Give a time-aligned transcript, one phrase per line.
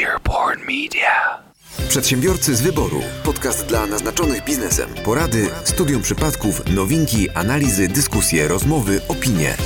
[0.00, 1.42] Earborn Media.
[1.88, 3.00] Przedsiębiorcy z wyboru.
[3.24, 4.94] Podcast dla naznaczonych biznesem.
[5.04, 9.56] Porady, studium przypadków, nowinki, analizy, dyskusje, rozmowy, opinie.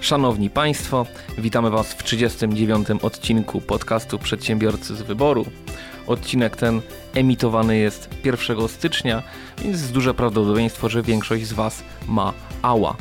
[0.00, 1.06] Szanowni Państwo,
[1.38, 2.88] witamy Was w 39.
[3.02, 5.46] odcinku podcastu Przedsiębiorcy z Wyboru.
[6.06, 6.80] Odcinek ten
[7.14, 9.22] emitowany jest 1 stycznia,
[9.58, 12.32] więc jest duże prawdopodobieństwo, że większość z Was ma
[12.62, 12.96] ała.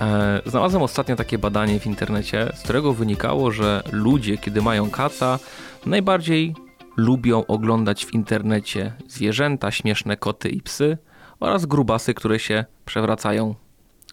[0.00, 5.38] E, Znalazłem ostatnio takie badanie w internecie, z którego wynikało, że ludzie, kiedy mają kaca,
[5.86, 6.54] najbardziej
[6.96, 10.98] lubią oglądać w internecie zwierzęta, śmieszne koty i psy
[11.40, 13.54] oraz grubasy, które się przewracają.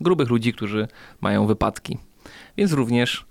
[0.01, 0.87] Grubych ludzi, którzy
[1.21, 1.97] mają wypadki.
[2.57, 3.25] Więc również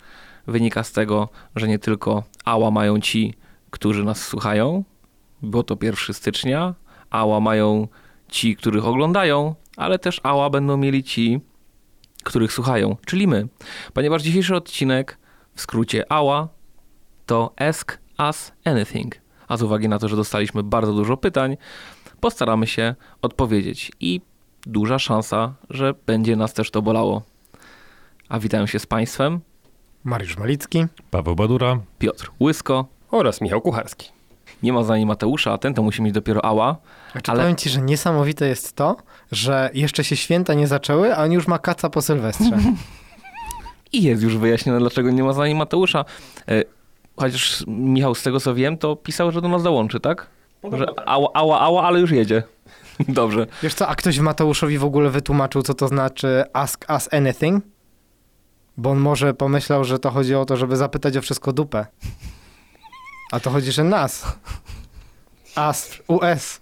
[0.47, 3.35] wynika z tego, że nie tylko ała mają ci,
[3.71, 4.85] którzy nas słuchają,
[5.43, 6.75] bo to 1 stycznia,
[7.11, 7.89] ała mają
[8.29, 11.41] ci, których oglądają, ale też ała będą mieli ci,
[12.27, 13.49] których słuchają, czyli my.
[13.93, 15.19] Ponieważ dzisiejszy odcinek,
[15.55, 16.49] w skrócie AWA,
[17.27, 19.15] to Ask Us Anything.
[19.49, 21.57] A z uwagi na to, że dostaliśmy bardzo dużo pytań,
[22.21, 24.21] postaramy się odpowiedzieć i
[24.67, 27.23] duża szansa, że będzie nas też to bolało.
[28.29, 29.41] A witają się z Państwem
[30.05, 30.87] Mariusz Malicki.
[31.11, 31.81] Paweł Badura.
[31.99, 34.16] Piotr Łysko, Oraz Michał Kucharski.
[34.67, 36.77] Nie ma za nim Mateusza, a ten to musi mieć dopiero ała.
[37.13, 38.97] Znaczy, Ale- Powiem ci, że niesamowite jest to,
[39.33, 42.59] że jeszcze się święta nie zaczęły, a on już ma kaca po Sylwestrze.
[43.93, 46.05] I jest już wyjaśnione, dlaczego nie ma za nim Mateusza.
[46.49, 46.63] E,
[47.17, 50.27] Chociaż Michał, z tego co wiem, to pisał, że do nas dołączy, tak?
[50.73, 52.43] Że ała, ała, ała, ale już jedzie.
[53.09, 53.47] Dobrze.
[53.63, 57.65] Wiesz co, a ktoś Mateuszowi w ogóle wytłumaczył, co to znaczy ask us anything?
[58.77, 61.87] Bo on może pomyślał, że to chodzi o to, żeby zapytać o wszystko dupę.
[63.33, 64.37] A to chodzi, że nas.
[65.55, 66.61] As, US.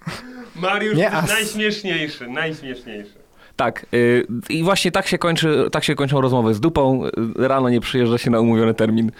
[0.56, 1.28] Mariusz Nie, jest as.
[1.30, 3.12] najśmieszniejszy, najśmieszniejszy.
[3.56, 3.86] Tak.
[3.94, 7.04] y, I właśnie tak się, kończy, tak się kończą rozmowy z dupą.
[7.06, 9.12] Y, Rano nie przyjeżdża się na umówiony termin.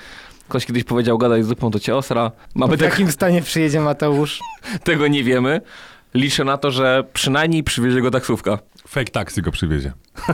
[0.48, 2.30] Ktoś kiedyś powiedział, gadaj z dupą, to cię osra.
[2.54, 4.40] Mamy W tak, jakim stanie przyjedzie Mateusz?
[4.84, 5.60] tego nie wiemy.
[6.14, 8.58] Liczę na to, że przynajmniej przywiezie go taksówka.
[8.88, 9.92] Fake taxi go przywiezie.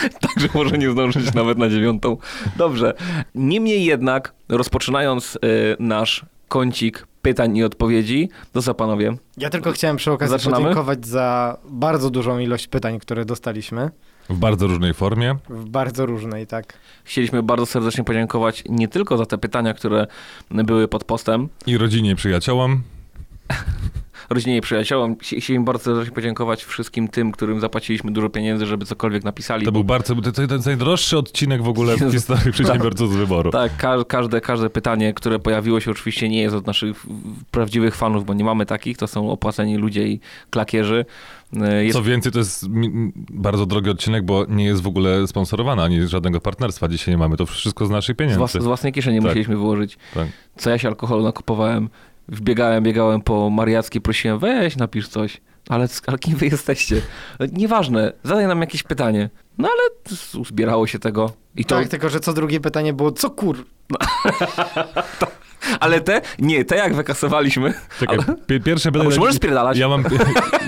[0.34, 2.16] Także może nie zdążyć nawet na dziewiątą.
[2.56, 2.94] Dobrze.
[3.34, 5.38] Niemniej jednak, rozpoczynając y,
[5.78, 9.16] nasz kącik pytań i odpowiedzi, to co panowie?
[9.36, 10.62] Ja tylko chciałem przy okazji Zaczynamy?
[10.64, 13.90] podziękować za bardzo dużą ilość pytań, które dostaliśmy.
[14.30, 15.36] W bardzo różnej formie.
[15.48, 16.78] W bardzo różnej, tak.
[17.04, 20.06] Chcieliśmy bardzo serdecznie podziękować nie tylko za te pytania, które
[20.50, 22.82] były pod postem, I rodzinie i przyjaciołom.
[24.30, 25.16] rodzinie i przyjaciołom.
[25.16, 29.64] Chci- Chcieliśmy bardzo serdecznie podziękować wszystkim tym, którym zapłaciliśmy dużo pieniędzy, żeby cokolwiek napisali.
[29.64, 33.50] To był bardzo, to, jest najdroższy odcinek w ogóle w historii przedsiębiorców z wyboru.
[33.50, 37.06] Tak, ka- każde, każde pytanie, które pojawiło się oczywiście nie jest od naszych
[37.50, 40.20] prawdziwych fanów, bo nie mamy takich, to są opłaceni ludzie i
[40.50, 41.04] klakierzy.
[41.80, 42.66] Y, Jest Co więcej, to jest
[43.30, 47.36] bardzo drogi odcinek, bo nie jest w ogóle sponsorowany, ani żadnego partnerstwa dzisiaj nie mamy.
[47.36, 48.40] To wszystko z naszych z, pieniędzy.
[48.40, 49.24] włas- z własnej kieszeni Tak.
[49.26, 49.98] musieliśmy wyłożyć.
[50.14, 50.26] Tak.
[50.56, 51.88] Co ja się alkoholu nakupowałem,
[52.28, 55.40] wbiegałem, biegałem po Mariackiej, prosiłem, weź, napisz coś.
[55.68, 57.02] Ale, ale kim wy jesteście?
[57.52, 59.30] Nieważne, zadaj nam jakieś pytanie.
[59.58, 60.14] No ale
[60.44, 61.32] zbierało się tego.
[61.56, 63.64] I to, Tak, tylko że co drugie pytanie było, co kur...
[65.80, 67.74] Ale te, nie, te jak wykasowaliśmy.
[68.00, 69.04] Czekaj, Ale- pi- pierwsze pytanie...
[69.04, 69.78] może możesz spierdalać?
[69.78, 70.04] Ja mam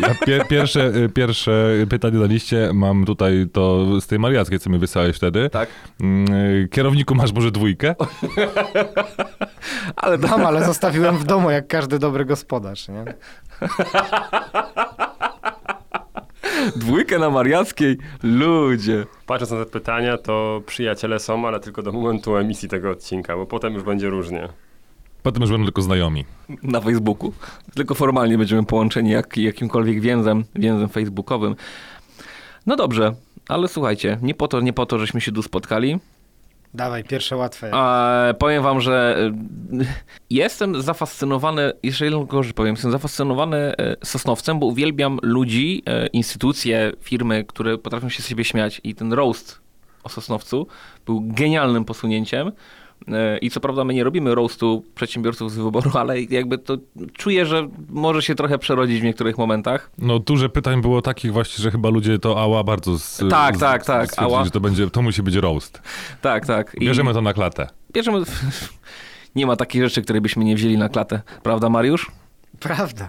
[0.02, 2.70] ja pie, pierwsze, pierwsze pytanie na liście.
[2.74, 5.50] Mam tutaj to z tej Mariackiej, co mi wysłałeś wtedy.
[5.50, 5.68] Tak.
[6.00, 7.94] Mm, Kierowniku masz może dwójkę?
[9.96, 13.04] Ale Mam, ale zostawiłem w domu, jak każdy dobry gospodarz, nie?
[16.76, 19.06] dwójkę na Mariackiej, ludzie.
[19.26, 23.46] Patrząc na te pytania, to przyjaciele są, ale tylko do momentu emisji tego odcinka, bo
[23.46, 24.48] potem już będzie różnie.
[25.28, 26.24] Potem już będą tylko znajomi.
[26.62, 27.32] na Facebooku.
[27.74, 31.56] Tylko formalnie będziemy połączeni jak, jakimkolwiek więzem, więzem facebookowym.
[32.66, 33.14] No dobrze,
[33.48, 35.98] ale słuchajcie, nie po to, nie po to, żeśmy się tu spotkali.
[36.74, 37.70] Dawaj, pierwsze łatwe.
[37.72, 39.16] A, powiem wam, że
[39.72, 39.86] y,
[40.30, 46.92] jestem zafascynowany, jeszcze jedną rzecz powiem, jestem zafascynowany y, Sosnowcem, bo uwielbiam ludzi, y, instytucje,
[47.00, 49.60] firmy, które potrafią się z siebie śmiać i ten roast
[50.04, 50.66] o Sosnowcu
[51.06, 52.52] był genialnym posunięciem.
[53.08, 56.76] Y, I co prawda my nie robimy roastu przedsiębiorców z wyboru, ale jakby to
[57.12, 59.90] czuję, że może się trochę przerodzić w niektórych momentach.
[59.98, 63.58] No dużo pytań było takich właśnie, że chyba ludzie to ała bardzo z, Tak, z,
[63.60, 64.44] tak, tak, ała.
[64.44, 65.82] że to, będzie, to musi być roast.
[66.20, 66.74] Tak, tak.
[66.74, 67.68] I Bierzemy to na klatę.
[67.92, 68.18] bierzemy...
[69.36, 71.22] Nie ma takiej rzeczy, której byśmy nie wzięli na klatę.
[71.42, 72.10] Prawda, Mariusz?
[72.60, 73.08] Prawda.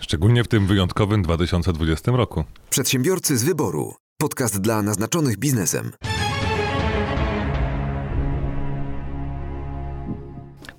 [0.00, 2.44] Szczególnie w tym wyjątkowym 2020 roku.
[2.70, 3.94] Przedsiębiorcy z wyboru.
[4.18, 5.90] Podcast dla naznaczonych biznesem.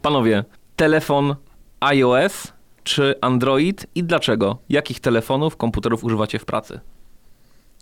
[0.02, 0.44] Panowie,
[0.76, 1.36] telefon
[1.80, 2.54] iOS
[2.84, 4.58] czy Android i dlaczego?
[4.70, 6.80] Jakich telefonów, komputerów używacie w pracy?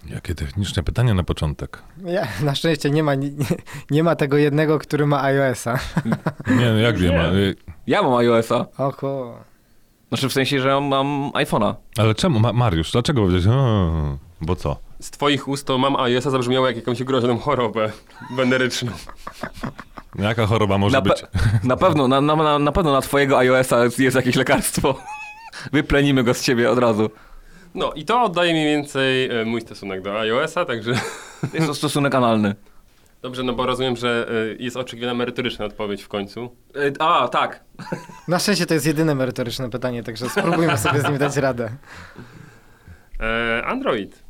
[0.09, 1.83] Jakie techniczne pytania na początek.
[2.05, 3.29] Ja, na szczęście nie ma, nie,
[3.91, 5.79] nie ma tego jednego, który ma iOS-a.
[6.47, 7.23] Nie, no jak nie ma.
[7.87, 8.65] Ja mam iOS-a.
[8.77, 9.37] Oho.
[10.09, 11.73] Znaczy w sensie, że mam iPhone'a.
[11.97, 14.75] Ale czemu, Ma- Mariusz, dlaczego powiedziałeś, "O, bo co?
[14.99, 17.91] Z twoich ust to mam iOS-a zabrzmiało jak jakąś groźną chorobę
[18.35, 18.91] weneryczną.
[20.15, 21.23] Jaka choroba może Na, być?
[21.63, 24.95] na pewno, na, na, na, na pewno na twojego iOS-a jest, jakieś lekarstwo.
[25.73, 27.09] Wyplenimy go z ciebie od razu.
[27.75, 30.91] No i to oddaje mniej więcej e, mój stosunek do iOS-a, także
[31.53, 32.55] Jest to stosunek analny.
[33.21, 34.29] dobrze, no bo rozumiem, że
[34.59, 36.55] e, jest oczekiwana merytoryczna odpowiedź w końcu.
[36.75, 37.63] Y, A, tak.
[38.27, 41.69] Na szczęście to jest jedyne merytoryczne pytanie, także spróbujmy sobie z nim dać radę.
[43.19, 44.23] E, Android.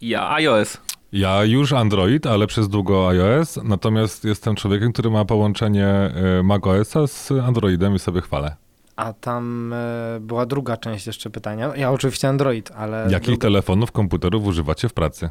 [0.00, 0.78] Ja, iOS.
[1.12, 6.10] Ja już Android, ale przez długo iOS, natomiast jestem człowiekiem, który ma połączenie
[6.40, 8.56] y, macOSa z Androidem i sobie chwalę.
[8.96, 11.76] A tam e, była druga część jeszcze pytania.
[11.76, 13.06] Ja oczywiście Android, ale...
[13.10, 13.40] Jakich druga...
[13.42, 15.30] telefonów, komputerów używacie w pracy?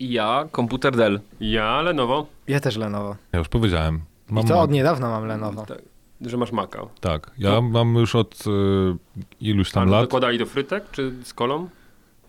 [0.00, 1.20] Ja, komputer Dell.
[1.40, 2.26] Ja, Lenovo.
[2.48, 3.16] Ja też Lenovo.
[3.32, 4.00] Ja już powiedziałem.
[4.42, 5.66] I to od niedawna mam Lenovo.
[5.66, 5.78] Tak,
[6.20, 6.78] że masz Maca.
[7.00, 8.50] Tak, ja mam już od y,
[9.40, 10.04] iluś tam Ale lat.
[10.04, 11.68] dokładali do frytek czy z kolą?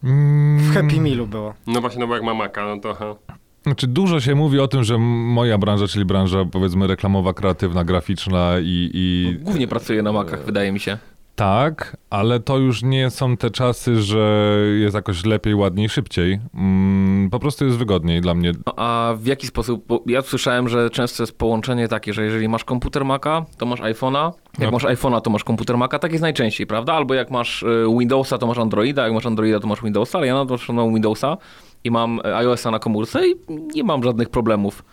[0.03, 1.53] Mm, W Happy Mealu było.
[1.67, 3.17] No właśnie, no bo jak ma Maca, no to.
[3.63, 8.53] Znaczy dużo się mówi o tym, że moja branża, czyli branża powiedzmy reklamowa, kreatywna, graficzna
[8.61, 10.97] i, i Głównie pracuję na Macach, wydaje mi się.
[11.35, 16.39] Tak, ale to już nie są te czasy, że jest jakoś lepiej, ładniej, szybciej.
[16.55, 18.51] Mm, po prostu jest wygodniej dla mnie.
[18.65, 19.85] No, A w jaki sposób?
[19.87, 23.79] Bo ja słyszałem, że często jest połączenie takie, że jeżeli masz komputer Maca, to masz
[23.79, 24.31] iPhone'a.
[24.59, 24.71] Jak No.
[24.71, 25.99] masz iPhone'a, to masz komputer Maca.
[25.99, 26.93] Tak jest najczęściej, prawda?
[26.93, 29.03] Albo jak masz y, Windowsa, to masz Androida.
[29.03, 30.17] Jak masz Androida, to masz Windowsa.
[30.17, 31.37] Ale ja mam Windowsa
[31.83, 33.35] i mam y, iOS-a na komórce i
[33.75, 34.83] nie mam żadnych problemów.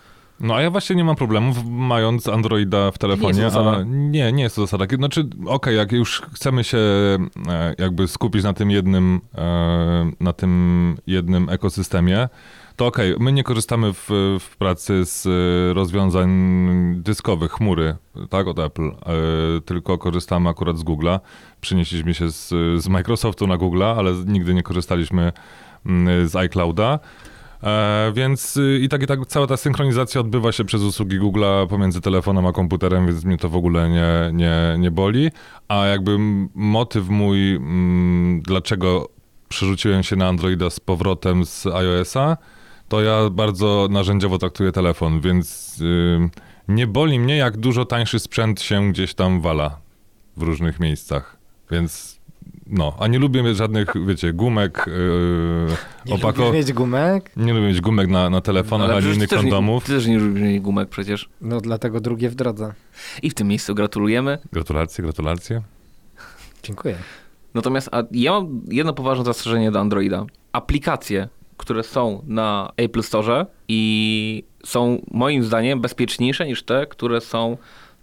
[0.40, 3.38] No a ja właśnie nie mam problemów mając Androida w telefonie.
[3.38, 3.84] Nie jest to zasada.
[3.87, 4.87] nie, nie jest to zasada.
[4.96, 10.96] Znaczy, okej, jak już chcemy się e, jakby skupić na tym jednym, e, na tym
[11.06, 12.28] jednym ekosystemie,
[12.76, 14.08] to okej, my nie korzystamy w,
[14.40, 16.31] w pracy z e, rozwiązań
[16.96, 17.96] dyskowych, chmury,
[18.31, 18.90] tak, od Apple,
[19.64, 21.20] tylko korzystamy akurat z Google'a.
[21.60, 22.48] Przenieśliśmy się z,
[22.82, 25.32] z Microsoftu na Google'a, ale nigdy nie korzystaliśmy
[25.86, 26.98] mm, z iClouda.
[27.62, 31.66] E, więc y, i tak i tak cała ta synchronizacja odbywa się przez usługi Google'a
[31.66, 35.30] pomiędzy telefonem a komputerem, więc mnie to w ogóle nie, nie, nie boli.
[35.68, 39.08] A jakby m- motyw mój, mm, dlaczego
[39.48, 42.36] przerzuciłem się na Androida z powrotem z iOS-a,
[42.88, 46.30] to ja bardzo narzędziowo traktuję telefon, więc y,
[46.68, 49.78] nie boli mnie, jak dużo tańszy sprzęt się gdzieś tam wala
[50.36, 51.36] w różnych miejscach.
[51.70, 52.19] Więc
[52.70, 57.31] no, a nie lubię żadnych, wiecie, gumek, yy, Nie lubisz mieć gumek?
[57.37, 59.84] Nie lubię mieć gumek na, na telefonach Ale ani innych też nie- kondomów.
[59.84, 61.28] Ty też nie lubisz mieć gumek przecież.
[61.40, 62.72] No dlatego drugie w drodze.
[63.22, 64.38] I w tym miejscu gratulujemy.
[64.52, 65.62] Gratulacje, gratulacje.
[66.62, 66.96] Dziękuję.
[67.55, 70.26] Natomiast a ja mam jedno poważne zastrzeżenie do Androida.
[70.52, 77.56] Aplikacje, które są na Apple Store i są moim zdaniem bezpieczniejsze niż te, które są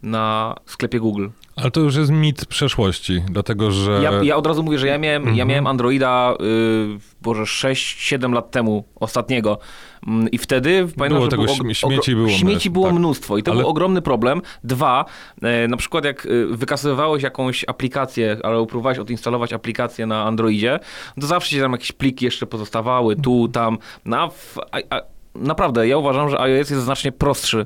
[0.04, 1.28] na sklepie Google.
[1.56, 4.00] Ale to już jest mit przeszłości, dlatego że...
[4.04, 5.48] Ja, ja od razu mówię, że ja miałem, ja Mhm.
[5.48, 9.60] miałem Androida, y, Boże, 6-7 lat temu, ostatniego.
[10.08, 12.96] Mm, I wtedy pamiętam, Było że tego śmie- śmieci było śmieci mnóstwo, było tak.
[12.96, 14.42] mnóstwo i to Ale- był ogromny problem.
[14.64, 15.06] Dwa,
[15.42, 20.80] e, na przykład jak y, wykazywałeś jakąś aplikację, albo próbowałeś odinstalować aplikację na Androidzie,
[21.22, 23.78] to zawsze się tam jakieś pliki jeszcze pozostawały, tu, tam.
[24.06, 25.02] No, a w, a, a,
[25.36, 27.66] naprawdę, ja uważam, że iOS jest znacznie prostszy.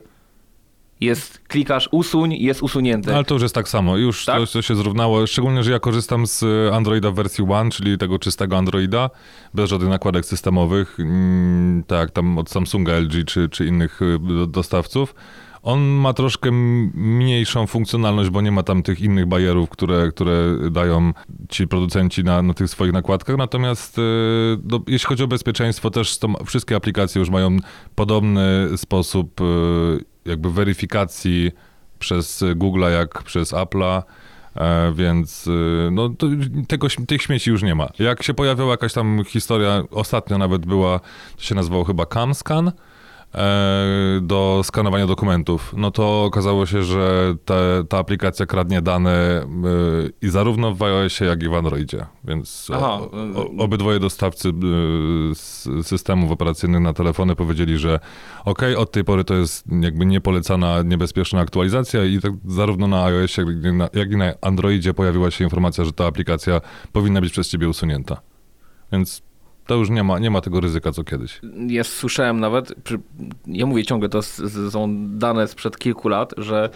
[1.01, 3.15] Jest, klikasz usuń jest usunięty.
[3.15, 4.39] Ale to już jest tak samo, już Tak?
[4.39, 6.43] to, to się zrównało, szczególnie, że ja korzystam z
[6.73, 9.09] Androida w wersji One, czyli tego czystego Androida,
[9.53, 15.15] bez żadnych nakładek systemowych, mm, tak tam od Samsunga, LG czy, czy innych do- dostawców.
[15.63, 16.51] On ma troszkę
[16.93, 21.13] mniejszą funkcjonalność, bo nie ma tam tych innych bajerów, które, które dają
[21.49, 23.37] ci producenci na, na tych swoich nakładkach.
[23.37, 24.01] Natomiast y,
[24.63, 27.57] do, jeśli chodzi o bezpieczeństwo, też to, wszystkie aplikacje już mają
[27.95, 29.41] podobny sposób
[30.25, 31.51] jakby weryfikacji
[31.99, 34.03] przez Google'a jak przez Apple'a.
[34.55, 36.09] E, więc y, no,
[36.67, 37.89] tego, tych śmieci już nie ma.
[37.99, 40.99] Jak się pojawiała jakaś tam historia, ostatnio nawet była,
[41.35, 42.71] to się nazywało chyba CamScan, e,
[44.21, 50.29] do skanowania dokumentów, no to okazało się, że te, ta aplikacja kradnie dane y, i
[50.29, 54.51] zarówno w iOSie, jak i w Androidzie, więc Aha, o, o, obydwoje dostawcy
[55.31, 57.99] s- systemów operacyjnych na telefony powiedzieli, że
[58.45, 63.45] ok, od tej pory to jest jakby niepolecana, niebezpieczna aktualizacja i tak zarówno na iOSie,
[63.93, 66.61] jak i na Androidzie pojawiła się informacja, że ta aplikacja
[66.91, 68.21] powinna być przez ciebie usunięta.
[68.91, 69.21] Więc
[69.67, 71.41] to już nie ma, nie ma tego ryzyka co kiedyś.
[71.67, 72.73] Ja słyszałem nawet,
[73.47, 74.21] ja mówię ciągle, to
[74.71, 76.69] są dane sprzed kilku lat, że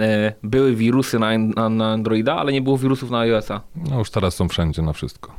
[0.00, 3.60] e, były wirusy na, na, na Androida, ale nie było wirusów na iOS-a.
[3.90, 5.34] No już teraz są wszędzie na wszystko.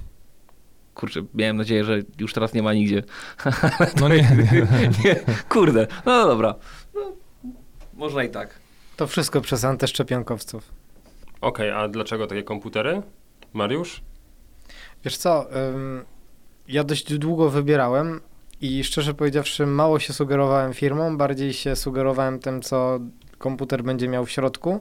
[0.95, 3.03] Kurczę, miałem nadzieję, że już teraz nie ma nigdzie.
[4.01, 4.67] No nie, nie.
[5.05, 5.15] nie,
[5.49, 6.55] kurde, no dobra.
[6.95, 7.01] No,
[7.93, 8.59] można i tak.
[8.97, 10.71] To wszystko przez antyszczepionkowców.
[11.41, 13.01] Okej, a dlaczego takie komputery?
[13.53, 14.01] Mariusz?
[15.05, 16.05] Wiesz co, ym,
[16.67, 18.21] ja dość długo wybierałem
[18.61, 22.99] i szczerze powiedziawszy mało się sugerowałem firmą, bardziej się sugerowałem tym, co
[23.37, 24.79] komputer będzie miał w środku.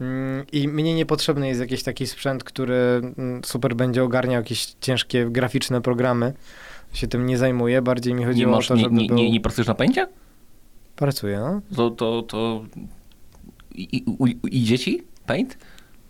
[0.00, 2.74] Ym, I mnie niepotrzebny jest jakiś taki sprzęt, który
[3.18, 6.34] mm, super będzie ogarniał jakieś ciężkie graficzne programy.
[6.92, 9.16] Się tym nie zajmuję, bardziej mi Nie, chodziło masz, o to, nie, żeby nie, był...
[9.16, 10.06] nie, nie pracujesz na pędzie?
[10.96, 11.60] Pracuję, no.
[11.76, 12.64] To, to, to
[13.74, 15.58] i, i, idzie ci paint?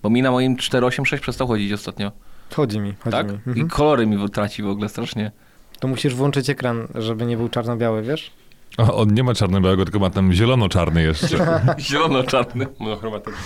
[0.02, 2.12] Bo mi na moim 486 przestał chodzić ostatnio.
[2.54, 3.26] Chodzi mi, chodzi tak?
[3.26, 3.34] mi.
[3.46, 3.68] I Mhm.
[3.68, 5.32] kolory mi traci w ogóle strasznie.
[5.80, 8.30] To musisz włączyć ekran, żeby nie był czarno-biały, wiesz?
[8.78, 11.60] A On nie ma czarno-białego, tylko ma tam zielono-czarny jeszcze.
[11.78, 12.66] Zielono-czarny.
[12.78, 13.40] Monochromatyczny.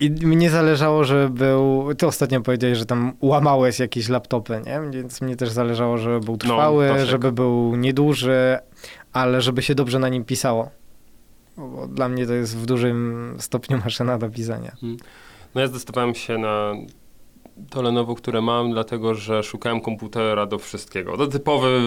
[0.00, 1.88] I mnie zależało, żeby był.
[1.98, 4.80] Ty ostatnio powiedziałeś, że tam łamałeś jakieś laptopy, nie?
[4.90, 7.06] Więc mnie też zależało, żeby był trwały, pasek.
[7.08, 8.58] żeby był nieduży,
[9.12, 10.70] ale żeby się dobrze na nim pisało.
[11.56, 14.72] Bo dla mnie to jest w dużym stopniu maszyna do pisania.
[15.54, 16.72] No ja zdecydowałem się na
[17.70, 21.16] to Lenovo, które mam, dlatego że szukałem komputera do wszystkiego.
[21.16, 21.80] To typowy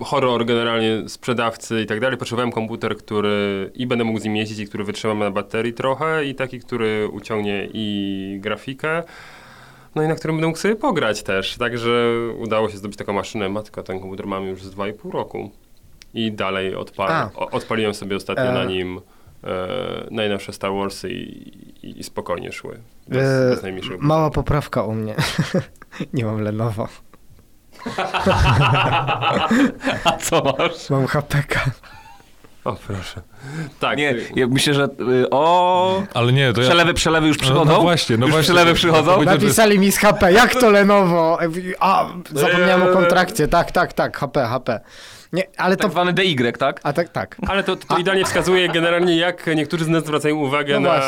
[0.00, 2.18] horror generalnie sprzedawcy i tak dalej.
[2.18, 6.24] Potrzebowałem komputer, który i będę mógł z nim jeździć i który wytrzyma na baterii trochę
[6.24, 9.02] i taki, który uciągnie i grafikę.
[9.94, 11.56] No i na którym będę mógł sobie pograć też.
[11.56, 13.48] Także udało się zdobyć taką maszynę.
[13.48, 15.50] Matka, ten komputer mam już z 2,5 roku.
[16.14, 17.30] I dalej odpal, A.
[17.36, 18.52] odpaliłem sobie ostatnio E.
[18.52, 19.00] na nim
[19.44, 21.48] e, najnowsze Star Warsy i,
[21.86, 22.80] i, i spokojnie szły.
[23.08, 25.14] Bez, E, bez Mała poprawka u mnie.
[26.14, 26.88] nie mam Lenovo.
[30.04, 30.90] A co masz?
[30.90, 31.70] Mam HPK.
[32.66, 33.22] O, proszę.
[33.80, 33.98] Tak.
[33.98, 36.02] Nie, ja myślę, że y, o...
[36.14, 36.66] Ale nie, to ja...
[36.68, 37.64] Przelewy, przelewy już przychodzą?
[37.64, 38.54] No, no właśnie, no już właśnie.
[38.54, 39.22] przelewy przychodzą?
[39.22, 40.32] Napisali mi z HP.
[40.32, 41.38] Jak to Lenovo?
[41.80, 42.92] A, zapomniałem o Eee.
[42.92, 43.48] kontrakcie.
[43.48, 44.16] Tak, tak, tak.
[44.16, 44.80] HP, HP.
[45.32, 45.82] Nie, ale to...
[45.82, 46.80] Tak zwany DY, tak?
[46.82, 47.36] A tak, tak.
[47.48, 51.00] Ale to, to idealnie wskazuje generalnie, jak niektórzy z nas zwracają uwagę No na,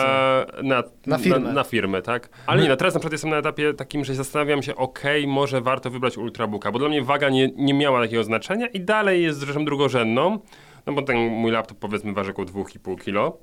[0.62, 1.38] na, Na firmę.
[1.38, 2.28] Na, na firmę, tak?
[2.46, 5.60] Ale nie, no teraz na przykład jestem na etapie takim, że zastanawiam się, okej, może
[5.60, 9.42] warto wybrać Ultrabooka, bo dla mnie waga nie, nie miała takiego znaczenia i dalej jest
[9.42, 10.38] rzeczą drugorzędną,
[10.86, 13.38] no bo ten mój laptop powiedzmy waży około 2,5 kilo.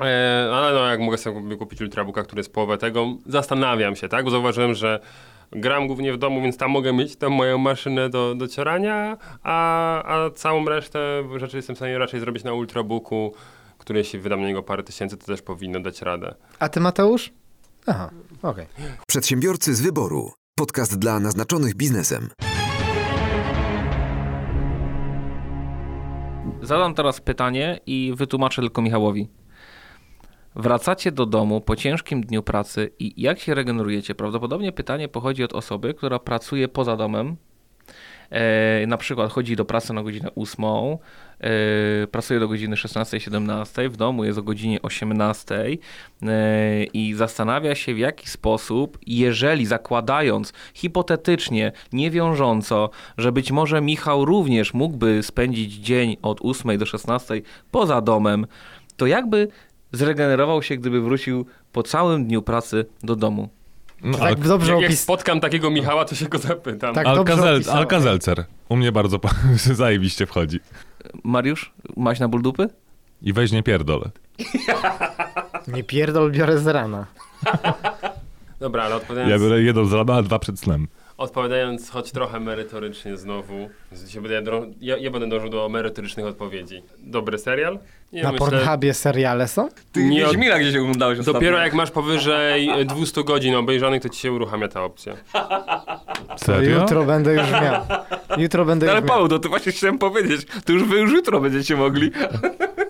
[0.00, 4.24] E, ale no, jak mogę sobie kupić Ultrabooka, który jest połowę tego, zastanawiam się, tak?
[4.24, 5.00] Bo zauważyłem, że
[5.52, 10.30] gram głównie w domu, więc tam mogę mieć tę moją maszynę do docierania, a, a
[10.30, 13.34] całą resztę rzeczy jestem w stanie raczej zrobić na Ultrabooku,
[13.78, 16.34] który jeśli wydam na niego parę tysięcy, to też powinno dać radę.
[16.58, 17.32] A ty, Mateusz?
[17.86, 18.10] Aha,
[18.42, 18.66] okej.
[19.06, 20.32] Przedsiębiorcy z wyboru.
[20.58, 22.28] Podcast dla naznaczonych biznesem.
[26.62, 29.28] Zadam teraz pytanie i wytłumaczę tylko Michałowi.
[30.56, 34.14] Wracacie do domu po ciężkim dniu pracy i jak się regenerujecie?
[34.14, 37.36] Prawdopodobnie pytanie pochodzi od osoby, która pracuje poza domem.
[38.30, 40.64] E, na przykład chodzi do pracy na godzinę 8,
[41.40, 45.54] e, pracuje do godziny 16-17, w domu jest o godzinie 18
[46.22, 54.24] e, i zastanawia się w jaki sposób, jeżeli zakładając hipotetycznie, niewiążąco, że być może Michał
[54.24, 58.46] również mógłby spędzić dzień od 8 do 16 poza domem,
[58.96, 59.48] to jakby
[59.92, 63.48] zregenerował się, gdyby wrócił po całym dniu pracy do domu.
[64.04, 65.00] No, al- Tak dobrze Jak, jak opis...
[65.00, 66.94] spotkam takiego Michała, to się go zapytam.
[66.94, 67.04] Tak.
[67.06, 67.72] dobrze Alka-Zel-.
[67.72, 68.44] Alka-Zelcer.
[68.68, 69.34] U mnie bardzo pa-
[69.74, 70.60] zajebiście wchodzi.
[71.24, 72.68] Mariusz, masz na ból dupy?
[73.22, 74.10] I weź nie pierdolę.
[75.68, 77.06] Nie pierdol, biorę z rana.
[78.60, 79.30] Dobra, ale odpowiadając...
[79.42, 80.88] Ja biorę jedną z rana, a dwa przed snem.
[81.16, 84.50] Odpowiadając choć trochę merytorycznie znowu, dzisiaj będę,
[84.80, 86.82] ja, ja będę dążył do merytorycznych odpowiedzi.
[86.98, 87.78] Dobry serial?
[88.12, 89.68] Nie Na Pornhubie seriale są?
[89.92, 91.40] Ty Nie od- Wiedźmina gdzieś oglądałeś ostatnio.
[91.40, 95.16] Dopiero jak masz powyżej e, 200 godzin obejrzanych, to ci się uruchamia ta opcja.
[96.36, 96.80] Serio?
[96.80, 97.82] jutro będę już miał.
[98.38, 99.16] Jutro będę No ale już miał.
[99.16, 100.46] Paweł, to ty właśnie chciałem powiedzieć.
[100.64, 102.10] To już wy już jutro będziecie mogli.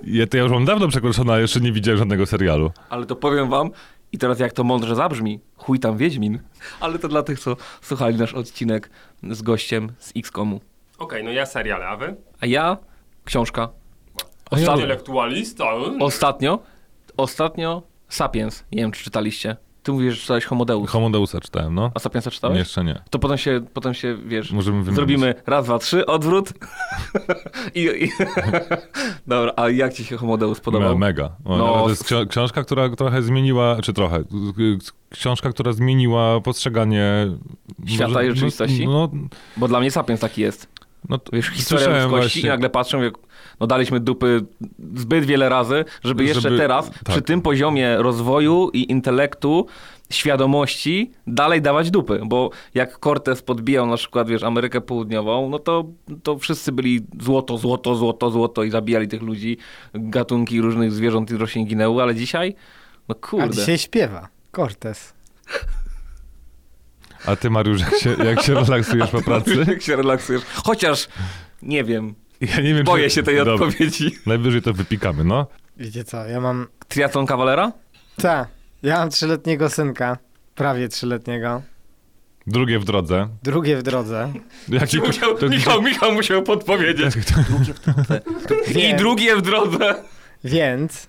[0.04, 2.70] Ja, to ja już mam dawno przekroczone, a jeszcze nie widziałem żadnego serialu.
[2.90, 3.70] Ale to powiem wam,
[4.12, 6.38] i teraz jak to mądrze zabrzmi, chuj tam Wiedźmin.
[6.80, 8.90] Ale to dla tych, co słuchali nasz odcinek
[9.30, 10.60] z gościem z X-Komu.
[10.98, 12.16] Okej, no ja seriale, a wy?
[12.40, 12.76] A ja,
[13.24, 13.62] książka.
[13.64, 14.32] Ostatnio...
[14.50, 14.76] Ostat...
[14.76, 15.64] Intelektualista?
[16.00, 16.58] Ostatnio,
[17.16, 18.64] ostatnio Sapiens.
[18.72, 19.56] Nie wiem, czy czytaliście.
[19.82, 20.90] Ty mówisz, że czytałeś Homo Deus.
[20.90, 21.90] Homo Deusa czytałem, no.
[21.94, 22.58] A Sapiensa czytałeś?
[22.58, 23.02] Jeszcze nie.
[23.10, 26.52] To potem się, potem się, wiesz, Możemy zrobimy raz, dwa, trzy, odwrót.
[27.74, 28.08] I, i...
[29.26, 30.98] Dobra, a jak ci się Homo Deus podobał?
[30.98, 31.30] Me, mega.
[31.44, 34.24] O, No, to jest książka, która trochę zmieniła, czy trochę,
[35.10, 37.26] książka, która zmieniła postrzeganie...
[37.86, 38.86] Świata i rzeczywistości?
[38.86, 39.10] No,
[39.56, 40.71] Bo dla mnie Sapiens taki jest.
[41.08, 43.14] No to Wiesz, historia ludzkości i nagle patrzą, jak
[43.60, 44.44] no daliśmy dupy
[44.94, 47.02] zbyt wiele razy, żeby jeszcze Żeby- teraz tak.
[47.02, 49.66] przy tym poziomie rozwoju i intelektu,
[50.10, 55.84] świadomości dalej dawać dupy, bo jak Cortez podbijał na przykład, wiesz, Amerykę Południową, no to,
[56.22, 59.56] to wszyscy byli złoto, złoto, złoto, złoto i zabijali tych ludzi,
[59.94, 62.54] gatunki różnych zwierząt i roślin ginęły, ale dzisiaj,
[63.08, 63.54] no A kurde.
[63.56, 64.28] dzisiaj śpiewa.
[64.56, 65.14] Cortez.
[67.26, 69.64] A ty, Mariusz, jak się, jak się relaksujesz po pracy?
[69.68, 70.42] Jak się relaksujesz.
[70.54, 71.08] Chociaż,
[71.62, 73.14] nie wiem, Ja nie wiem, boję czy...
[73.14, 74.16] się tej Dobra, odpowiedzi.
[74.26, 75.46] Najwyżej to wypikamy, no.
[75.76, 76.66] Wiecie co, ja mam...
[76.88, 77.72] Triatlon kawalera?
[78.16, 78.46] Ta,
[78.82, 80.18] ja mam trzyletniego synka.
[80.54, 81.62] Prawie trzyletniego.
[82.46, 83.28] Drugie w drodze.
[83.42, 84.32] Drugie w drodze.
[84.68, 87.14] Jaki, Musiał, to- Michał, Michał musiał podpowiedzieć.
[88.70, 88.96] I Wiem.
[88.96, 89.94] drugie w drodze.
[90.44, 91.08] Więc...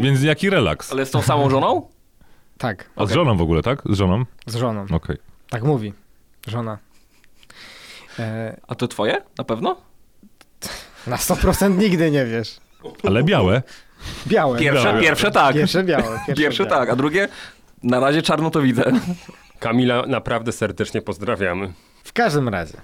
[0.00, 0.92] Więc jaki relaks?
[0.92, 1.88] Ale z tą samą żoną?
[2.58, 3.82] Tak, A z żoną w ogóle, tak?
[3.90, 4.24] Z żoną?
[4.46, 4.86] z żoną.
[4.90, 5.16] Okej.
[5.50, 5.92] Tak mówi.
[6.46, 6.78] Żona.
[8.18, 9.22] E, A to twoje?
[9.38, 9.76] Na pewno?
[11.06, 12.60] na 100% nigdy nie wiesz.
[13.04, 13.62] Ale białe?
[14.26, 14.58] Białe.
[14.58, 15.00] Pierwsze, Białe.
[15.00, 15.54] pierwsze tak.
[15.54, 16.02] Pierwsze białe.
[16.26, 16.76] Pierwsze, Pierwsze białe.
[16.80, 17.28] tak, a drugie
[17.82, 18.84] na razie czarno to widzę.
[19.58, 21.72] Kamila naprawdę serdecznie pozdrawiamy.
[22.04, 22.74] W każdym razie.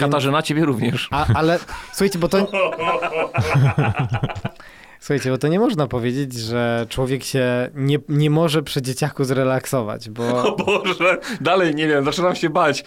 [0.00, 1.08] Katarzyna, ciebie również.
[1.10, 1.58] a, ale
[1.92, 2.38] słuchajcie, bo to...
[5.02, 10.10] Słuchajcie, bo to nie można powiedzieć, że człowiek się nie, nie może przy dzieciaku zrelaksować,
[10.10, 12.84] bo O Boże, dalej nie wiem, zaczynam się bać.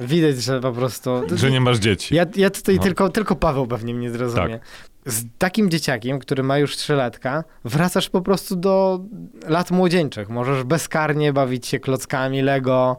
[0.00, 1.10] widać, że po prostu...
[1.34, 2.14] Że nie masz dzieci.
[2.14, 2.82] Ja, ja tutaj No.
[2.82, 4.60] tylko, tylko Paweł pewnie mnie zrozumie.
[5.06, 9.00] Z takim dzieciakiem, który ma już trzylatka, wracasz po prostu do
[9.48, 10.28] lat młodzieńczych.
[10.28, 12.96] Możesz bezkarnie bawić się klockami Lego,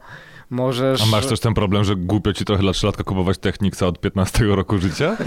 [0.51, 1.01] możesz...
[1.01, 4.45] A masz też ten problem, że głupio ci trochę dla trzylatka kupować Technicsa od 15
[4.45, 5.17] roku życia?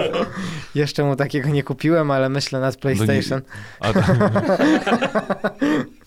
[0.74, 3.42] Jeszcze mu takiego nie kupiłem, ale myślę nad PlayStation.
[3.80, 3.88] A,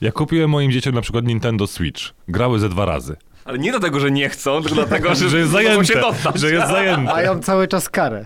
[0.02, 2.02] ja kupiłem moim dzieciom na przykład Nintendo Switch.
[2.28, 3.16] Grały ze dwa razy.
[3.48, 5.86] Ale nie dlatego, że nie chcą, tylko dlatego, że, Że jest zajęte.
[5.86, 6.40] się dostać.
[6.40, 7.14] Że jest zajęte.
[7.14, 8.26] Mają cały czas karę.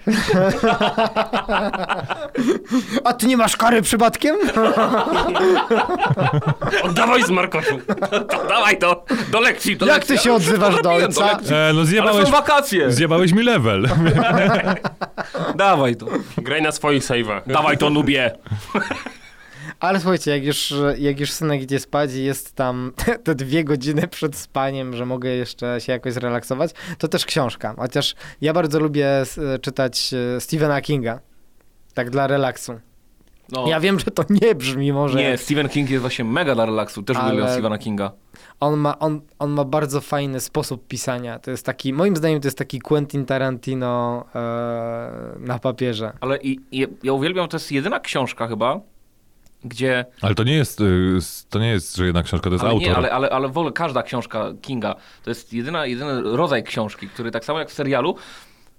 [3.03, 4.35] A ty nie masz kary przypadkiem?
[6.83, 7.79] Oddawaj z Markoszu!
[8.09, 10.17] To, dawaj to, do lekcji, do Jak lekcji.
[10.17, 11.25] ty się odzywasz do ojca?
[11.25, 11.55] lekcji.
[11.55, 12.91] E, no Ale zjebałeś, są wakacje.
[12.91, 13.87] zjebałeś mi level.
[15.55, 16.05] Dawaj to,
[16.37, 17.41] Graj na swoich save'ach.
[17.47, 18.31] dawaj to, nubie.
[19.81, 22.91] Ale słuchajcie, jak już, jak już synek idzie spać i jest tam
[23.23, 27.75] te dwie godziny przed spaniem, że mogę jeszcze się jakoś zrelaksować, to też książka.
[27.77, 29.07] Chociaż ja bardzo lubię
[29.61, 31.19] czytać e, Stephena Kinga.
[31.93, 32.79] Tak dla relaksu.
[33.51, 33.67] No.
[33.67, 35.17] Ja wiem, że to nie brzmi może.
[35.17, 37.03] Nie, Stephen King jest właśnie mega dla relaksu.
[37.03, 38.11] Też Ale- uwielbiam Stephena Kinga.
[38.59, 41.39] On ma, on, on ma bardzo fajny sposób pisania.
[41.39, 44.39] To jest taki, moim zdaniem to jest taki Quentin Tarantino e,
[45.39, 46.13] na papierze.
[46.21, 48.79] Ale i, i, ja uwielbiam, to jest jedyna książka chyba,
[49.63, 50.05] gdzie...
[50.21, 51.19] Ale to nie jest, y,
[51.49, 52.87] to nie jest, że jedna książka, to jest Ale autor.
[52.87, 57.07] nie, ale, ale, ale w ogóle każda książka Kinga to jest jedyna, jedyny rodzaj książki,
[57.07, 58.15] który tak samo jak w serialu,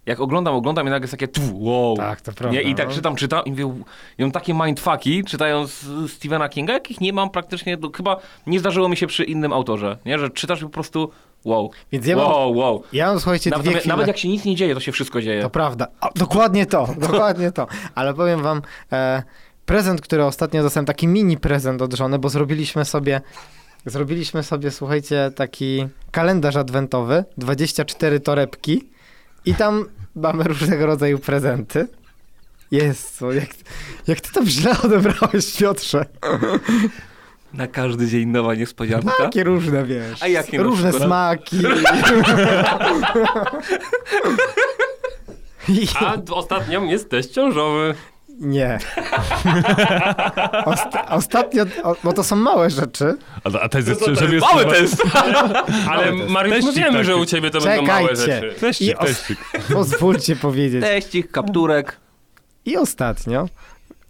[0.07, 1.97] jak oglądam, oglądam i nagle jest takie tu, wow.
[1.97, 2.59] Tak, to prawda.
[2.59, 2.63] Nie?
[2.63, 2.95] I tak no.
[2.95, 3.75] czytam, czytam i mówię,
[4.19, 8.17] i mam takie mindfucki czytając Stephena Kinga, jakich nie mam praktycznie, no, chyba
[8.47, 10.19] nie zdarzyło mi się przy innym autorze, nie?
[10.19, 11.11] Że czytasz i po prostu
[11.45, 12.83] wow, Więc ja mam, wow, wow.
[12.93, 15.43] ja mam słuchajcie, Nawet, dwie nawet jak się nic nie dzieje, to się wszystko dzieje.
[15.43, 15.87] To prawda.
[16.01, 17.67] O, dokładnie to, dokładnie to.
[17.95, 19.23] Ale powiem wam, e,
[19.73, 23.21] prezent, który ostatnio dostałem, taki mini prezent od żony, bo zrobiliśmy sobie,
[23.87, 28.89] zrobiliśmy sobie, słuchajcie, taki kalendarz adwentowy, 24 torebki
[29.45, 29.85] i tam
[30.17, 31.89] mamy różnego rodzaju prezenty.
[32.71, 33.49] Jest co, jak,
[34.07, 36.07] jak ty to źle odebrałeś, Piotrze.
[37.55, 39.13] Na każdy dzień nowa niespodzianka.
[39.19, 40.23] Takie różne, wiesz.
[40.23, 41.09] A jakie Różne przykład?
[41.09, 41.57] smaki.
[45.69, 47.95] I, A ostatnio jesteś ciążowy.
[48.43, 48.79] Nie.
[50.65, 53.17] Osta- ostatnio, o, bo to są małe rzeczy.
[53.45, 55.03] A, a to jest, To, to żeby jest mały test.
[55.91, 57.05] Ale Mariusz, Teścik wiemy, taki.
[57.05, 58.33] że u ciebie to będą małe Czekajcie.
[58.33, 58.61] rzeczy.
[58.61, 59.39] Teścik, teścik.
[59.73, 60.81] Pozwólcie powiedzieć.
[60.83, 61.97] Teścik, kapturek.
[62.65, 63.49] I ostatnio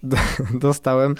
[0.03, 0.17] d-
[0.55, 1.15] dostałem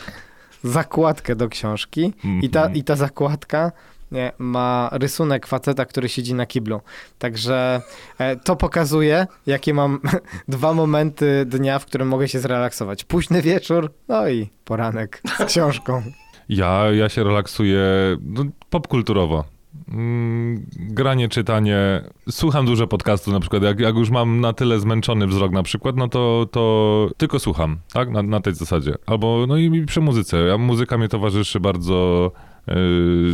[0.65, 2.77] zakładkę do książki i ta, Mhm.
[2.77, 3.73] i ta zakładka
[4.13, 6.81] nie, ma rysunek faceta, który siedzi na kiblu.
[7.19, 7.83] Także
[8.19, 10.01] e, to pokazuje, jakie mam
[10.49, 13.05] dwa momenty dnia, w którym mogę się zrelaksować.
[13.05, 16.03] Późny wieczór, no i poranek z książką.
[16.49, 17.83] Ja, ja się relaksuję
[18.21, 19.45] no, popkulturowo.
[19.89, 22.03] Mm, granie, czytanie.
[22.31, 23.63] Słucham dużo podcastów na przykład.
[23.63, 27.79] Jak, jak już mam na tyle zmęczony wzrok na przykład, no to, to tylko słucham,
[27.93, 28.11] tak?
[28.11, 28.95] Na, na tej zasadzie.
[29.07, 30.37] Albo, no i, i przy muzyce.
[30.37, 32.31] Ja, muzyka mnie towarzyszy bardzo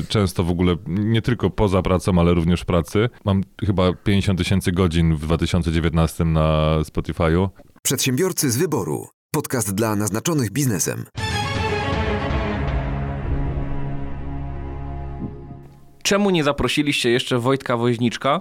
[0.08, 3.08] często w ogóle, nie tylko poza pracą, ale również w pracy.
[3.24, 7.48] Mam chyba 50 tysięcy godzin w 2019 na Spotify'u.
[7.82, 9.08] Przedsiębiorcy z wyboru.
[9.30, 11.04] Podcast dla naznaczonych biznesem.
[16.02, 18.40] Czemu nie zaprosiliście jeszcze Wojtka Woźniczka,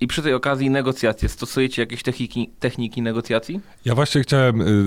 [0.00, 1.28] I przy tej okazji negocjacje.
[1.28, 3.60] Stosujecie jakieś techniki, techniki negocjacji?
[3.84, 4.84] Ja właśnie chciałem, y,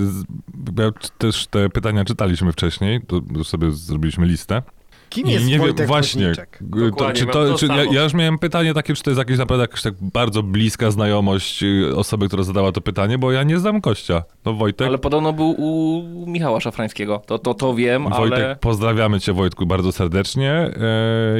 [0.78, 4.62] ja też te pytania czytaliśmy wcześniej, to sobie zrobiliśmy listę.
[5.10, 6.58] Kim I jest nie wiem, Wojtek właśnie, Woźniczek?
[6.60, 9.38] g- to, czy to, czy ja, ja już miałem pytanie takie, czy to jest jakieś
[9.38, 13.58] naprawdę jakaś tak bardzo bliska znajomość y, osoby, która zadała to pytanie, bo ja nie
[13.58, 14.22] znam gościa.
[14.44, 17.22] No Wojtek, Ale podobno był u Michała Szafrańskiego.
[17.26, 18.56] To, to, to wiem, Wojtek, ale...
[18.56, 20.52] pozdrawiamy cię Wojtku bardzo serdecznie.
[20.52, 20.72] E,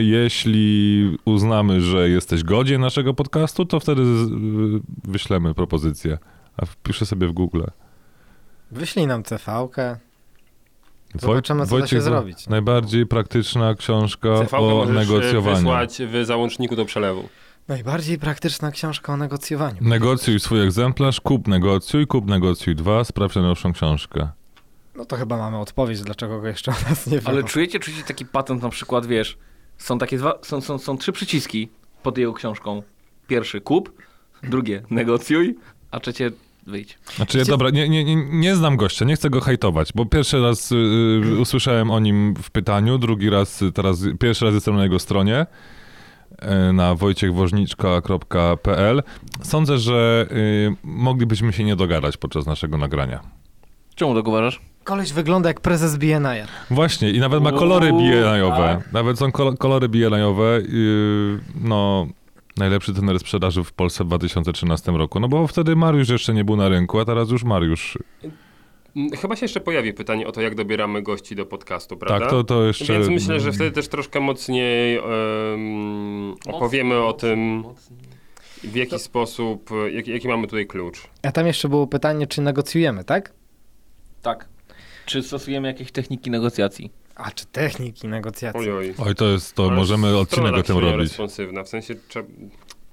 [0.03, 4.31] jeśli uznamy, że jesteś godzien naszego podcastu, to wtedy z,
[5.05, 6.19] wyślemy propozycję.
[6.57, 7.63] A wpiszę sobie w Google.
[8.71, 9.97] Wyślij nam CV-kę.
[11.15, 12.47] Woj- Zobaczymy, co da się zrobić.
[12.49, 15.57] Najbardziej praktyczna książka CV o e, negocjowaniu.
[15.57, 17.29] wysłać w załączniku do przelewu.
[17.69, 19.77] Najbardziej praktyczna książka o negocjowaniu.
[19.81, 24.29] Negocjuj swój egzemplarz, kup negocjuj, kup negocjuj 2, sprawdź najnowszą książkę.
[24.97, 27.47] No to chyba mamy odpowiedź, dlaczego go jeszcze o nas nie Ale wiem.
[27.47, 29.39] czujecie, czujecie taki patent na przykład, wiesz,
[29.79, 31.69] są takie dwa, są, są, są trzy przyciski
[32.03, 32.83] pod jego książką.
[33.27, 33.93] Pierwszy kup,
[34.43, 35.59] drugie negocjuj,
[35.91, 36.31] a trzecie
[36.67, 36.99] wyjdź.
[37.17, 40.41] Znaczy, ja, dobra, nie, nie, nie, nie znam gościa, nie chcę go hejtować, bo pierwszy
[40.43, 40.77] raz y,
[41.25, 44.99] y, usłyszałem o nim w pytaniu, drugi raz, y, teraz, pierwszy raz jestem na jego
[44.99, 45.47] stronie
[46.69, 49.03] y, na wojciechwoźniczka.pl.
[49.43, 53.21] Sądzę, że y, moglibyśmy się nie dogadać podczas naszego nagrania.
[53.95, 54.61] Czemu tak uważasz?
[54.85, 56.43] Koleś wygląda jak prezes BNI.
[56.71, 58.57] Właśnie, i nawet ma kolory BNI-owe.
[58.57, 58.93] tak.
[58.93, 60.61] Nawet są kol- kolory BNI-owe.
[60.69, 62.07] Yy, no,
[62.57, 65.21] najlepszy trener sprzedaży w Polsce w 2013 roku.
[65.21, 67.99] No bo wtedy Mariusz jeszcze nie był na rynku, a teraz już Mariusz.
[69.21, 72.21] Chyba się jeszcze pojawi pytanie o to, jak dobieramy gości do podcastu, prawda?
[72.21, 72.93] Tak, to, to jeszcze...
[72.93, 77.65] Więc myślę, że wtedy też troszkę mocniej em, opowiemy o tym,
[78.65, 81.03] w jaki sposób, e, jaki, jaki mamy tutaj klucz.
[81.23, 83.33] A tam jeszcze było pytanie, czy negocjujemy, tak?
[84.23, 84.49] Tak.
[85.07, 86.91] Czy stosujemy jakieś techniki negocjacji?
[87.23, 88.61] A czy techniki negocjacji?
[88.61, 88.95] Oj, oj.
[88.99, 91.09] Oj, to jest, to Ale możemy odcinek o tym nie robić.
[91.09, 92.29] responsywna, w sensie trzeba...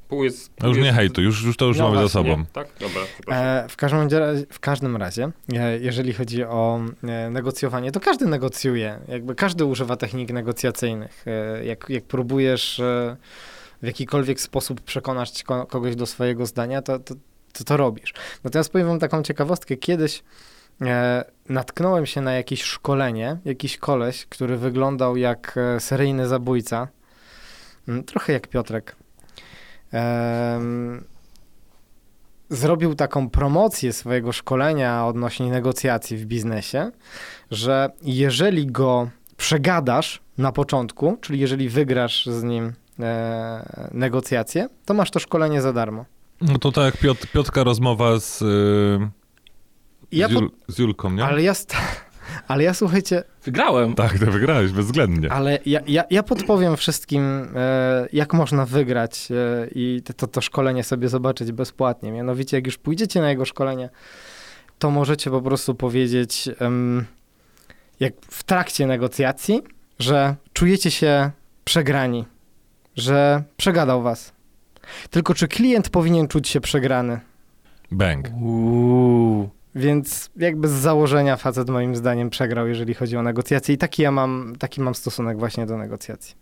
[0.10, 0.50] Pół jest...
[0.50, 2.38] No Pół już nie jest, hejtu, już, już to już No mamy za sobą.
[2.38, 2.46] Nie?
[2.54, 2.68] Tak?
[2.80, 3.02] Dobra.
[3.38, 8.26] E, w, każdym razie, w każdym razie, e, jeżeli chodzi o e, negocjowanie, to każdy
[8.26, 9.00] negocjuje.
[9.08, 11.26] Jakby każdy używa technik negocjacyjnych.
[11.28, 12.82] E, jak, jak próbujesz
[13.82, 17.16] w jakikolwiek sposób przekonać ko- kogoś do swojego zdania, to, to,
[17.54, 18.14] to to robisz.
[18.44, 19.78] Natomiast powiem wam taką ciekawostkę.
[19.78, 20.24] Kiedyś
[20.82, 26.88] e, natknąłem się na jakieś szkolenie, jakiś koleś, który wyglądał jak e, seryjny zabójca.
[27.88, 28.96] Mm, Trochę jak Piotrek.
[29.92, 31.04] Em,
[32.50, 36.92] zrobił taką promocję swojego szkolenia odnośnie negocjacji w biznesie,
[37.52, 45.12] że jeżeli go przegadasz na początku, czyli jeżeli wygrasz z nim e, negocjacje, to masz
[45.12, 46.06] to szkolenie za darmo.
[46.42, 49.17] No to tak jak Piotr, Piotrka rozmowa z, I
[50.12, 51.26] ja z, po, Jul, z Julką, nie?
[51.26, 51.54] ale ja,
[52.48, 53.96] ale ja słuchajcie, Wygrałem.
[53.96, 55.32] Tak, to wygrałeś bezwzględnie.
[55.32, 60.42] ale ja, ja, ja podpowiem wszystkim, e, jak można wygrać e, i to, to, to
[60.42, 62.12] szkolenie sobie zobaczyć bezpłatnie.
[62.12, 63.90] Mianowicie, jak już pójdziecie na jego szkolenie,
[64.80, 67.06] to możecie po prostu powiedzieć, em,
[68.00, 69.62] jak w trakcie negocjacji,
[70.00, 71.32] że czujecie się
[71.64, 72.26] przegrani,
[72.96, 74.34] że przegadał was.
[75.10, 77.20] Tylko czy klient powinien czuć się przegrany?
[77.92, 78.28] Bang.
[78.42, 79.50] Uuu.
[79.78, 84.12] Więc jakby z założenia facet moim zdaniem przegrał, jeżeli chodzi o negocjacje i taki ja
[84.12, 86.36] mam, taki mam stosunek właśnie do negocjacji.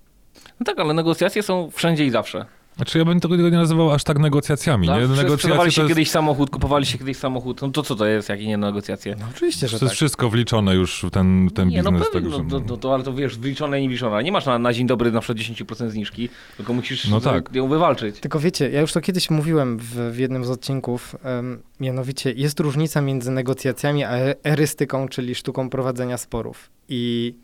[0.59, 2.45] No tak, ale negocjacje są wszędzie i zawsze.
[2.75, 5.07] Znaczy ja bym tego nie nazywał aż tak negocjacjami, No, nie?
[5.07, 8.57] Negocjacje to jest, kiedyś samochód, kupowaliście kiedyś samochód, no to co to jest, jakie nie
[8.57, 9.15] negocjacje?
[9.19, 9.95] No oczywiście, że to jest tak.
[9.95, 12.09] wszystko wliczone już w ten, w ten nie, no biznes.
[12.13, 14.23] pewnie, tak, no, że- to, to, to, ale to wiesz, wyliczone i niewliczone.
[14.23, 17.55] Nie masz na, na dzień dobry na przykład 10% zniżki, tylko musisz No tak.
[17.55, 18.19] ją wywalczyć.
[18.19, 22.59] Tylko wiecie, ja już to kiedyś mówiłem w, w jednym z odcinków, em, mianowicie jest
[22.59, 26.69] różnica między negocjacjami a e- erystyką, czyli sztuką prowadzenia sporów.
[26.89, 27.35] I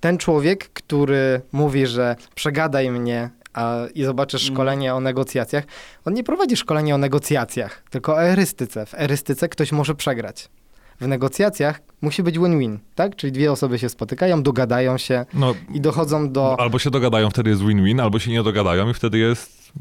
[0.00, 4.54] ten człowiek, który mówi, że przegadaj mnie a, i zobaczysz Mm.
[4.54, 5.64] szkolenie o negocjacjach,
[6.04, 8.86] on nie prowadzi szkolenia o negocjacjach, tylko o erystyce.
[8.86, 10.48] W erystyce ktoś może przegrać.
[11.00, 13.16] W negocjacjach musi być win-win, tak?
[13.16, 16.60] Czyli dwie osoby się spotykają, dogadają się No, i dochodzą do...
[16.60, 19.72] albo się dogadają, wtedy jest win-win, albo się nie dogadają i wtedy jest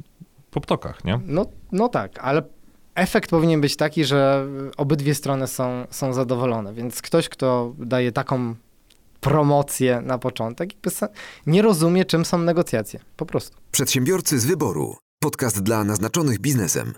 [0.51, 1.19] po ptokach, nie?
[1.25, 2.41] No, no tak, ale
[2.95, 4.45] efekt powinien być taki, że
[4.77, 6.73] obydwie strony są, są zadowolone.
[6.73, 8.55] Więc ktoś, kto daje taką
[9.27, 10.69] promocję na początek,
[11.47, 12.99] nie rozumie, czym są negocjacje.
[13.17, 13.57] Po prostu.
[13.71, 14.95] Przedsiębiorcy z wyboru.
[15.19, 16.93] Podcast dla naznaczonych biznesem.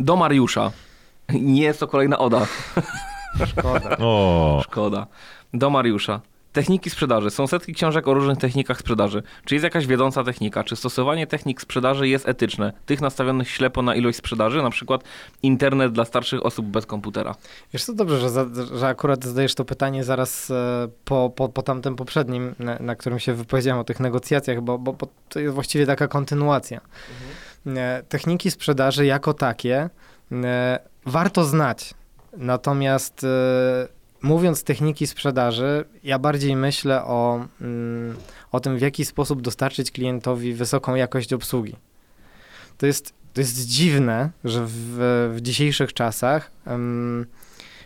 [0.00, 0.72] Do Mariusza.
[1.28, 2.46] Nie jest to kolejna oda.
[3.46, 3.96] Szkoda.
[3.98, 5.06] O, Szkoda.
[5.54, 6.20] Do Mariusza.
[6.56, 7.30] Techniki sprzedaży.
[7.30, 9.22] Są setki książek o różnych technikach sprzedaży.
[9.44, 10.64] Czy jest jakaś wiodąca technika?
[10.64, 12.72] Czy stosowanie technik sprzedaży jest etyczne?
[12.86, 15.04] Tych nastawionych ślepo na ilość sprzedaży, na przykład
[15.42, 17.34] internet dla starszych osób bez komputera.
[17.72, 21.62] Wiesz co, dobrze, że, za, że akurat zadajesz to pytanie zaraz e, po, po, po
[21.62, 25.54] tamtym poprzednim, na, na którym się wypowiedziałem o tych negocjacjach, bo, bo, bo to jest
[25.54, 26.80] właściwie taka kontynuacja.
[27.66, 29.90] E, Techniki sprzedaży jako takie
[30.32, 31.94] e, warto znać.
[32.36, 33.26] Natomiast
[34.22, 38.16] mówiąc techniki sprzedaży, ja bardziej myślę o, mm,
[38.52, 41.76] o tym, w jaki sposób dostarczyć klientowi wysoką jakość obsługi.
[42.78, 44.72] To jest, to jest dziwne, że w,
[45.34, 46.50] w dzisiejszych czasach,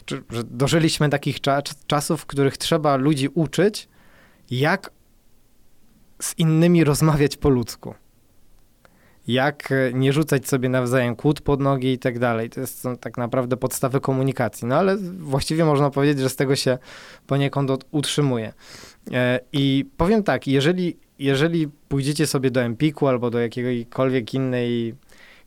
[0.04, 3.88] czy, że dożyliśmy takich cza, czasów, w których trzeba ludzi uczyć,
[4.50, 4.90] jak
[6.22, 7.94] z innymi rozmawiać po ludzku
[9.32, 12.50] jak e, nie rzucać sobie nawzajem kłód pod nogi i tak dalej.
[12.50, 14.68] To są tak naprawdę podstawy komunikacji.
[14.68, 16.78] No ale właściwie można powiedzieć, że z tego się
[17.26, 18.52] poniekąd utrzymuje.
[19.12, 24.94] E, I powiem tak, jeżeli, jeżeli pójdziecie sobie do Empiku albo do jakiejkolwiek innej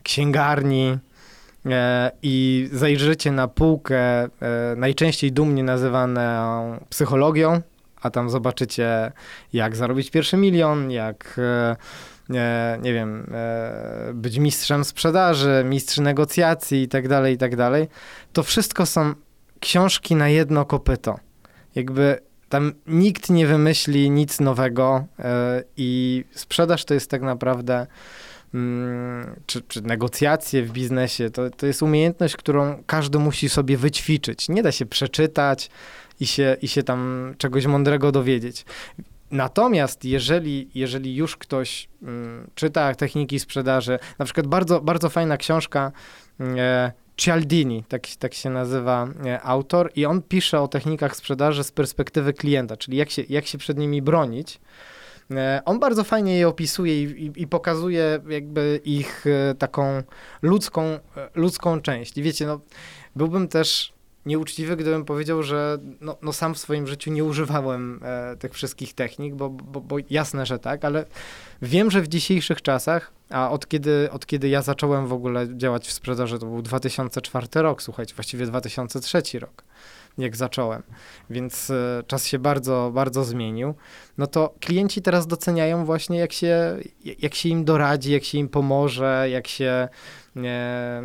[0.04, 0.98] księgarni
[1.65, 4.30] e, i zajrzycie na półkę
[4.78, 7.62] najczęściej dumnie nazywaną psychologią,
[8.02, 9.12] a tam zobaczycie
[9.54, 11.39] jak zarobić pierwszy milion, jak
[12.82, 17.88] nie wiem, e, być mistrzem sprzedaży, mistrz negocjacji i tak dalej, i tak dalej,
[18.34, 19.14] to wszystko są
[19.60, 21.20] książki na jedno kopyto.
[21.76, 27.88] Jakby tam nikt nie wymyśli nic nowego e, i sprzedaż to jest tak naprawdę
[28.54, 34.50] mm, czy, czy negocjacje w biznesie, to, to jest umiejętność, którą każdy musi sobie wyćwiczyć.
[34.50, 35.70] Nie da się przeczytać
[36.20, 38.66] i się, i się tam czegoś mądrego dowiedzieć.
[39.34, 45.91] Natomiast jeżeli, jeżeli już ktoś mm, czyta techniki sprzedaży, na przykład bardzo, bardzo fajna książka
[46.39, 51.72] e, Cialdini, tak, tak się nazywa e, autor, i on pisze o technikach sprzedaży z
[51.72, 54.60] perspektywy klienta, czyli jak się, jak się przed nimi bronić.
[55.32, 60.04] E, On bardzo fajnie je opisuje i, i, i pokazuje jakby ich e, taką
[60.41, 61.00] ludzką, e,
[61.36, 62.17] ludzką część.
[62.17, 62.60] I wiecie, no,
[63.15, 63.93] byłbym też
[64.26, 68.94] nieuczciwy, gdybym powiedział, że no, no sam w swoim życiu nie używałem e, tych wszystkich
[68.94, 71.06] technik, bo, bo, bo jasne, że tak, ale
[71.62, 75.88] wiem, że w dzisiejszych czasach, a od kiedy, od kiedy ja zacząłem w ogóle działać
[75.88, 79.64] w sprzedaży, to był 2004 rok, słuchajcie, właściwie 2003 rok,
[80.18, 80.84] jak zacząłem,
[81.30, 83.74] więc e, czas się bardzo, bardzo zmienił,
[84.18, 86.78] no to klienci teraz doceniają właśnie, jak się,
[87.20, 89.88] jak się im doradzi, jak się im pomoże, jak się...
[90.38, 91.04] E,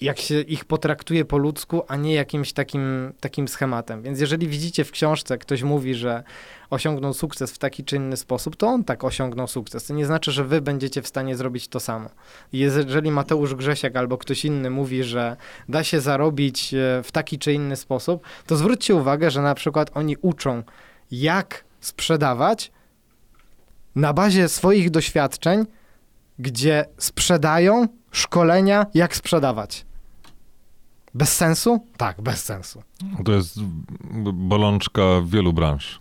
[0.00, 4.02] jak się ich potraktuje po ludzku, a nie jakimś takim, takim schematem.
[4.02, 6.22] Więc jeżeli widzicie w książce, ktoś mówi, że
[6.70, 9.86] osiągnął sukces w taki czy inny sposób, to on tak osiągnął sukces.
[9.86, 12.10] To nie znaczy, że wy będziecie w stanie zrobić to samo.
[12.52, 15.36] Jeżeli Mateusz Grzesiak albo ktoś inny mówi, że
[15.68, 19.90] da się zarobić e, w taki czy inny sposób, to zwróćcie uwagę, że na przykład
[19.94, 20.62] oni uczą,
[21.10, 22.72] jak sprzedawać
[23.94, 25.66] na bazie swoich doświadczeń,
[26.38, 29.89] gdzie sprzedają szkolenia, jak sprzedawać.
[31.14, 31.86] Bez sensu?
[31.96, 32.82] Tak, bez sensu.
[33.24, 33.60] To jest
[34.32, 36.00] bolączka wielu branż.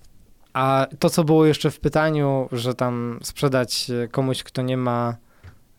[0.53, 5.15] A to, co było jeszcze w pytaniu, że tam sprzedać e, komuś, kto nie ma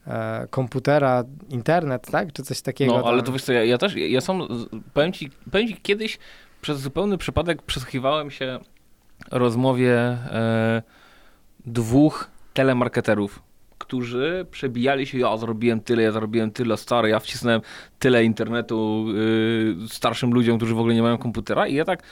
[0.06, 2.32] e, komputera, internet, tak?
[2.32, 2.98] Czy coś takiego.
[2.98, 3.26] No, ale tam.
[3.26, 4.42] to wiesz co, ja, ja też, ja, ja sam,
[4.94, 6.18] powiem ci, powiem ci, kiedyś
[6.60, 8.58] przez zupełny przypadek przysłuchiwałem się
[9.30, 10.82] rozmowie e,
[11.66, 13.42] dwóch telemarketerów,
[13.90, 17.60] którzy przebijali się, ja zrobiłem tyle, ja zrobiłem tyle, stary, ja wcisnąłem
[17.98, 19.06] tyle internetu
[19.84, 22.02] y, starszym ludziom, którzy w ogóle nie mają komputera i ja tak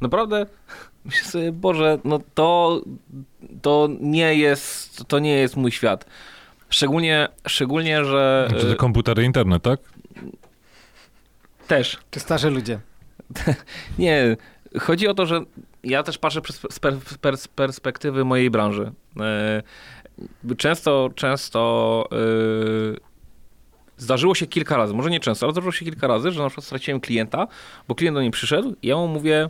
[0.00, 0.46] naprawdę
[1.04, 2.80] myślę sobie, Boże, no to,
[3.62, 6.06] to nie jest, to nie jest mój świat.
[6.68, 9.80] Szczególnie, szczególnie, że Czy te y, komputery, internet, tak?
[11.66, 12.80] też Czy starzy ludzie?
[13.98, 14.36] Nie,
[14.80, 15.40] chodzi o to, że
[15.84, 18.92] ja też patrzę przez z per, per, z perspektywy mojej branży.
[20.56, 22.16] Często, często e,
[23.96, 26.64] zdarzyło się kilka razy, może nie często, ale zdarzyło się kilka razy, że na przykład
[26.64, 27.46] straciłem klienta,
[27.88, 29.48] bo klient do mnie przyszedł i ja mu mówię,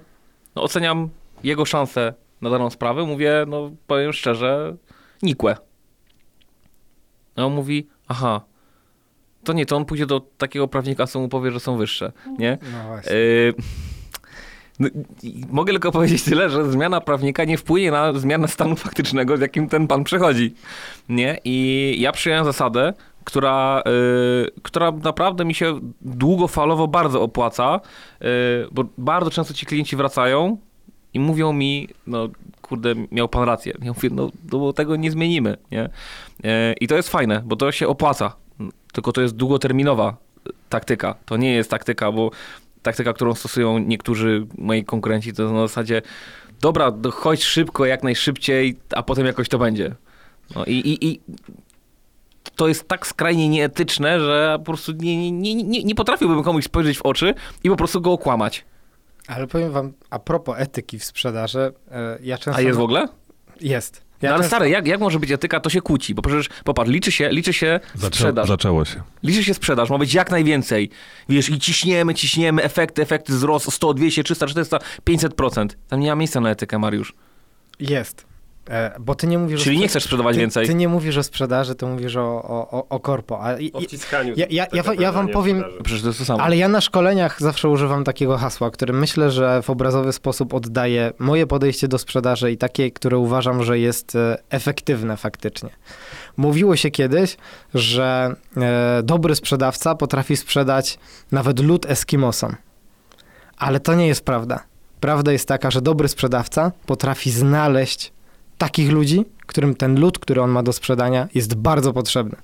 [0.57, 1.09] no oceniam
[1.45, 4.77] jego szanse na daną sprawę, mówię, no powiem szczerze,
[5.23, 5.57] nikłe.
[7.37, 8.41] A on mówi, aha,
[9.45, 12.59] to nie, to on pójdzie do takiego prawnika, co mu powie, że są wyższe, nie?
[12.73, 13.17] No właśnie.
[13.17, 13.55] Yy,
[14.79, 14.89] no,
[15.51, 19.69] mogę tylko powiedzieć tyle, że zmiana prawnika nie wpłynie na zmianę stanu faktycznego, z jakim
[19.69, 20.55] ten pan przechodzi.
[21.09, 21.39] Nie?
[21.45, 22.93] I ja przyjąłem zasadę,
[23.25, 27.81] która, yy, która naprawdę mi się długofalowo bardzo opłaca,
[28.21, 28.29] yy,
[28.73, 30.59] bo bardzo często ci klienci wracają
[31.15, 32.29] i mówią mi, no
[32.63, 33.75] kurde, miał pan rację.
[33.83, 35.57] Ja mówię, no, no tego nie zmienimy.
[35.71, 35.89] Nie?
[36.43, 38.33] Yy, I to jest fajne, bo to się opłaca.
[38.93, 40.17] Tylko to jest długoterminowa
[40.69, 41.15] taktyka.
[41.25, 42.31] To nie jest taktyka, bo
[42.85, 46.03] taktyka, którą stosują niektórzy moi konkurenci, to na zasadzie
[46.61, 49.95] dobra, chodź szybko, jak najszybciej, a potem jakoś to będzie.
[50.55, 51.21] No i, i, i
[52.57, 56.99] to jest tak skrajnie nieetyczne, że po prostu nie, nie, nie, nie potrafiłbym komuś spojrzeć
[56.99, 58.65] w oczy i po prostu go okłamać.
[59.27, 62.59] Ale powiem wam, a propos etyki w sprzedaży, e, ja często...
[62.59, 63.09] A jest w ogóle?
[63.61, 64.04] Jest.
[64.23, 66.91] Ja No ale stary, jak, jak może być etyka, to się kłóci, bo przecież, popatrz,
[66.91, 68.49] liczy się, liczy się Zaczę, sprzedaż.
[68.49, 69.03] zaczęło się.
[69.23, 70.91] Liczy się sprzedaż, ma być jak najwięcej.
[71.29, 75.69] Wiesz, i ciśniemy, ciśniemy, efekty, efekty wzrost 100, 200, 300, 400, 500%.
[75.89, 77.13] Tam nie ma miejsca na etykę, Mariusz.
[77.81, 78.27] Jest.
[78.71, 80.67] E, bo ty nie mówisz Czyli o nie chcesz sprzedawać ty, więcej.
[80.67, 83.45] Ty nie mówisz o sprzedaży, ty mówisz o, o, o, o korpo.
[83.45, 84.35] A, i, O wciskaniu.
[84.37, 85.65] ja- ja- ja ja wam powiem-.
[85.85, 86.43] Przecież to jest to samo.
[86.43, 91.13] ale ja na szkoleniach zawsze używam takiego hasła, które myślę, że w obrazowy sposób oddaje
[91.19, 95.71] moje podejście do sprzedaży i takie, które uważam, że jest e, efektywne faktycznie.
[96.37, 97.37] Mówiło się kiedyś,
[97.75, 100.99] że e, dobry sprzedawca potrafi sprzedać
[101.33, 102.57] nawet lód Eskimosom.
[103.59, 104.65] Ale to nie jest prawda.
[105.01, 108.13] Prawda jest taka, że dobry sprzedawca potrafi znaleźć
[108.59, 112.37] takich ludzi, którym ten lód, który on ma do sprzedania, jest bardzo potrzebny.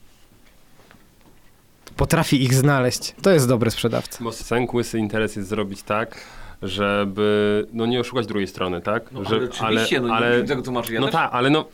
[1.96, 3.14] Potrafi ich znaleźć.
[3.23, 4.25] To jest dobry sprzedawca.
[4.25, 6.25] Bo sęk łysy interes jest zrobić tak,
[6.62, 9.12] żeby no nie oszukać drugiej strony, tak?
[9.12, 11.64] No, Że- ale oczywiście, no, nie tego tłumaczy ja No tak, ale no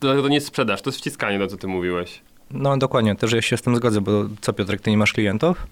[0.00, 2.20] to, to nie jest sprzedaż, to jest wciskanie, to co ty mówiłeś.
[2.50, 5.66] No dokładnie, też ja się z tym zgodzę, bo co Piotrek, ty nie masz klientów?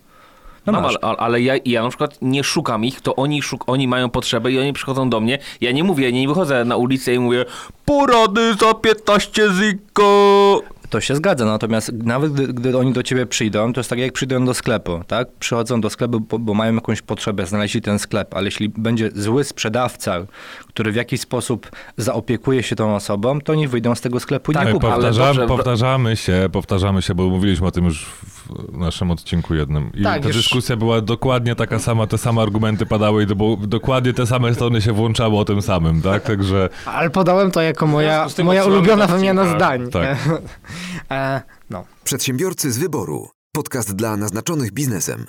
[0.66, 3.88] No Mam, ale, ale ja, ja na przykład nie szukam ich, to oni, szuk, oni
[3.88, 5.38] mają potrzebę i oni przychodzą do mnie.
[5.60, 7.44] Ja nie mówię, nie wychodzę na ulicę i mówię
[7.84, 10.62] porady za 15 ziko.
[10.90, 14.12] To się zgadza, natomiast nawet gdy, gdy oni do ciebie przyjdą, to jest tak jak
[14.12, 15.28] przyjdą do sklepu, tak?
[15.38, 19.44] Przychodzą do sklepu, bo, bo mają jakąś potrzebę, znaleźli ten sklep, ale jeśli będzie zły
[19.44, 20.26] sprzedawca,
[20.80, 24.54] który w jakiś sposób zaopiekuje się tą osobą, to oni wyjdą z tego sklepu i
[24.54, 24.86] Tak, nie kupią.
[24.88, 29.54] ale Powtarza, dobrze, powtarzamy się, powtarzamy się, bo mówiliśmy o tym już w naszym odcinku
[29.54, 29.90] jednym.
[29.94, 33.34] I Tak, ta już- dyskusja była dokładnie taka sama, te same argumenty padały i to
[33.36, 36.22] było, dokładnie te same strony się włączały o tym samym, tak?
[36.22, 39.90] Także Ale podałem to jako moja, moja ulubiona wymiana zdań.
[39.90, 40.18] Tak.
[41.10, 41.84] e, no.
[42.04, 43.28] Przedsiębiorcy z wyboru.
[43.56, 45.26] Podcast dla naznaczonych biznesem.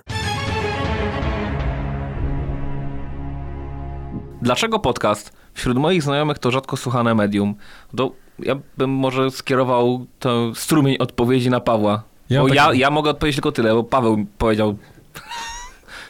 [4.42, 5.41] Dlaczego podcast?
[5.54, 7.56] Wśród moich znajomych to rzadko słuchane medium.
[7.96, 12.04] To ja bym może skierował to strumień odpowiedzi na Pawła.
[12.30, 14.76] Ja bo mam ja, taki- ja mogę odpowiedzieć tylko tyle, bo Paweł powiedział,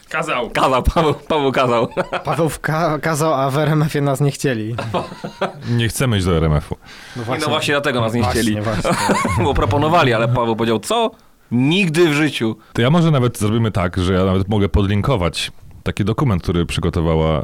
[0.08, 0.50] Kazał.
[0.50, 1.88] kazał, Paweł, Paweł kazał.
[2.24, 4.74] Paweł wka- kazał, a w RMF-ie nas nie chcieli.
[5.70, 6.76] nie chcemy iść do RMF-u.
[7.16, 8.60] No I no właśnie dlatego nas nie chcieli.
[8.60, 9.44] Właśnie, właśnie.
[9.44, 11.10] Bo proponowali, ale Paweł powiedział, co?
[11.50, 12.56] Nigdy w życiu.
[12.72, 15.52] To ja może nawet zrobimy tak, że ja nawet mogę podlinkować
[15.82, 17.42] taki dokument, który przygotowała e,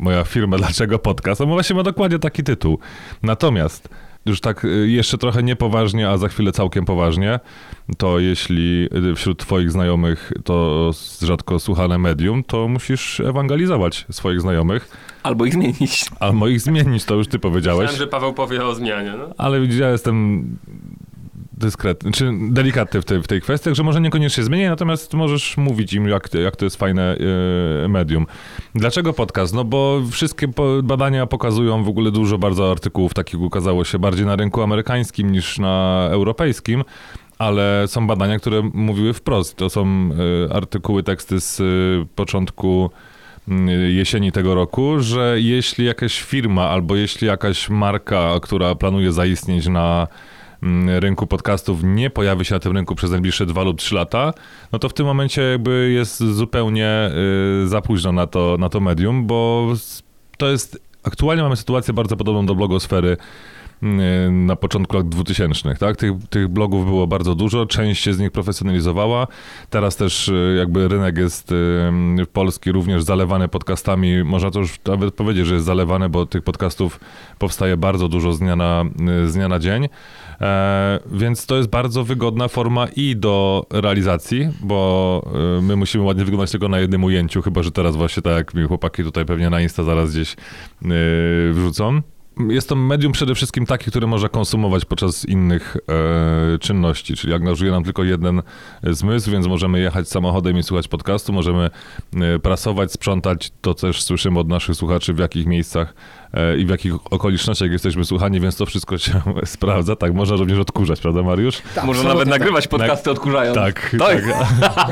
[0.00, 1.40] moja firma Dlaczego Podcast.
[1.40, 2.78] On właśnie ma dokładnie taki tytuł.
[3.22, 3.88] Natomiast
[4.26, 7.40] już tak e, jeszcze trochę niepoważnie, a za chwilę całkiem poważnie,
[7.98, 10.90] to jeśli e, wśród twoich znajomych to
[11.22, 16.04] rzadko słuchane medium, to musisz ewangelizować swoich znajomych, Albo ich zmienić.
[16.20, 17.80] albo ich zmienić, to już ty powiedziałeś.
[17.80, 19.34] Myślałem, że Paweł powie o zmianie, no.
[19.38, 20.44] Ale widzisz, ja jestem
[21.58, 25.92] dyskretny, czy delikatny w tej, w tej kwestii, że może niekoniecznie zmienię, natomiast możesz mówić
[25.92, 27.16] im, jak, jak to jest fajne
[27.84, 28.26] e, medium.
[28.74, 29.54] Dlaczego podcast?
[29.54, 30.48] No bo wszystkie
[30.82, 35.58] badania pokazują w ogóle dużo bardzo artykułów, takich ukazało się bardziej na rynku amerykańskim niż
[35.58, 36.84] na europejskim,
[37.38, 39.56] ale są badania, które mówiły wprost.
[39.56, 40.10] To są
[40.48, 41.64] e, artykuły, teksty z e,
[42.14, 42.90] początku
[43.48, 49.66] mm, jesieni tego roku, że jeśli jakaś firma albo jeśli jakaś marka, która planuje zaistnieć
[49.66, 50.08] na
[51.00, 54.32] rynku podcastów nie pojawi się na tym rynku przez najbliższe dwa lub trzy lata,
[54.72, 57.10] no to w tym momencie jakby jest zupełnie
[57.64, 59.68] y, za późno na to, na to medium, bo
[60.38, 63.16] to jest, aktualnie mamy sytuację bardzo podobną do blogosfery
[63.82, 65.96] y, na początku lat 2000, tak?
[65.96, 69.26] Tych, tych blogów było bardzo dużo, część się z nich profesjonalizowała.
[69.70, 71.54] Teraz też y, jakby rynek jest
[72.32, 74.24] polski również zalewany podcastami.
[74.24, 77.00] Można to już nawet powiedzieć, że jest zalewany, bo tych podcastów
[77.38, 78.84] powstaje bardzo dużo z dnia na,
[79.26, 79.88] z dnia na dzień.
[80.42, 85.22] E, więc to jest bardzo wygodna forma i do realizacji, bo
[85.58, 88.54] y, my musimy ładnie wyglądać tylko na jednym ujęciu, chyba że teraz właśnie tak jak
[88.54, 90.36] mi chłopaki tutaj pewnie na Insta zaraz gdzieś y,
[91.52, 92.02] wrzucą.
[92.48, 95.76] Jest to medium przede wszystkim takie, które można konsumować podczas innych
[96.54, 98.42] e, czynności, czyli angażuje nam tylko jeden
[98.82, 101.70] zmysł, więc możemy jechać samochodem i słuchać podcastu, możemy
[102.16, 106.21] e, prasować, sprzątać, to też słyszymy od naszych słuchaczy, w jakich miejscach e,
[106.58, 109.96] i w jakich okolicznościach jesteśmy słuchani, więc to wszystko się sprawdza.
[109.96, 111.62] Tak, można również odkurzać, prawda Mariusz?
[111.62, 112.40] Może absolutnie nawet tak.
[112.40, 113.54] nagrywać podcasty odkurzając.
[113.58, 114.22] Tak, To tak.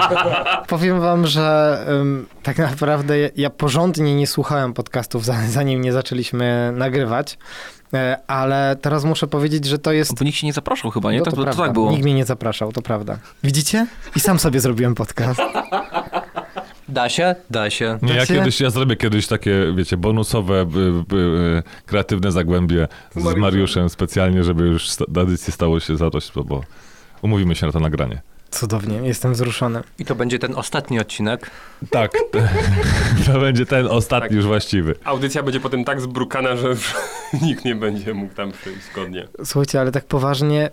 [0.69, 6.73] Powiem wam, że ym, tak naprawdę ja, porządnie nie słuchałem podcastów, za- zanim nie zaczęliśmy
[6.77, 7.39] nagrywać,
[7.95, 10.19] e, ale teraz muszę powiedzieć, że to jest...
[10.19, 11.19] Bo nikt się nie zapraszał chyba, nie?
[11.19, 11.63] No to, to, to prawda.
[11.63, 11.91] tak było.
[11.91, 13.19] Nikt mnie nie zapraszał, to prawda.
[13.45, 13.87] Widzicie?
[14.17, 15.41] I sam sobie zrobiłem podcast.
[16.91, 17.35] Da się?
[17.51, 17.99] Da się.
[18.03, 23.37] Nie, ja kiedyś, ja zrobię kiedyś takie, wiecie, bonusowe, by, by, y, kreatywne zagłębie z
[23.37, 26.61] Mariuszem specjalnie, żeby już tradycji stało się zadość, bo
[27.23, 28.23] umówimy się na to nagranie.
[28.51, 29.83] Cudownie, jestem wzruszony.
[29.99, 31.51] I to będzie ten ostatni odcinek.
[31.91, 32.13] Tak,
[33.27, 34.37] to będzie ten ostatni Tak.
[34.37, 34.95] już właściwy.
[35.05, 36.69] Audycja będzie potem tak zbrukana, że
[37.47, 39.29] nikt nie będzie mógł tam przyjść zgodnie.
[39.45, 40.71] Słuchajcie, ale tak poważnie,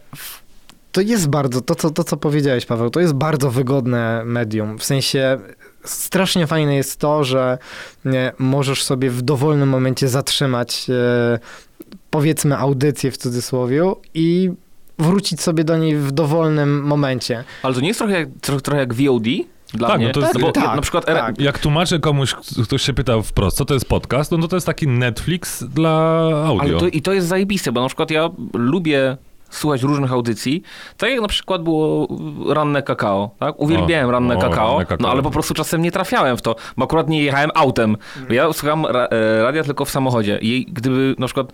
[0.91, 4.77] to jest bardzo, to co, to co powiedziałeś Paweł, to jest bardzo wygodne medium.
[4.77, 5.37] W sensie
[5.83, 7.57] strasznie fajne jest to, że
[8.05, 11.39] nie, możesz sobie w dowolnym momencie zatrzymać e,
[12.09, 14.49] powiedzmy audycję w cudzysłowie i
[14.99, 17.43] wrócić sobie do niej w dowolnym momencie.
[17.63, 19.23] Ale to nie jest trochę jak, trochę, trochę jak VOD?
[19.73, 20.07] Dla Tak, mnie.
[20.07, 21.39] no to jest- bo tak, na przykład tak.
[21.41, 24.65] Jak tłumaczę komuś, ktoś się pyta wprost, co to jest podcast, no to to jest
[24.65, 25.91] taki Netflix dla
[26.45, 26.61] audio.
[26.61, 29.17] Ale to, I to jest zajebiste, bo na przykład ja lubię
[29.49, 30.61] słuchać różnych audycji,
[30.97, 32.07] tak jak na przykład było
[32.53, 33.59] ranne kakao, tak?
[33.59, 34.97] Uwielbiałem O, ranne o, kakao, ranne kakao.
[35.07, 37.97] no ale po prostu czasem nie trafiałem w to, bo akurat nie jechałem autem.
[38.29, 41.51] Ja słucham ra e, radia tylko w samochodzie i gdyby na przykład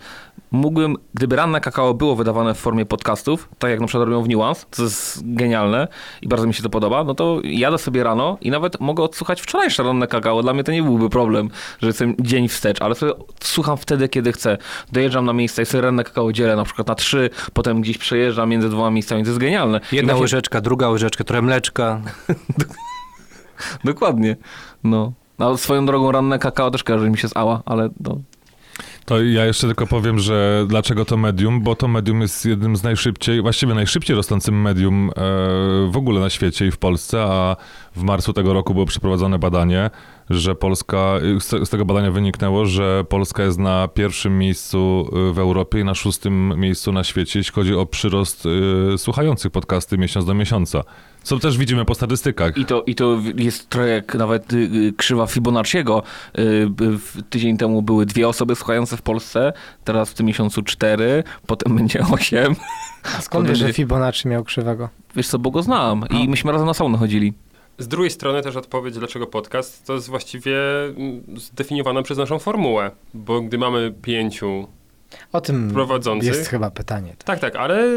[0.50, 4.28] mógłbym, gdyby ranne kakao było wydawane w formie podcastów, tak jak na przykład robią w
[4.28, 5.88] Nuance, co jest genialne
[6.22, 9.40] i bardzo mi się to podoba, no to jadę sobie rano i nawet mogę odsłuchać
[9.40, 10.42] wczorajsze ranne kakao.
[10.42, 14.32] Dla mnie to nie byłby problem, że jestem dzień wstecz, ale sobie słucham wtedy, kiedy
[14.32, 14.58] chcę.
[14.92, 18.48] Dojeżdżam na miejsce i sobie ranne kakao dzielę na przykład na trzy, potem gdzieś przejeżdżam
[18.48, 19.22] między dwoma miejscami.
[19.22, 19.80] To jest genialne.
[19.92, 22.00] Jedna właśnie- łyżeczka, druga łyżeczka, trochę mleczka.
[23.84, 24.36] Dokładnie.
[24.84, 25.12] No.
[25.38, 28.18] A swoją drogą ranne kakao też kojarzy mi się z Ała, ale no,
[29.06, 32.82] To ja jeszcze tylko powiem, że dlaczego to medium, bo to medium jest jednym z
[32.82, 35.12] najszybciej, właściwie najszybciej rosnącym medium e,
[35.90, 37.56] w ogóle na świecie i w Polsce, a
[37.96, 39.90] w marcu tego roku było przeprowadzone badanie,
[40.30, 41.14] że Polska,
[41.64, 45.94] z tego badania wyniknęło, że Polska jest na pierwszym miejscu e, w Europie i na
[45.94, 48.44] szóstym miejscu na świecie, jeśli chodzi o przyrost
[48.94, 50.84] e, słuchających podcasty miesiąc do miesiąca.
[51.24, 52.58] Co też widzimy po statystykach.
[52.58, 56.02] I to, I to jest trochę jak nawet y, y, krzywa Fibonacciego.
[56.38, 56.68] Y,
[57.30, 59.52] Tydzień temu były dwie osoby słuchające w Polsce,
[59.84, 62.54] teraz w tym miesiącu cztery, potem będzie osiem.
[63.18, 64.88] A skąd wiesz, że Fibonacci miał krzywego?
[65.16, 67.32] Wiesz co, bo go znam i myśmy razem na saunę chodzili.
[67.78, 72.90] Z drugiej strony też odpowiedź, dlaczego podcast, to jest właściwie mm, zdefiniowana przez naszą formułę,
[73.14, 74.68] bo gdy mamy pięciu
[75.32, 76.28] O tym prowadzących...
[76.28, 77.16] jest chyba pytanie.
[77.24, 77.88] Tak, tak, ale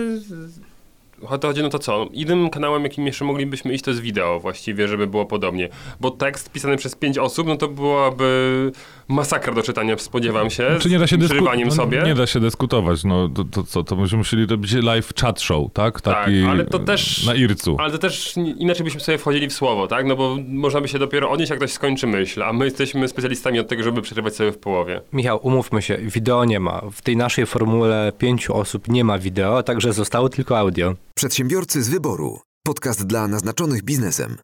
[1.26, 2.07] chodzi, no to co?
[2.11, 5.70] Innym kanałem, jakim jeszcze moglibyśmy iść, to jest wideo właściwie, żeby było podobnie.
[5.99, 8.72] Bo tekst pisany przez pięć osób, no to byłaby
[9.07, 12.01] masakra do czytania, spodziewam się, Czy nie da się z dysku- przerywaniem no, sobie.
[12.05, 13.03] Nie da się dyskutować.
[13.03, 16.01] No to, to co, to byśmy musieli robić live chat show, tak?
[16.01, 17.76] Taki ale to też- Na ircu.
[17.80, 20.05] Ale to też inaczej byśmy sobie wchodzili w słowo, tak?
[20.05, 23.59] No bo można by się dopiero odnieść, jak ktoś skończy myśl, a my jesteśmy specjalistami
[23.59, 25.01] od tego, żeby przerywać sobie w połowie.
[25.13, 26.82] Michał, umówmy się, wideo nie ma.
[26.91, 30.93] W tej naszej formule pięciu osób nie ma wideo, także zostało tylko audio.
[31.18, 32.39] Przedsiębiorcy z wyboru.
[32.63, 34.38] Podcast dla naznaczonych biznesem.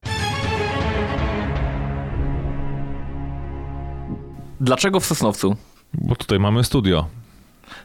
[4.61, 5.55] Dlaczego w Sosnowcu?
[5.93, 7.07] Bo tutaj mamy studio.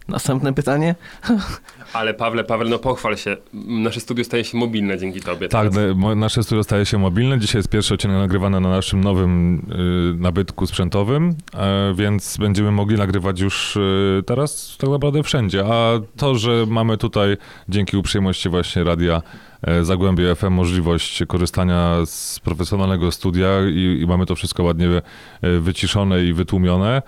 [0.09, 0.95] Następne pytanie.
[1.93, 3.37] Ale Pawle, Pawle, no pochwal się.
[3.55, 5.49] Nasze studio staje się mobilne dzięki tobie.
[5.49, 5.97] Tak, teraz.
[6.17, 7.39] nasze studio staje się mobilne.
[7.39, 9.59] Dzisiaj jest pierwszy odcinek nagrywany na naszym nowym
[10.17, 15.65] y, nabytku sprzętowym, e, więc będziemy mogli nagrywać już y, teraz tak naprawdę wszędzie.
[15.67, 17.37] A to, że mamy tutaj
[17.69, 19.23] dzięki uprzejmości właśnie radia
[19.63, 25.03] e, Zagłębie FM możliwość korzystania z profesjonalnego studia i, i mamy to wszystko ładnie e,
[25.59, 27.03] wyciszone i wytłumione.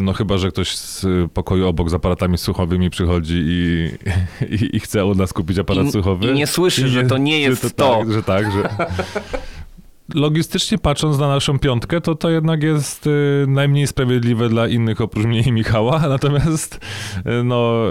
[0.00, 3.88] No chyba, że ktoś z pokoju obok z aparatami słuchowymi przychodzi i,
[4.54, 6.26] i, i chce od nas kupić aparat I- słuchowy.
[6.30, 7.98] i nie słyszy, że to nie że jest to.
[7.98, 8.68] Tak, że tak, że...
[10.14, 15.26] Logistycznie patrząc na naszą piątkę, to to jednak jest y, najmniej sprawiedliwe dla innych oprócz
[15.26, 16.80] mnie i Michała, natomiast
[17.40, 17.86] y, no,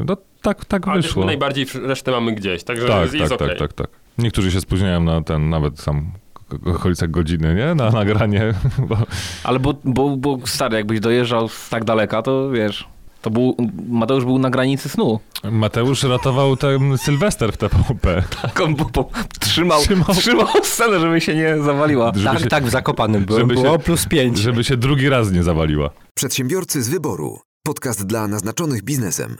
[0.00, 1.24] y, no tak, tak Ale wyszło.
[1.24, 3.58] najbardziej resztę mamy gdzieś, także Tak, jest, jest tak, okej.
[3.58, 4.00] tak, tak, tak.
[4.18, 6.25] Niektórzy się spóźniają na ten, nawet tam w
[6.66, 7.74] okolicach godziny, nie?
[7.74, 8.54] Na nagranie,
[8.88, 8.96] bo
[9.44, 12.88] Ale bo, bo, bo stary, jakbyś dojeżdżał z tak daleka, to wiesz,
[13.22, 13.56] to był,
[13.88, 15.20] Mateusz był na granicy snu.
[15.50, 18.22] Mateusz ratował ten Sylwester w TVP.
[18.42, 20.14] Tak, on po, po, trzymał, Trzymał.
[20.14, 22.12] trzymał scenę, żeby się nie zawaliła.
[22.14, 24.38] Żeby tak, się- tak, w Zakopanym byłem, żeby się- było plus pięć.
[24.38, 25.90] Żeby się drugi raz nie zawaliła.
[26.14, 27.38] Przedsiębiorcy z wyboru.
[27.66, 29.36] Podcast dla naznaczonych biznesem.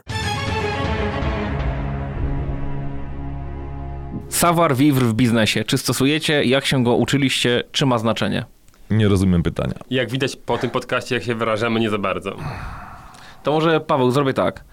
[4.37, 5.64] Savoir vivre w biznesie.
[5.64, 6.45] Czy stosujecie?
[6.45, 7.62] Jak się go uczyliście?
[7.72, 8.45] Czy ma znaczenie?
[8.91, 9.74] Nie rozumiem pytania.
[9.91, 12.37] Jak widać po tym podcaście, jak się wyrażamy, nie za bardzo.
[13.43, 14.64] To może Paweł, zrobię tak.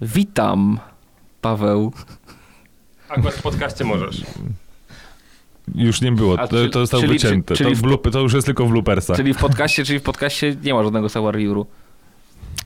[0.00, 0.78] Witam,
[1.40, 1.92] Paweł.
[3.08, 4.22] Akurat w podcaście możesz.
[5.74, 7.54] Już nie było, to, to zostało czyli- wycięte.
[7.56, 9.16] czyli to, w- blupy, to już jest tylko w bloopersach.
[9.16, 11.64] Czyli w podcaście, czyli w podcaście nie ma żadnego savoir vivre'u.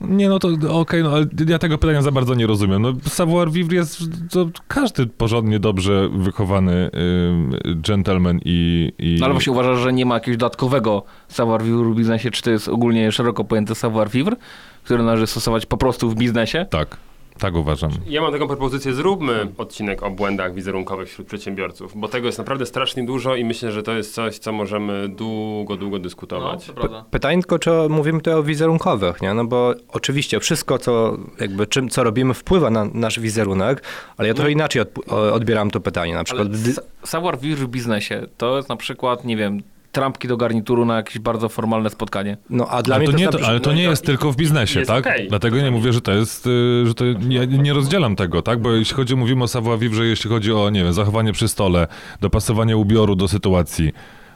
[0.01, 2.81] Nie, no to okej, no ale ja tego pytania za bardzo nie rozumiem.
[2.81, 8.91] No, savoir vivre jest, to każdy porządnie, dobrze wychowany ym, gentleman i...
[8.99, 9.17] i...
[9.19, 12.51] No ale właśnie uważasz, że nie ma jakiegoś dodatkowego savoir vivre w biznesie, czy to
[12.51, 14.35] jest ogólnie szeroko pojęty savoir vivre,
[14.83, 16.65] który należy stosować po prostu w biznesie?
[16.69, 16.97] Tak,
[17.39, 17.91] tak uważam.
[18.07, 22.65] Ja mam taką propozycję, zróbmy odcinek o błędach wizerunkowych wśród przedsiębiorców, bo tego jest naprawdę
[22.65, 26.71] strasznie dużo i myślę, że to jest coś, co możemy długo, długo dyskutować.
[26.91, 27.05] No.
[27.11, 29.33] Pytanie tylko, czy mówimy tutaj o wizerunkowych, nie?
[29.33, 33.83] No bo oczywiście wszystko, co jakby czym, co robimy wpływa na nasz wizerunek,
[34.17, 36.13] ale ja trochę inaczej od, odbieram to pytanie.
[36.13, 36.73] Na przykład, Ale
[37.03, 39.61] savoir vivre w biznesie to jest na przykład, nie wiem,
[39.91, 42.37] trampki do garnituru na jakieś bardzo formalne spotkanie.
[42.49, 44.31] no a dla ale mnie to, nie, jest to, ale to no nie jest tylko
[44.31, 45.07] w biznesie, tak?
[45.07, 45.27] okej.
[45.27, 48.61] Dlatego nie mówię, że to jest, y, że to ja nie rozdzielam tego, tak?
[48.61, 51.87] Bo jeśli chodzi, mówimy o savoir vivre, jeśli chodzi o, nie wiem, zachowanie przy stole,
[52.21, 53.93] dopasowanie ubioru do sytuacji,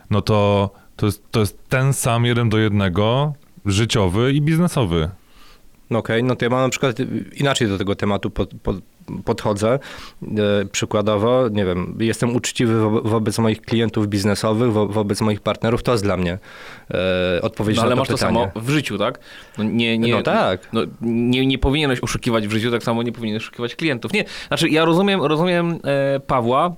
[0.09, 3.33] no to to jest, to jest ten sam jeden do jednego,
[3.65, 5.09] życiowy i biznesowy.
[5.89, 6.97] No Okej, no to ja mam na przykład
[7.35, 8.75] inaczej do tego tematu pod, pod,
[9.25, 9.79] podchodzę.
[10.23, 15.83] E, przykładowo, nie wiem, jestem uczciwy wo, wobec moich klientów biznesowych, wo, wobec moich partnerów,
[15.83, 16.37] to jest dla mnie
[16.91, 18.33] e, odpowiedź No, ale na to masz to pytanie.
[18.33, 19.19] samo w życiu, tak?
[19.57, 20.69] No, nie, nie, No tak.
[20.73, 24.13] No, nie, nie powinieneś oszukiwać w życiu, tak samo nie powinieneś oszukiwać klientów.
[24.13, 26.75] Nie, znaczy ja rozumiem, rozumiem e, Pawła,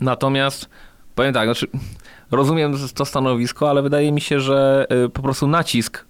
[0.00, 0.68] natomiast
[1.14, 1.66] powiem tak, znaczy
[2.30, 6.09] rozumiem to stanowisko, ale wydaje mi się, że po prostu nacisk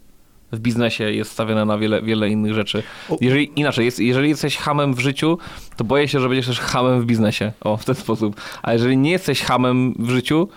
[0.52, 2.82] w biznesie jest stawiany na wiele, wiele innych rzeczy.
[3.20, 5.38] Jeżeli, inaczej, jest, jeżeli jesteś hamem w życiu,
[5.76, 7.52] to boję się, że będziesz też hamem w biznesie.
[7.60, 8.40] O, w ten sposób.
[8.62, 10.48] A jeżeli nie jesteś hamem w życiu,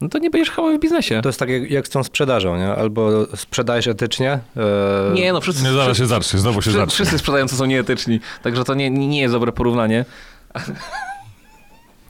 [0.00, 1.20] no to nie będziesz hamem w biznesie.
[1.22, 2.68] To jest tak jak, jak z tą sprzedażą, nie?
[2.68, 4.32] Albo sprzedajesz etycznie.
[4.56, 5.62] e, Nie, no wszyscy...
[5.62, 6.94] Nie, zaraz się zacznie, znowu się Wszyscy, zacznie.
[6.94, 10.04] wszyscy sprzedający są nieetyczni, także to nie, nie jest dobre porównanie.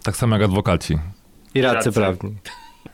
[0.02, 0.98] Tak samo jak adwokaci.
[1.54, 1.92] I radcy Radcy.
[1.92, 2.36] prawni.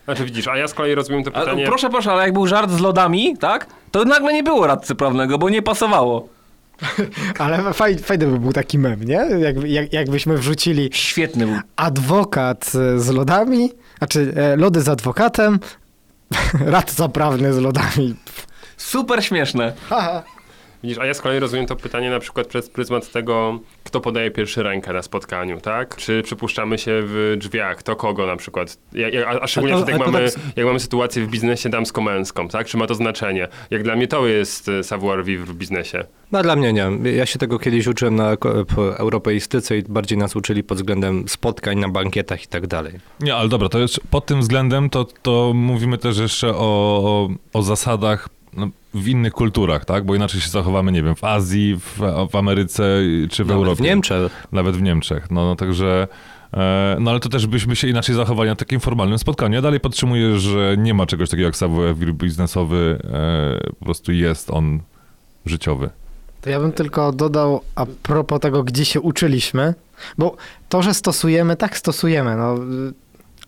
[0.07, 1.65] Znaczy widzisz, a ja z kolei rozumiem to A, pytanie...
[1.65, 3.67] proszę, proszę, ale jak był żart z lodami, tak?
[3.91, 6.27] To nagle nie było radcy prawnego, bo nie pasowało.
[7.39, 9.25] Ale faj, fajny by był taki mem, nie?
[9.39, 11.55] Jak, jak, jakbyśmy wrzucili Świetny był.
[11.75, 15.59] adwokat e, z lodami, znaczy e, lody z adwokatem,
[16.65, 18.15] radca prawny z lodami.
[18.77, 19.73] Super śmieszne.
[19.89, 20.23] Haha.
[20.83, 24.31] Widzisz, a ja z kolei rozumiem to pytanie na przykład przez pryzmat tego, kto podaje
[24.31, 25.95] pierwszy rękę na spotkaniu, tak?
[25.95, 28.77] Czy przypuszczamy się w drzwiach, to kogo na przykład?
[28.93, 31.69] Ja, ja, a- a szczególnie wtedy, to- jak, mamy, to jak mamy sytuację w biznesie
[31.69, 32.67] damsko-męską, tak?
[32.67, 33.47] Czy ma to znaczenie?
[33.71, 36.03] Jak dla mnie to jest e, savoir vivre w biznesie.
[36.31, 36.91] No dla mnie nie.
[37.15, 38.37] Ja się tego kiedyś uczyłem na
[38.97, 42.93] europeistyce i bardziej nas uczyli pod względem spotkań na bankietach i tak dalej.
[43.19, 46.55] Nie, ale dobra, to jest, pod tym względem to, to mówimy też jeszcze o,
[47.03, 50.05] o, o zasadach no, w innych kulturach, tak?
[50.05, 51.99] Bo inaczej się zachowamy, nie wiem, w Azji, w,
[52.31, 52.99] w Ameryce
[53.29, 53.83] czy w Nawet Europie.
[53.83, 54.47] w Niemczech.
[54.51, 55.31] Nawet w Niemczech.
[55.31, 56.07] No, no także...
[56.53, 59.55] E, no ale to też byśmy się inaczej zachowali na takim formalnym spotkaniu.
[59.55, 62.99] Ja dalej podtrzymuję, że nie ma czegoś takiego jak savoir biznesowy.
[63.03, 64.79] E, po prostu jest on
[65.45, 65.89] życiowy.
[66.41, 69.73] To ja bym tylko dodał a propos tego, gdzie się uczyliśmy,
[70.17, 70.35] bo
[70.69, 72.35] to, że stosujemy, tak stosujemy.
[72.35, 72.55] No,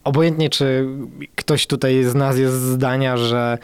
[0.04, 0.88] obojętnie, czy
[1.36, 3.58] ktoś tutaj z nas jest zdania, że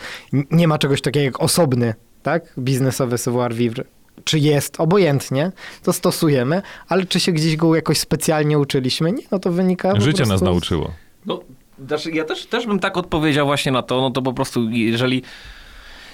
[0.51, 2.53] nie ma czegoś takiego jak osobny, tak?
[2.59, 3.83] Biznesowy savoir vivre.
[4.23, 5.51] Czy jest, obojętnie,
[5.83, 9.11] to stosujemy, ale czy się gdzieś go jakoś specjalnie uczyliśmy?
[9.11, 10.91] Nie, no to wynika Życie nas nauczyło.
[11.25, 11.39] No,
[11.87, 15.23] znaczy ja też, też bym tak odpowiedział właśnie na to, no to po prostu jeżeli...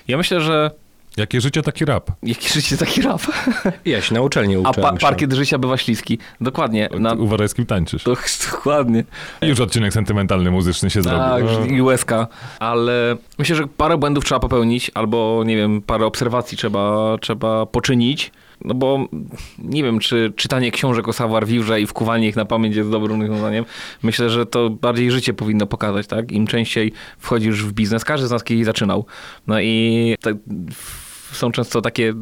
[0.08, 0.72] Ja myślę, że
[1.18, 2.12] Jakie życie, taki rap.
[2.24, 3.22] jakie życie taki rap,
[3.86, 4.98] Ja się na uczelni a uczyłem pa, się.
[5.08, 6.18] parkiet życia bywa śliski.
[6.42, 6.90] Dokładnie.
[7.00, 8.04] Na, Uważaj, z kim tańczysz.
[8.04, 8.14] to,
[8.52, 9.04] dokładnie.
[9.42, 11.76] Już odcinek sentymentalny, muzyczny się Tak, zrobił.
[11.76, 12.28] i łezka.
[12.60, 18.32] Ale myślę, że parę błędów trzeba popełnić, albo nie wiem, parę obserwacji trzeba, trzeba poczynić.
[18.66, 19.08] No bo
[19.60, 23.22] nie wiem, czy czytanie książek o savoir vivre i wkuwanie ich na pamięć jest dobrym
[23.22, 23.66] rozwiązaniem.
[24.04, 26.32] Myślę, że to bardziej życie powinno pokazać, tak?
[26.32, 29.06] Im częściej wchodzisz w biznes, każdy z nas kiedyś zaczynał.
[29.48, 30.36] No i tak,
[31.32, 32.14] są często takie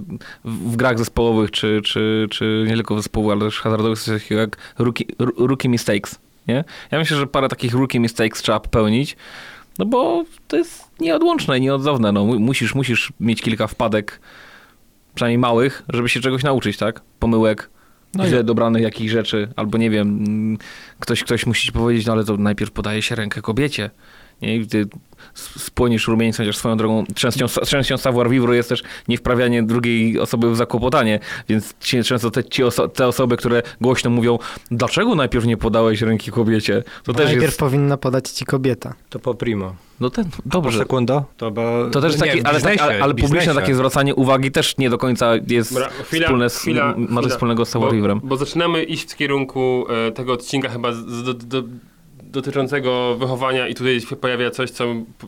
[0.46, 4.58] w grach zespołowych, czy, czy, czy nie tylko zespołowych, ale też hazardowych, coś takiego jak
[4.80, 6.20] rookie, rookie mistakes.
[6.48, 6.64] Nie?
[6.92, 9.18] Ja myślę, że parę takich rookie mistakes trzeba popełnić,
[9.80, 12.12] no bo to jest nieodłączne nieodzowne.
[12.12, 14.20] No, mu- musisz, musisz mieć kilka wpadek,
[15.20, 17.02] przynajmniej małych, żeby się czegoś nauczyć, tak?
[17.20, 17.70] Pomyłek,
[18.16, 20.58] No źle i- dobranych jakichś rzeczy, albo nie wiem, mm,
[21.00, 23.90] ktoś, ktoś musi ci powiedzieć, no ale to najpierw podaje się rękę kobiecie.
[24.42, 24.60] Nie?
[25.36, 30.52] S- spłonisz rumieńcem, chociaż swoją drogą częścią, częścią savoir vivre jest też niewprawianie drugiej osoby
[30.52, 31.20] w zakłopotanie,
[31.50, 34.40] więc ci, często te, ci oso te osoby, które głośno mówią,
[34.72, 37.60] dlaczego najpierw nie podałeś ręki kobiecie, to Bo też najpierw jest...
[37.60, 38.94] powinna podać ci kobieta.
[39.10, 39.76] To po primo.
[40.00, 40.80] No ten, Dobrze.
[40.80, 41.24] Sekunda?
[41.38, 41.90] To, bo...
[41.92, 44.78] To też nie, takie, w ale, tak, biznesie, ale, ale publiczne takie zwracanie uwagi też
[44.78, 48.38] nie do końca jest Dobra, chwila, wspólne z, chwila, ma wspólnego z savoir bo, bo
[48.38, 51.64] zaczynamy iść w kierunku e, tego odcinka chyba z, z, do, do,
[52.30, 54.86] dotyczącego wychowania i tutaj się pojawia coś, co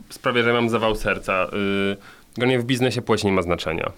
[0.10, 1.48] sprawia, że mam zawał serca.
[1.94, 1.98] Y,
[2.36, 3.92] Generalnie w biznesie płeć nie ma znaczenia.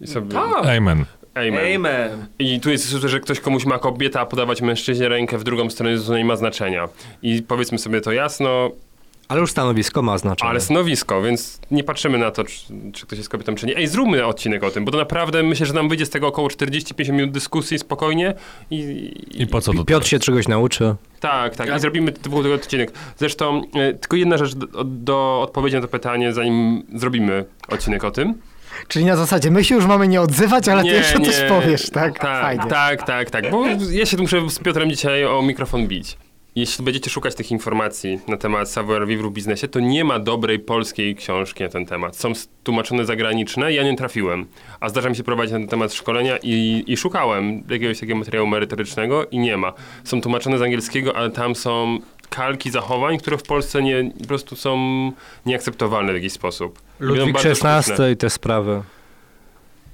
[0.00, 0.32] I sobie...
[0.32, 0.66] Tak.
[0.66, 1.04] Amen.
[1.34, 1.76] Amen.
[1.76, 2.26] Amen.
[2.38, 5.70] I tu jest to, że ktoś komuś ma kobieta, a podawać mężczyźnie rękę w drugą
[5.70, 6.88] stronę to nie ma znaczenia.
[7.22, 8.70] I powiedzmy sobie to jasno,
[9.28, 10.50] Ale już stanowisko ma znaczenie.
[10.50, 12.60] ale stanowisko, więc nie patrzymy na to, czy,
[12.92, 13.76] czy ktoś jest kobietą, czy nie.
[13.76, 16.48] Ej, zróbmy odcinek o tym, bo to naprawdę myślę, że nam wyjdzie z tego około
[16.48, 18.34] 40-50 minut dyskusji spokojnie
[18.70, 19.84] i, I po co to?
[19.84, 20.94] Piotr się czegoś nauczy.
[21.20, 21.76] Tak, tak.
[21.76, 22.92] I zrobimy tego odcinek.
[23.16, 28.10] Zresztą e, tylko jedna rzecz do, do odpowiedzi na to pytanie, zanim zrobimy odcinek o
[28.10, 28.34] tym.
[28.88, 32.18] Czyli na zasadzie, my się już mamy nie odzywać, ale ty jeszcze coś powiesz, tak?
[32.18, 32.64] Tak, Fajnie.
[32.70, 33.50] tak, tak, tak.
[33.50, 36.16] Bo ja się tu muszę z Piotrem dzisiaj o mikrofon bić.
[36.56, 40.58] Jeśli będziecie szukać tych informacji na temat savoir vivre w biznesie, to nie ma dobrej
[40.58, 42.16] polskiej książki na ten temat.
[42.16, 42.32] Są
[42.64, 44.46] tłumaczone zagraniczne, ja nie trafiłem.
[44.80, 48.46] A zdarza mi się prowadzić na ten temat szkolenia i, i szukałem jakiegoś takiego materiału
[48.46, 49.72] merytorycznego i nie ma.
[50.04, 51.98] Są tłumaczone z angielskiego, ale tam są
[52.30, 54.76] kalki zachowań, które w Polsce nie, po prostu są
[55.46, 56.80] nieakceptowalne w jakiś sposób.
[57.00, 57.36] Ludwik.
[57.36, 58.82] XVI i te sprawy.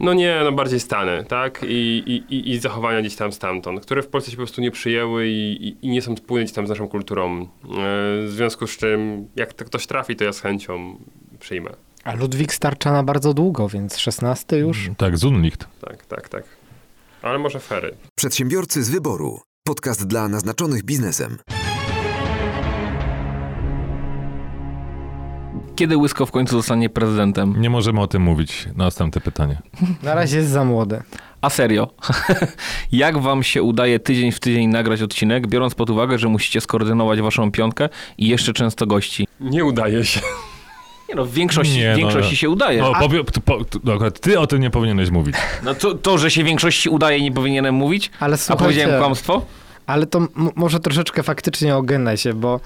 [0.02, 1.60] No nie, no bardziej Stany, tak?
[1.68, 5.28] I, i, i, zachowania gdzieś tam stamtąd, które w Polsce się po prostu nie przyjęły
[5.28, 7.40] i, i, i nie są spójne gdzieś tam z naszą kulturą.
[7.42, 7.46] E,
[8.22, 10.98] w związku z czym, jak to ktoś trafi, to ja z chęcią
[11.40, 11.70] przyjmę.
[12.04, 14.90] A Ludwik starcza na bardzo długo, więc 16 już.
[14.96, 15.66] Tak, Zunlicht.
[15.80, 16.44] Tak, tak, tak.
[17.22, 17.94] Ale może fery.
[18.18, 19.40] Przedsiębiorcy z wyboru.
[19.66, 21.38] Podcast dla naznaczonych biznesem.
[25.76, 27.54] Kiedy Łysko w końcu zostanie prezydentem?
[27.60, 28.68] Nie możemy o tym mówić.
[28.76, 29.58] Następne pytanie.
[30.02, 31.02] Na razie jest za młody.
[31.40, 31.88] A serio,
[32.92, 37.20] jak wam się udaje tydzień w tydzień nagrać odcinek, biorąc pod uwagę, że musicie skoordynować
[37.20, 39.26] waszą piątkę i jeszcze często gości?
[39.40, 40.20] Nie udaje się.
[41.08, 42.36] Nie no, w większości, Nie, w no, większości no.
[42.36, 42.80] się udaje.
[42.80, 45.36] No, powie, to, po, to, no, akurat ty o tym nie powinieneś mówić.
[45.64, 49.42] No to, to, że się większości udaje, nie powinienem mówić, Ale a powiedziałem kłamstwo?
[49.86, 52.60] ale to m- może troszeczkę faktycznie ogenaj się, bo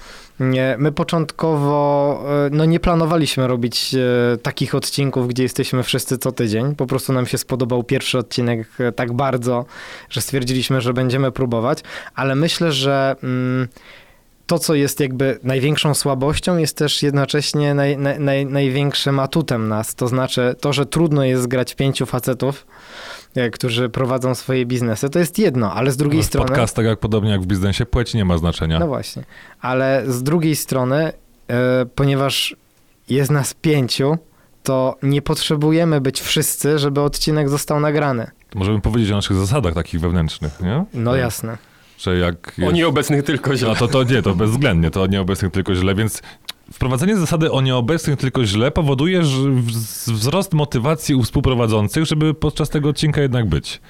[0.77, 6.75] my początkowo e, no nie planowaliśmy robić e, takich odcinków, gdzie jesteśmy wszyscy co tydzień.
[6.75, 9.65] Po prostu nam się spodobał pierwszy odcinek e, tak bardzo,
[10.09, 11.83] że stwierdziliśmy, że będziemy próbować,
[12.15, 13.67] ale myślę, że mm,
[14.47, 19.95] to, co jest jakby największą słabością, jest też jednocześnie naj, naj, naj, największym atutem nas.
[19.95, 22.67] To znaczy to, że trudno jest zgrać pięciu facetów,
[23.51, 26.47] którzy prowadzą swoje biznesy, to jest jedno, ale z drugiej w strony...
[26.47, 28.79] podcastach, jak podobnie jak w biznesie, płeć nie ma znaczenia.
[28.79, 29.23] No właśnie,
[29.61, 31.11] ale z drugiej strony,
[31.47, 32.55] e, ponieważ
[33.09, 34.17] jest nas pięciu,
[34.63, 38.31] to nie potrzebujemy być wszyscy, żeby odcinek został nagrany.
[38.55, 40.85] Możemy powiedzieć o naszych zasadach takich wewnętrznych, nie?
[40.93, 41.57] No jasne.
[41.97, 42.53] Że jak...
[42.57, 42.73] O Jest...
[42.73, 43.69] nieobecnych tylko źle.
[43.69, 46.21] No to, to nie, to bezwzględnie, to o nieobecnych tylko źle, więc
[46.71, 49.21] wprowadzenie zasady o nieobecnych tylko źle powoduje
[50.07, 53.81] wzrost motywacji u współprowadzących, żeby podczas tego odcinka jednak być.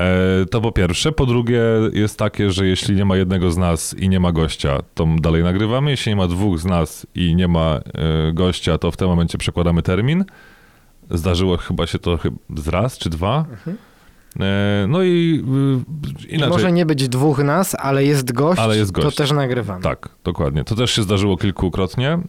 [0.00, 1.12] E, to po pierwsze.
[1.12, 4.78] Po drugie jest takie, że jeśli nie ma jednego z nas i nie ma gościa,
[4.94, 5.90] to dalej nagrywamy.
[5.90, 9.38] Jeśli nie ma dwóch z nas i nie ma e, gościa, to w tym momencie
[9.38, 10.24] przekładamy termin.
[11.10, 12.18] Zdarzyło chyba się to
[12.56, 13.44] z raz czy dwa.
[13.66, 13.93] E,
[14.88, 15.44] no i
[16.26, 16.48] y, I inaczej.
[16.52, 19.16] może nie być dwóch nas, ale jest gość, Ale jest to gość.
[19.16, 19.82] też nagrywamy.
[19.82, 20.64] Tak, dokładnie.
[20.64, 22.20] To też się zdarzyło kilkukrotnie, e,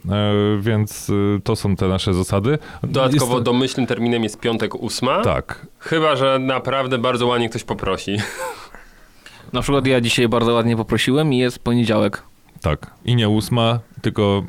[0.60, 2.58] więc y, to są te nasze zasady.
[2.84, 5.22] Dodatkowo Jest- domyślnym terminem jest piątek ósma.
[5.22, 5.68] Tak.
[5.80, 8.18] Chyba, że naprawdę bardzo ładnie ktoś poprosi.
[9.54, 12.24] Na przykład ja dzisiaj bardzo ładnie poprosiłem i jest poniedziałek.
[12.62, 12.92] Tak.
[13.06, 14.44] I nie ósma, tylko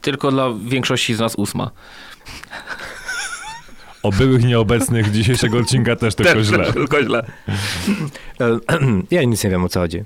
[0.00, 1.70] Tylko dla większości z nas ósma.
[4.02, 6.72] O byłych nieobecnych dzisiejszego odcinka też tylko źle.
[6.72, 7.26] Tylko źle.
[9.10, 10.04] Ja nic nie wiem o co chodzi.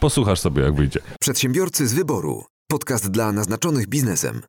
[0.00, 1.00] Posłuchasz sobie, jak wyjdzie.
[1.20, 2.44] Przedsiębiorcy z wyboru.
[2.68, 4.40] Podcast dla naznaczonych biznesem.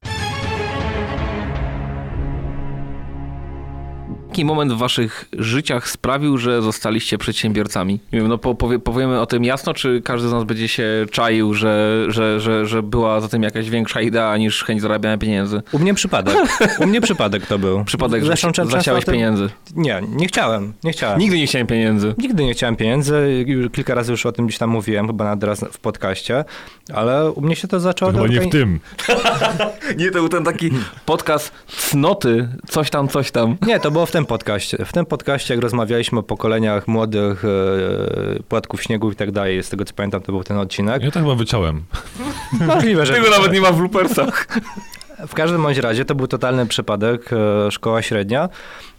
[4.31, 7.99] Jaki moment w waszych życiach sprawił, że zostaliście przedsiębiorcami?
[8.13, 10.83] Nie wiem, no po, powie, powiemy o tym jasno, czy każdy z nas będzie się
[11.11, 15.61] czaił, że, że, że, że była za tym jakaś większa idea niż chęć zarabiania pieniędzy?
[15.71, 16.35] U mnie przypadek.
[16.79, 17.85] U mnie przypadek to był.
[17.85, 19.49] Przypadek, Zresztą że tym- pieniędzy.
[19.75, 20.73] Nie, nie chciałem.
[20.83, 21.19] Nie chciałem.
[21.19, 22.15] Nigdy nie chciałem pieniędzy.
[22.17, 23.45] Nigdy nie chciałem pieniędzy.
[23.73, 26.45] Kilka razy już o tym gdzieś tam mówiłem, chyba nawet raz w podcaście,
[26.93, 28.11] ale u mnie się to zaczęło...
[28.11, 28.79] Chyba do nie w tym.
[29.97, 30.69] Nie, to był ten taki
[31.05, 31.51] podcast
[31.89, 33.57] cnoty, coś tam, coś tam.
[33.67, 34.85] Nie, to było w tym podcaście.
[34.85, 39.69] W tym podcaście, jak rozmawialiśmy o pokoleniach młodych, e, płatków śniegu i tak dalej, z
[39.69, 41.03] tego co pamiętam, to był ten odcinek.
[41.03, 41.83] Ja to chyba wyciąłem.
[42.67, 43.13] Możliwe, że...
[43.13, 44.47] Tego nawet nie ma w bloopersach.
[45.27, 48.49] W każdym bądź razie to był totalny przypadek, e, szkoła średnia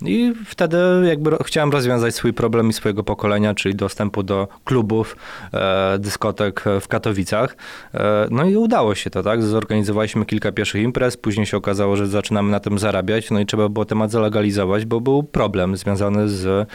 [0.03, 5.17] i wtedy jakby chciałem rozwiązać swój problem i swojego pokolenia, czyli dostępu do klubów,
[5.55, 7.57] e, dyskotek w Katowicach.
[7.95, 9.43] E, no i udało się to, tak?
[9.43, 13.69] Zorganizowaliśmy kilka pierwszych imprez, później się okazało, że zaczynamy na tym zarabiać, no i trzeba
[13.69, 16.69] było temat zalegalizować, bo był problem związany z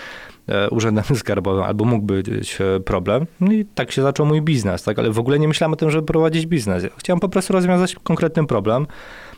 [0.71, 3.25] urzędem skarbowym, albo mógł być problem.
[3.39, 4.99] No i tak się zaczął mój biznes, tak?
[4.99, 6.83] Ale w ogóle nie myślałem o tym, żeby prowadzić biznes.
[6.97, 8.87] Chciałem po prostu rozwiązać konkretny problem.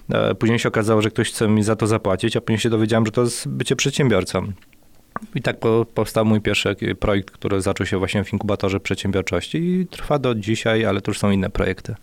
[0.10, 3.06] E, Później się okazało, że ktoś chce mi za to zapłacić, a później się dowiedziałem,
[3.06, 4.52] że to jest bycie przedsiębiorcą.
[5.36, 9.88] I tak po, powstał mój pierwszy projekt, który zaczął się właśnie w inkubatorze przedsiębiorczości i
[9.88, 11.96] trwa do dzisiaj, ale to już są inne projekty,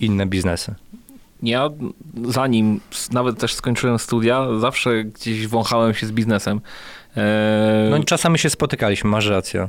[0.00, 0.74] inne biznesy.
[1.42, 1.70] Ja
[2.24, 2.80] zanim
[3.12, 6.60] nawet też skończyłem studia, zawsze gdzieś wąchałem się z biznesem.
[7.16, 9.68] Eee, No czasami się spotykaliśmy, masz rację.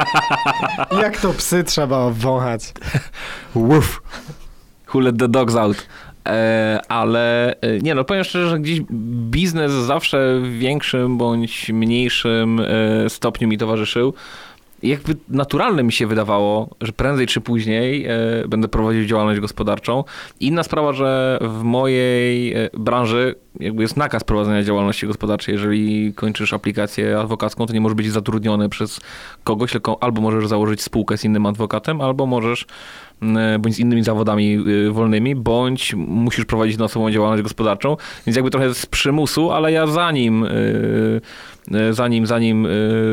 [1.02, 2.72] Jak to psy trzeba obwąchać?
[3.54, 4.02] Woof.
[4.94, 5.86] Who let the dogs out.
[6.26, 8.80] E, ale e, nie no, powiem szczerze, że gdzieś
[9.30, 14.14] biznes zawsze w większym bądź mniejszym e, stopniu mi towarzyszył.
[14.82, 18.06] Jakby naturalne mi się wydawało, że prędzej czy później
[18.48, 20.04] będę prowadził działalność gospodarczą.
[20.40, 25.52] Inna sprawa, że w mojej branży jakby jest nakaz prowadzenia działalności gospodarczej.
[25.52, 29.00] Jeżeli kończysz aplikację adwokacką, to nie możesz być zatrudniony przez
[29.44, 32.66] kogoś, tylko albo możesz założyć spółkę z innym adwokatem, albo możesz
[33.58, 37.96] bądź z innymi zawodami y, wolnymi, bądź musisz prowadzić na osobową działalność gospodarczą,
[38.26, 41.20] więc jakby trochę z przymusu, ale ja zanim y,
[41.90, 42.68] zanim, zanim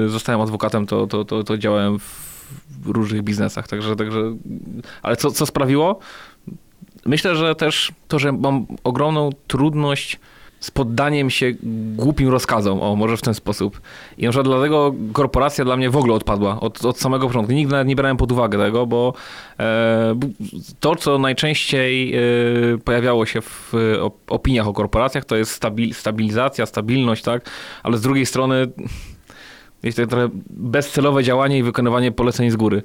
[0.07, 4.19] zostałem adwokatem, to, to, to, to działałem w różnych biznesach, także, także
[5.01, 5.99] ale co, co sprawiło?
[7.05, 10.19] Myślę, że też to, że mam ogromną trudność
[10.59, 11.53] z poddaniem się
[11.95, 13.81] głupim rozkazom, o może w ten sposób.
[14.17, 17.53] I na przykład dlatego korporacja dla mnie w ogóle odpadła od, od samego początku.
[17.53, 19.13] Nigdy nawet nie brałem pod uwagę tego, bo
[19.59, 20.19] e,
[20.79, 22.21] to, co najczęściej e,
[22.77, 27.49] pojawiało się w op- opiniach o korporacjach, to jest stabil, stabilizacja, stabilność, tak?
[27.83, 28.67] Ale z drugiej strony
[29.83, 32.83] jest to trochę bezcelowe działanie i wykonywanie poleceń z góry.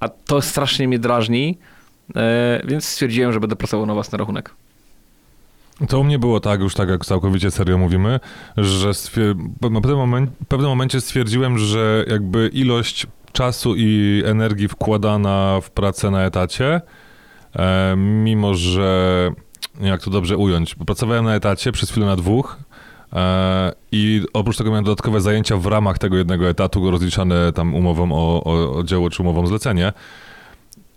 [0.00, 1.58] A to strasznie mnie drażni,
[2.16, 4.54] e, więc stwierdziłem, że będę pracował na własny rachunek.
[5.88, 8.20] To u mnie było tak, już tak jak całkowicie serio mówimy,
[8.56, 14.68] że stwier- w pewnym, momen- w pewnym momencie stwierdziłem, że jakby ilość czasu i energii
[14.68, 16.80] wkładana w pracę na etacie,
[17.56, 19.30] e, mimo że,
[19.80, 22.56] jak to dobrze ująć, pracowałem na etacie przez chwilę na dwóch
[23.12, 28.12] e, i oprócz tego miałem dodatkowe zajęcia w ramach tego jednego etatu, rozliczane tam umową
[28.12, 29.92] o, o, o dzieło czy umową zlecenie.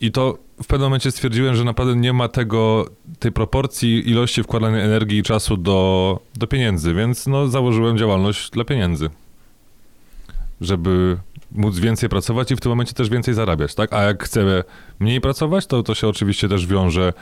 [0.01, 2.85] I to w pewnym momencie stwierdziłem, że naprawdę nie ma tego,
[3.19, 8.63] tej proporcji ilości wkładanej energii i czasu do, do pieniędzy, więc no, założyłem działalność dla
[8.63, 9.09] pieniędzy.
[10.61, 11.17] Żeby
[11.51, 13.93] móc więcej pracować i w tym momencie też więcej zarabiać, tak?
[13.93, 14.63] A jak chcę
[14.99, 17.13] mniej pracować, to to się oczywiście też wiąże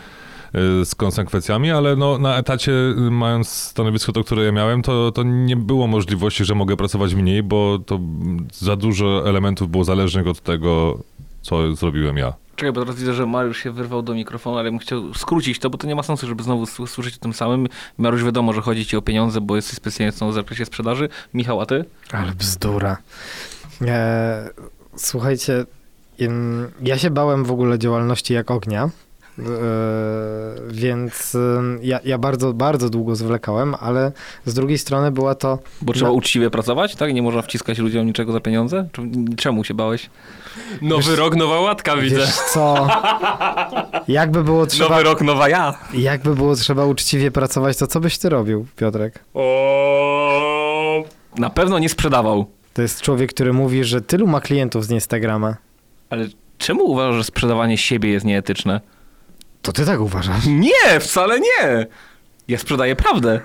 [0.82, 2.72] y, z konsekwencjami, ale no, na etacie,
[3.12, 7.44] mając stanowisko to, które ja miałem, to, to nie było możliwości, że mogę pracować mniej,
[7.44, 8.00] bo to
[8.54, 11.00] za dużo elementów było zależnych od tego,
[11.42, 12.49] co zrobiłem ja.
[12.60, 15.70] Czekaj, bo teraz widzę, że Mariusz się wyrwał do mikrofonu, ale bym chciał skrócić to,
[15.70, 17.68] bo to nie ma sensu, żeby znowu słyszeć o tym samym.
[17.98, 21.10] Mariusz wiadomo, że chodzi ci o pieniądze, bo jesteś specjalistą w zakresie sprzedaży.
[21.34, 21.86] Michał, a ty?
[22.12, 22.98] Ale bzdura.
[23.82, 24.50] E,
[24.96, 25.66] słuchajcie,
[26.82, 28.90] ja się bałem w ogóle działalności jak ognia.
[29.40, 31.38] E, więc
[31.82, 34.12] ja, ja bardzo, bardzo długo zwlekałem, ale
[34.46, 36.14] z drugiej strony była to Bo trzeba No.
[36.16, 37.14] uczciwie pracować, tak?
[37.14, 38.88] Nie można wciskać ludziom niczego za pieniądze?
[39.38, 40.10] Czemu się bałeś?
[40.82, 42.16] Nowy rok, nowa łatka widzę.
[42.18, 42.88] Wiesz co?
[44.08, 45.74] Jakby było trzeba, Nowy rok, nowa ja.
[45.94, 49.20] jakby było trzeba uczciwie pracować, to co byś ty robił, Piotrek?
[49.34, 51.04] O,
[51.38, 52.46] Na pewno nie sprzedawał.
[52.74, 55.56] To jest człowiek, który mówi, że tylu ma klientów z Instagrama.
[56.10, 56.28] Ale
[56.58, 58.82] czemu uważasz, że sprzedawanie siebie jest nieetyczne?
[59.62, 60.46] To ty tak uważasz?
[60.46, 61.88] Nie, wcale nie!
[62.48, 63.40] Ja sprzedaję prawdę.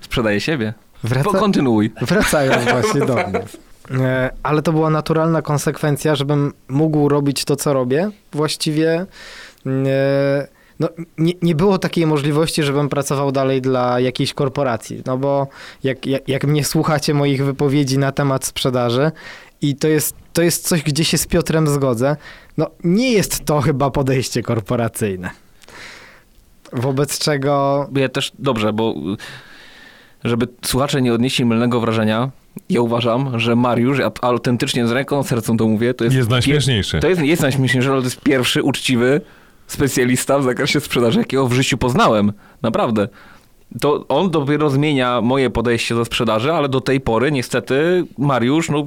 [0.00, 0.74] Sprzedaję siebie.
[1.04, 1.38] Wraca...
[1.38, 1.92] Kontynuuj.
[2.00, 3.44] Wracając właśnie do mnie.
[3.90, 8.10] E, Ale to była naturalna konsekwencja, żebym mógł robić to, co robię.
[8.32, 9.06] Właściwie
[9.66, 10.46] e,
[10.80, 10.88] no,
[11.18, 15.02] nie, nie było takiej możliwości, żebym pracował dalej dla jakiejś korporacji.
[15.06, 15.46] No bo
[15.84, 19.12] jak, jak, jak mnie słuchacie moich wypowiedzi na temat sprzedaży
[19.60, 22.16] i to jest, to jest coś, gdzie się z Piotrem zgodzę,
[22.56, 25.30] no nie jest to chyba podejście korporacyjne.
[26.72, 28.94] Wobec czego Ja też, dobrze, bo
[30.24, 32.30] żeby słuchacze nie odnieśli mylnego wrażenia,
[32.70, 36.16] ja uważam, że Mariusz, ja autentycznie z ręką, sercem to mówię, to jest...
[36.16, 37.00] Jest najśmieszniejszy.
[37.00, 39.20] To jest, jest najśmieszniejsze, ale to jest pierwszy uczciwy
[39.66, 42.32] specjalista w zakresie sprzedaży, jakiego w życiu poznałem.
[42.62, 43.08] Naprawdę.
[43.80, 48.82] To on dopiero zmienia moje podejście do sprzedaży, ale do tej pory niestety Mariusz, no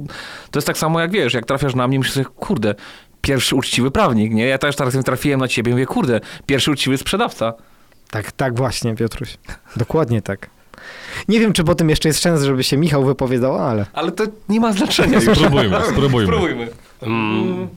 [0.50, 2.74] to jest tak samo jak wiesz, jak trafiasz na mnie, myślisz sobie, kurde,
[3.20, 4.46] pierwszy uczciwy prawnik, nie?
[4.46, 7.52] Ja też teraz trafiłem na ciebie i mówię, kurde, pierwszy uczciwy sprzedawca.
[8.10, 9.36] Tak, tak właśnie, Piotruś.
[9.76, 10.50] Dokładnie tak.
[11.28, 14.24] Nie wiem, czy po tym jeszcze jest szans, żeby się Michał wypowiadał, ale Ale to
[14.48, 15.20] nie ma znaczenia.
[15.20, 16.26] Spróbujmy, spróbujmy.
[16.26, 16.68] Spróbujmy.
[17.02, 17.68] mm,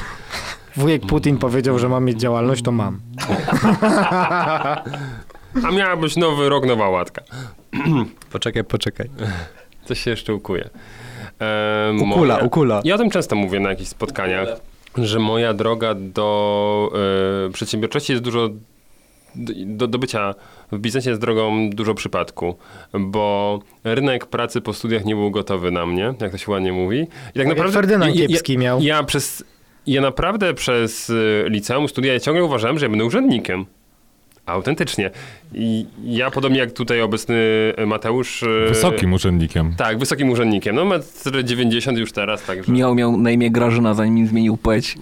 [0.80, 3.00] wujek Putin powiedział, że mam mieć działalność, to mam.
[5.66, 7.22] a miała być nowy rok, nowa łatka.
[8.32, 9.10] Poczekaj, poczekaj.
[9.84, 10.70] Coś się jeszcze ukuje.
[11.40, 12.80] E, Ukula, moja- ukula.
[12.84, 14.48] Ja o tym często mówię na jakichś spotkaniach,
[14.96, 16.92] że moja droga do
[17.46, 18.48] e, przedsiębiorczości jest dużo
[19.66, 20.34] do, do bycia
[20.72, 22.54] w biznesie jest drogą dużo przypadku,
[22.94, 27.06] bo rynek pracy po studiach nie był gotowy na mnie, jak to się ładnie mówi.
[27.34, 28.80] I tak jak Ferdynand ja, Kiepski miał.
[28.82, 29.44] Ja przez,
[29.86, 33.66] ja naprawdę przez y, liceum, studia ja ciągle uważałem, że ja będę urzędnikiem.
[34.46, 35.10] Autentycznie.
[35.54, 37.36] I ja podobnie jak tutaj obecny
[37.86, 38.42] Mateusz...
[38.42, 39.74] y, Wysokim urzędnikiem.
[39.76, 40.76] Tak, wysokim urzędnikiem.
[40.76, 42.72] No metr 90 już teraz, także...
[42.72, 44.96] Miał, miał na imię Grażyna, zanim im zmienił płeć.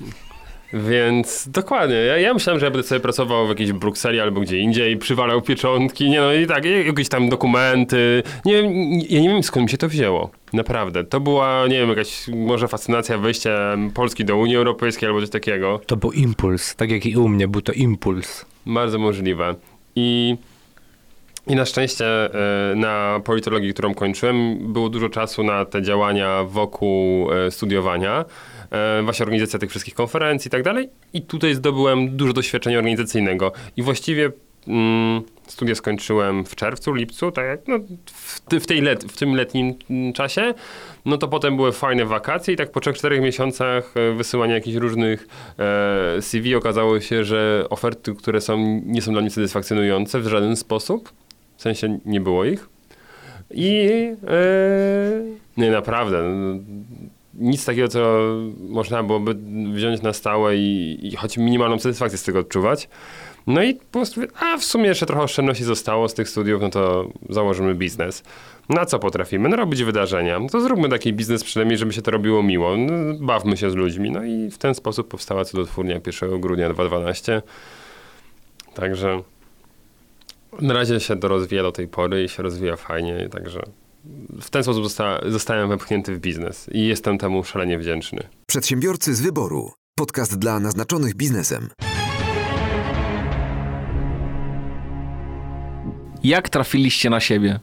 [0.72, 1.96] Więc dokładnie.
[1.96, 5.42] Ja, ja myślałem, że ja będę sobie pracował w jakiejś Brukseli albo gdzie indziej, przywalał
[5.42, 8.22] pieczątki, nie no i tak, jakieś tam dokumenty.
[8.44, 8.72] Nie wiem,
[9.08, 10.30] ja nie wiem skąd mi się to wzięło.
[10.52, 11.04] Naprawdę.
[11.04, 15.80] To była, nie wiem, jakaś może fascynacja wejściem Polski do Unii Europejskiej albo coś takiego.
[15.86, 18.44] To był impuls, tak jak i u mnie, był to impuls.
[18.66, 19.54] Bardzo możliwe.
[19.96, 20.36] I,
[21.46, 27.32] i na szczęście e, na politologii, którą kończyłem, było dużo czasu na te działania wokół
[27.32, 28.24] e, studiowania.
[28.70, 30.88] E, właśnie organizacja tych wszystkich konferencji i tak dalej.
[31.12, 33.52] I tutaj zdobyłem dużo doświadczenia organizacyjnego.
[33.76, 34.30] I właściwie
[34.68, 39.34] mm, studia skończyłem w czerwcu, lipcu, tak jak no, w, w, tej let, w tym
[39.34, 39.74] letnim
[40.14, 40.54] czasie.
[41.04, 45.28] No to potem były fajne wakacje i tak po 3-4 miesiącach e, wysyłania jakichś różnych
[45.58, 50.56] e, CV okazało się, że oferty, które są, nie są dla mnie satysfakcjonujące w żaden
[50.56, 51.12] sposób.
[51.56, 52.68] W sensie nie było ich.
[53.50, 53.88] I
[54.28, 55.22] e,
[55.56, 56.22] nie, naprawdę.
[56.22, 56.60] no,
[57.38, 58.18] Nic takiego, co
[58.58, 59.34] można byłoby
[59.72, 62.88] wziąć na stałe i, i choć minimalną satysfakcję z tego odczuwać.
[63.46, 66.70] No i po prostu, a w sumie jeszcze trochę oszczędności zostało z tych studiów, no
[66.70, 68.22] to założymy biznes.
[68.68, 69.48] Na co potrafimy?
[69.48, 70.40] No robić wydarzenia.
[70.40, 72.76] No to zróbmy taki biznes przynajmniej, żeby się to robiło miło.
[72.76, 74.10] No, bawmy się z ludźmi.
[74.10, 77.42] No i w ten sposób powstała cudotwórnia 1 grudnia 2012.
[78.74, 79.22] Także
[80.60, 83.62] na razie się to rozwija do tej pory i się rozwija fajnie, także
[84.40, 88.28] w ten sposób zosta- zostałem wepchnięty w biznes i jestem temu szalenie wdzięczny.
[88.46, 89.72] Przedsiębiorcy z wyboru.
[89.98, 91.68] Podcast dla naznaczonych biznesem.
[96.24, 97.60] Jak trafiliście na siebie?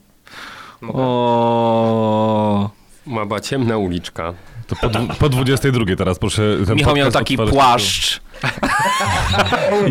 [0.87, 2.69] O,
[3.05, 4.33] Mała ciemna uliczka.
[4.67, 4.89] To po,
[5.19, 6.41] po 22 teraz proszę.
[6.67, 8.21] ten Michał miał taki płaszcz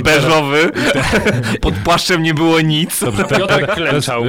[0.04, 0.70] beżowy.
[1.60, 3.00] Pod płaszczem nie było nic.
[3.00, 4.24] Dobrze, te, Piotrek teraz, klęczał.
[4.24, 4.28] y,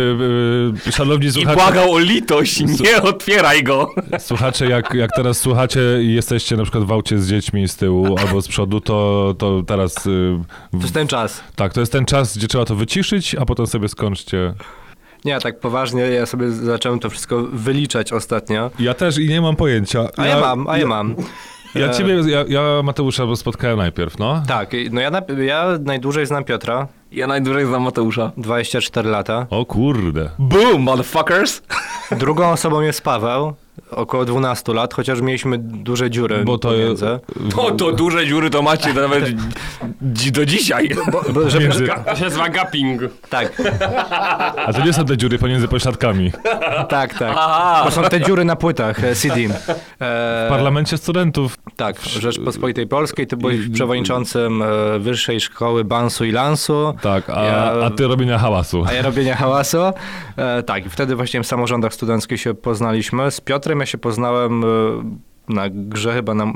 [0.88, 3.90] y, szanowni I słuchacze, błagał o litość, nie otwieraj go.
[4.20, 8.18] słuchacze jak, jak teraz słuchacie i jesteście na przykład w aucie z dziećmi z tyłu
[8.20, 10.06] albo z przodu, to, to teraz...
[10.06, 10.40] y,
[10.72, 11.42] To jest ten czas.
[11.56, 14.54] tak, to jest ten czas, gdzie trzeba to wyciszyć, a potem sobie skończcie.
[15.26, 18.72] Nie, tak poważnie, ja sobie zacząłem to wszystko wyliczać ostatnio.
[18.80, 20.08] Ja też i nie mam pojęcia.
[20.18, 21.16] A ja mam, a ja mam.
[21.76, 24.44] Ja E, ciebie, ja, ja Mateusza spotkałem najpierw, no.
[24.48, 25.12] Tak, no ja,
[25.44, 28.32] ja najdłużej znam Piotra, Ja najdłużej znam Mateusza.
[28.38, 29.48] 24 lata.
[29.50, 30.30] O kurde.
[30.40, 31.62] Boom, motherfuckers!
[32.12, 33.54] Drugą osobą jest Paweł,
[33.92, 37.20] około 12 lat, chociaż mieliśmy duże dziury Bo to pomiędzy.
[37.56, 39.26] To, to duże dziury to macie nawet
[40.14, 40.90] dzi- do dzisiaj.
[41.12, 43.02] Bo, bo, żeby, Między, To się nazywa gapping.
[43.30, 43.62] tak,
[44.68, 46.32] a to nie są te dziury pomiędzy pośladkami.
[46.90, 47.36] tak, tak.
[47.38, 47.82] Aha.
[47.86, 49.36] To są te dziury na płytach e, CD.
[49.48, 51.58] W E, parlamencie studentów.
[51.76, 54.66] tak, w Rzeczpospolitej Polskiej, ty byłeś przewodniczącym e,
[55.00, 56.94] Wyższej Szkoły Bansu i Lansu.
[57.02, 58.84] Tak, a, Ja- a ty robienia hałasu.
[58.88, 59.78] A ja robienia hałasu.
[60.38, 63.32] E, tak, i wtedy właśnie w samorządach studenckich się poznaliśmy.
[63.32, 64.68] Z Piotrem ja się poznałem e,
[65.50, 66.50] na grze chyba na, e,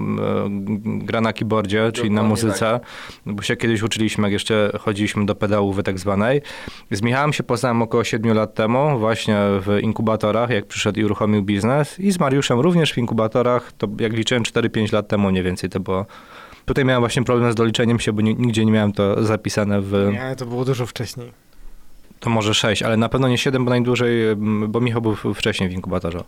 [0.85, 2.79] gra na keyboardzie, czyli na muzyce,
[3.25, 6.41] bo się kiedyś uczyliśmy, jak jeszcze chodziliśmy do pedałówy tak zwanej.
[6.91, 11.43] Z Michałem się poznałem około 7 lat temu, właśnie w inkubatorach, jak przyszedł i uruchomił
[11.43, 11.99] biznes.
[11.99, 15.79] I z Mariuszem również w inkubatorach, to jak liczyłem 4-5 lat temu mniej więcej to
[15.79, 16.05] było.
[16.65, 20.09] Tutaj miałem właśnie problem z doliczeniem się, bo ni- nigdzie nie miałem to zapisane w...
[20.11, 21.31] Nie, to było dużo wcześniej.
[22.19, 24.35] To może 6, ale na pewno nie 7, bo najdłużej,
[24.67, 26.23] bo Michał był wcześniej w inkubatorze.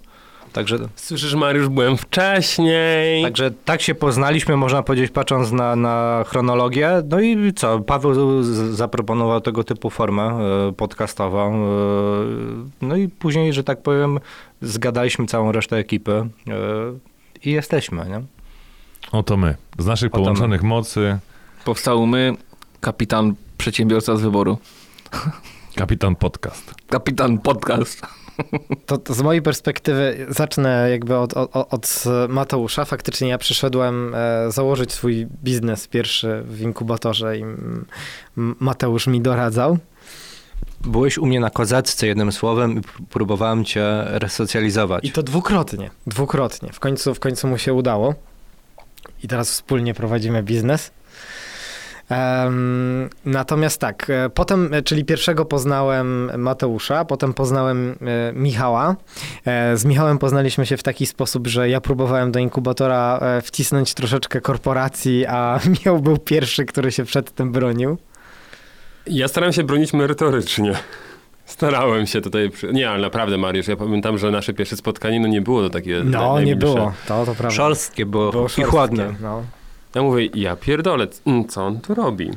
[0.53, 3.23] Także, Słyszysz, Mariusz, byłem wcześniej.
[3.23, 6.89] także tak się poznaliśmy, można powiedzieć, patrząc na, na chronologię.
[7.09, 8.43] No i co, Paweł
[8.73, 10.23] zaproponował tego typu formę
[10.69, 11.55] e, podcastową.
[11.55, 11.67] e,
[12.81, 14.19] No i później, że tak powiem,
[14.61, 16.53] zgadaliśmy całą resztę ekipy e,
[17.43, 18.21] i jesteśmy, nie?
[19.11, 19.55] Oto my.
[19.79, 20.23] Z naszych Oto my.
[20.23, 21.19] połączonych mocy
[21.65, 22.33] Powstał my,
[22.81, 24.57] kapitan przedsiębiorca z wyboru.
[25.75, 26.73] kapitan podcast.
[26.89, 28.01] Kapitan podcast.
[28.85, 32.85] To, to z mojej perspektywy zacznę jakby od, od, od Mateusza.
[32.85, 37.43] Faktycznie ja przyszedłem e, założyć swój biznes pierwszy w inkubatorze i
[38.35, 39.77] Mateusz mi doradzał.
[40.81, 45.05] Byłeś u mnie na kozacce jednym słowem i próbowałem cię resocjalizować.
[45.05, 46.69] I to dwukrotnie, dwukrotnie.
[46.73, 48.15] W końcu, w końcu mu się udało.
[49.23, 50.91] I teraz wspólnie prowadzimy biznes.
[53.25, 58.95] Natomiast tak, e, potem, e, czyli pierwszego poznałem Mateusza, potem poznałem e, Michała.
[59.45, 64.41] E, z Michałem poznaliśmy się w taki sposób, że ja próbowałem do inkubatora wcisnąć troszeczkę
[64.41, 67.97] korporacji, a Michał był pierwszy, który się przed tym bronił.
[69.07, 70.73] Ja starałem się bronić merytorycznie.
[71.45, 72.51] Starałem się tutaj.
[72.73, 76.01] Nie, ale naprawdę, Mariusz, ja pamiętam, że nasze pierwsze spotkanie no nie było to takie.
[76.03, 76.75] No, nie najbliższe.
[76.75, 77.51] było, to, to prawda.
[77.51, 79.15] Szorstkie było, Było i chłodne.
[79.21, 79.43] No.
[79.95, 82.31] Ja mówię, ja pierdolę, mm, co on tu robi?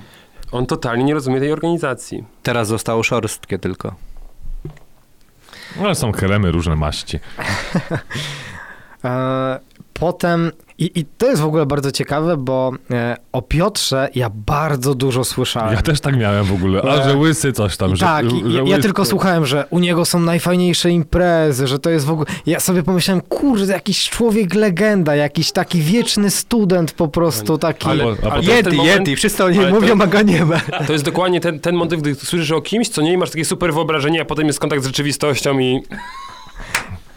[0.53, 2.25] On totalnie nie rozumie tej organizacji.
[2.43, 3.95] Teraz zostało szorstkie tylko.
[5.81, 7.19] Ale są kremy różne maści.
[9.05, 9.61] E,
[9.93, 14.95] potem, i, i to jest w ogóle bardzo ciekawe, bo e, o Piotrze ja bardzo
[14.95, 15.73] dużo słyszałem.
[15.75, 16.83] Ja też tak miałem w ogóle.
[16.83, 17.93] A, E, że łysy coś tam.
[17.93, 21.67] I że, tak, że i, ja, ja tylko słuchałem, że u niego są najfajniejsze imprezy,
[21.67, 22.27] że to jest w ogóle...
[22.47, 27.89] Ja sobie pomyślałem, kurde, jakiś człowiek legenda, jakiś taki wieczny student po prostu, taki...
[27.89, 30.23] Ale- A ale ten Yeti, moment- Yeti, wszyscy o nim ale to- mówią, a go
[30.23, 30.61] nie ma.
[30.87, 33.75] To jest dokładnie ten, ten motyw, gdy słyszysz o kimś, co nie masz takie super
[33.75, 35.83] wyobrażenie, a potem jest kontakt z rzeczywistością i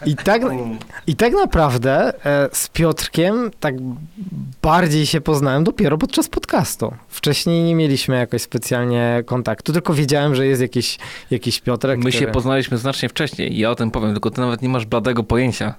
[0.06, 0.42] I tak,
[1.08, 3.76] I tak naprawdę e, z Piotrkiem tak
[4.62, 6.94] bardziej się poznałem dopiero podczas podcastu.
[7.08, 10.98] Wcześniej nie mieliśmy jakoś specjalnie kontaktu, tylko wiedziałem, że jest jakiś,
[11.32, 12.32] jakiś Piotrek, My się który...
[12.32, 13.58] poznaliśmy znacznie wcześniej.
[13.58, 15.76] Ja o tym powiem, tylko ty nawet nie masz bladego pojęcia.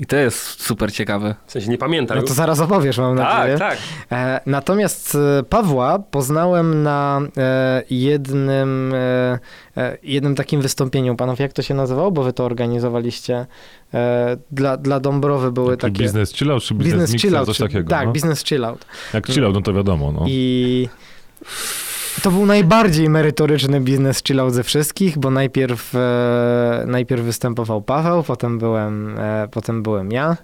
[0.00, 1.34] I to jest super ciekawe.
[1.46, 2.16] w sensie nie pamiętam.
[2.18, 3.58] No to zaraz opowiesz, mam nadzieję.
[3.58, 3.78] tak.
[4.12, 8.92] E, natomiast e, Pawła poznałem na e, jednym,
[10.02, 11.16] jednym takim wystąpieniu.
[11.16, 12.10] Panów, jak to się nazywało?
[12.10, 13.46] Bo wy to organizowaliście.
[13.94, 16.02] E, dla, dla Dąbrowy były Czy takie...
[16.02, 17.46] biznes chill out, czy biznes, Business mixer, chill out.
[17.46, 17.90] coś takiego.
[17.90, 18.12] Tak, no?
[18.12, 18.86] business chill out.
[19.14, 20.12] Jak chill out, no to wiadomo.
[20.12, 20.24] No.
[20.28, 20.88] I
[22.22, 28.22] to był najbardziej merytoryczny biznes chill out ze wszystkich, bo najpierw, e, najpierw występował Paweł,
[28.22, 30.36] potem byłem, e, potem byłem ja.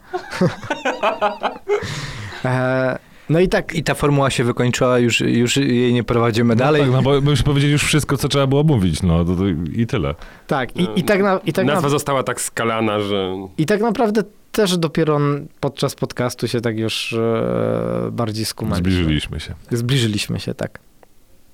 [2.45, 2.99] e,
[3.29, 6.83] no i tak, I ta formuła się wykończyła, już, już jej nie prowadzimy dalej.
[6.83, 9.37] No tak, no bo my już powiedzieli już wszystko, co trzeba było mówić, no to,
[9.37, 10.15] to i tyle.
[10.47, 13.81] tak, i, i tak, na, i, tak na, Nazwa została tak skalana, że i tak
[13.81, 14.23] naprawdę
[14.53, 15.19] też dopiero
[15.61, 18.93] podczas podcastu się tak już e, bardziej skumaliśmy.
[18.93, 19.55] Zbliżyliśmy się.
[19.71, 20.79] Zbliżyliśmy się, tak.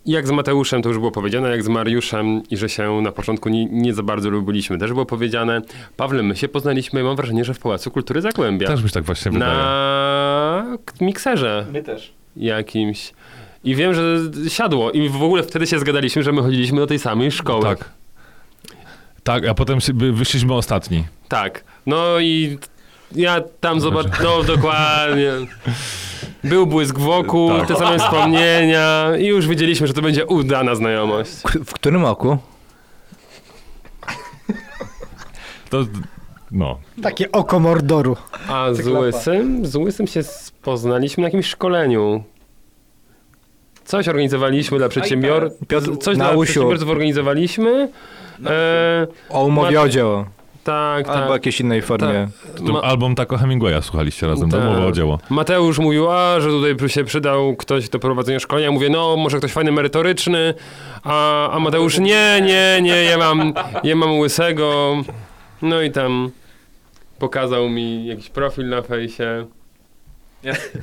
[0.07, 3.49] Jak z Mateuszem to już było powiedziane, jak z Mariuszem i że się na początku
[3.49, 5.63] nie, nie za bardzo lubiliśmy, też było powiedziane.
[5.97, 8.67] Pawle, my się poznaliśmy, mam wrażenie, że w Pałacu Kultury Zagłębia.
[8.67, 9.53] Też się tak właśnie wydaje.
[9.53, 12.13] na mikserze My też.
[12.37, 13.13] jakimś.
[13.65, 14.91] I wiem, że siadło.
[14.91, 17.63] I w ogóle wtedy się zgadaliśmy, że my chodziliśmy do tej samej szkoły.
[17.63, 17.91] Tak.
[19.23, 19.79] Tak, a potem
[20.13, 21.05] wyszliśmy ostatni.
[21.29, 21.65] Tak.
[21.87, 22.59] No i
[23.15, 25.33] ja tam zobaczyłem, no dokładnie.
[26.45, 27.69] Był błysk wokół, Tak.
[27.69, 31.31] te same wspomnienia i już wiedzieliśmy, że to będzie udana znajomość.
[31.43, 32.39] K- W którym roku?
[35.71, 35.85] To,
[36.51, 36.79] no.
[37.03, 38.17] Takie oko Mordoru.
[38.49, 38.87] A z.
[38.87, 39.67] Łysym?
[39.67, 40.21] Z Łysym się
[40.63, 42.25] poznaliśmy na jakimś szkoleniu.
[43.85, 45.53] Coś organizowaliśmy dla przedsiębior...
[45.69, 46.53] Piotr, Coś na dla Usiu.
[46.53, 47.89] przedsiębiorców organizowaliśmy.
[48.47, 50.25] E, O umowie o dzieło.
[50.65, 51.31] Tak, Albo tak.
[51.31, 52.29] jakiejś innej formie.
[52.67, 54.61] To Ma- album Taco Hemingwaya słuchaliście razem, Tak.
[54.61, 54.69] tak.
[54.69, 55.19] mowa o dzieło.
[55.31, 58.67] Mateusz mówił, a, że tutaj się przydał ktoś do prowadzenia szkolenia.
[58.67, 60.55] Ja mówię, no może ktoś fajny, merytoryczny.
[61.05, 63.55] A, a Mateusz, nie, nie, nie, ja mam,
[63.85, 64.97] ja mam łysego.
[65.63, 66.31] No i tam
[67.19, 69.47] pokazał mi jakiś profil na fejsie.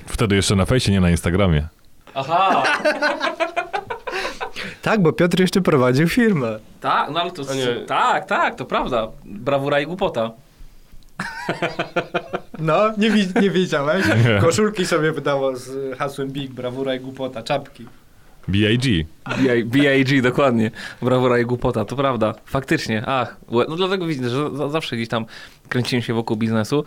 [0.05, 1.67] Wtedy jeszcze na fejsie, nie na Instagramie.
[2.15, 2.63] Aha!
[4.81, 6.59] Tak, bo Piotr jeszcze prowadził firmę.
[6.81, 7.43] Tak, no ale to...
[7.87, 9.07] Tak, tak, to prawda.
[9.25, 10.31] Brawura i głupota.
[12.59, 13.09] No, nie,
[13.41, 14.05] nie wiedziałeś?
[14.41, 17.85] Koszulki sobie wydało z hasłem Big, brawura i głupota, czapki.
[18.47, 19.03] B.I.G.
[19.65, 20.21] B.I.G.
[20.21, 20.71] dokładnie.
[21.01, 22.33] Brawura i głupota, to prawda.
[22.45, 23.03] Faktycznie.
[23.05, 25.25] Ach, no dlatego widzę, że za- zawsze gdzieś tam
[25.69, 26.83] kręciłem się wokół biznesu.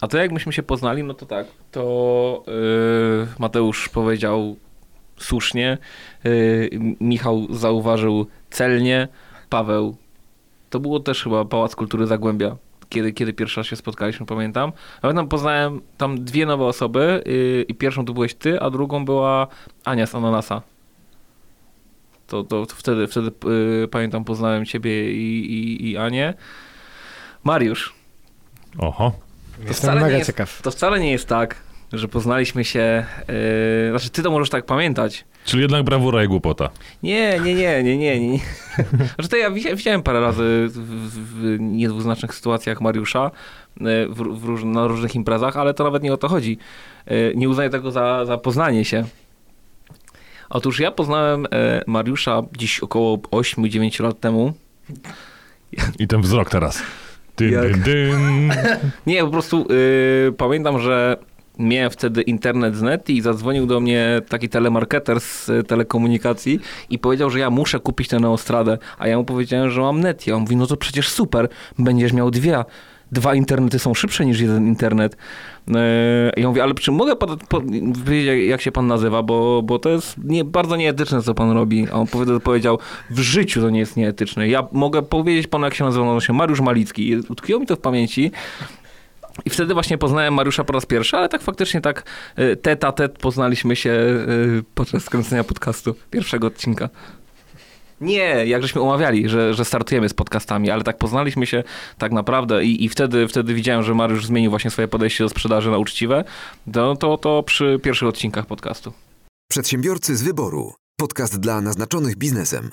[0.00, 4.56] A to jak myśmy się poznali, no to tak, to yy, Mateusz powiedział
[5.18, 5.78] słusznie,
[7.00, 9.08] Michał zauważył celnie,
[9.50, 9.96] Paweł,
[10.70, 12.56] to było też chyba Pałac Kultury Zagłębia,
[12.88, 14.72] kiedy, kiedy pierwszy raz się spotkaliśmy, pamiętam.
[15.02, 19.46] Pamiętam, poznałem tam dwie nowe osoby yy, i pierwszą to byłeś ty, a drugą była
[19.84, 20.62] Ania z Ananasa.
[22.26, 23.30] To, to, to wtedy, wtedy
[23.80, 26.34] yy, pamiętam, poznałem ciebie i, i, i Anię.
[27.44, 27.94] Mariusz,
[28.78, 29.12] Oho.
[29.56, 30.62] to Jestem wcale, mega nie jest, ciekaw.
[30.62, 31.56] to wcale nie jest tak,
[31.92, 33.06] że poznaliśmy się.
[33.28, 35.24] Yy, znaczy, ty to możesz tak pamiętać.
[35.46, 36.70] Czyli jednak brawura i głupota.
[37.02, 38.20] Nie, nie, nie, nie, nie.
[38.20, 38.38] nie.
[39.14, 43.30] Znaczy, to ja widzia- widziałem parę razy w, w, niedwuznacznych sytuacjach Mariusza
[43.80, 46.58] yy, w, w róż, na różnych imprezach, ale to nawet nie o to chodzi.
[47.06, 49.04] Yy, Nie uznaję tego za, za poznanie się.
[50.50, 54.52] Otóż ja poznałem e, Mariusza dziś około 8-9 lat temu.
[55.98, 56.82] I ten wzrok teraz.
[57.36, 58.52] Dyn, dyn, dyn.
[59.06, 61.16] Nie, po prostu y, pamiętam, że
[61.58, 66.98] miałem wtedy internet z net i zadzwonił do mnie taki telemarketer z y, telekomunikacji i
[66.98, 70.26] powiedział, że ja muszę kupić tę Neostradę, a ja mu powiedziałem, że mam net.
[70.26, 71.48] Ja on mówi, no to przecież super,
[71.78, 72.64] będziesz miał dwie.
[73.12, 75.16] dwa internety są szybsze niż jeden internet.
[75.74, 77.60] E, Ja mówię, ale czy mogę pod, po,
[78.04, 81.86] powiedzieć, jak się pan nazywa, bo, bo to jest nie, bardzo nieetyczne, co pan robi.
[81.92, 82.78] A on powie- powiedział,
[83.10, 84.48] w życiu to nie jest nieetyczne.
[84.48, 87.08] Ja mogę powiedzieć panu, jak się nazywa, on się Mariusz Malicki.
[87.08, 88.30] I Utkwiło mi to w pamięci.
[89.44, 92.02] I wtedy właśnie poznałem Mariusza po raz pierwszy, ale tak faktycznie tak
[92.36, 94.24] e, tet a tet poznaliśmy się e,
[94.74, 96.88] podczas skręcenia podcastu, pierwszego odcinka.
[98.00, 101.62] Nie, jak żeśmy umawiali, że, że startujemy z podcastami, ale tak poznaliśmy się
[101.98, 105.70] tak naprawdę i, i wtedy, wtedy widziałem, że Mariusz zmienił właśnie swoje podejście do sprzedaży
[105.70, 106.24] na uczciwe,
[106.72, 108.92] to, to, to przy pierwszych odcinkach podcastu.
[109.50, 110.72] Przedsiębiorcy z wyboru.
[111.00, 112.70] Podcast dla naznaczonych biznesem.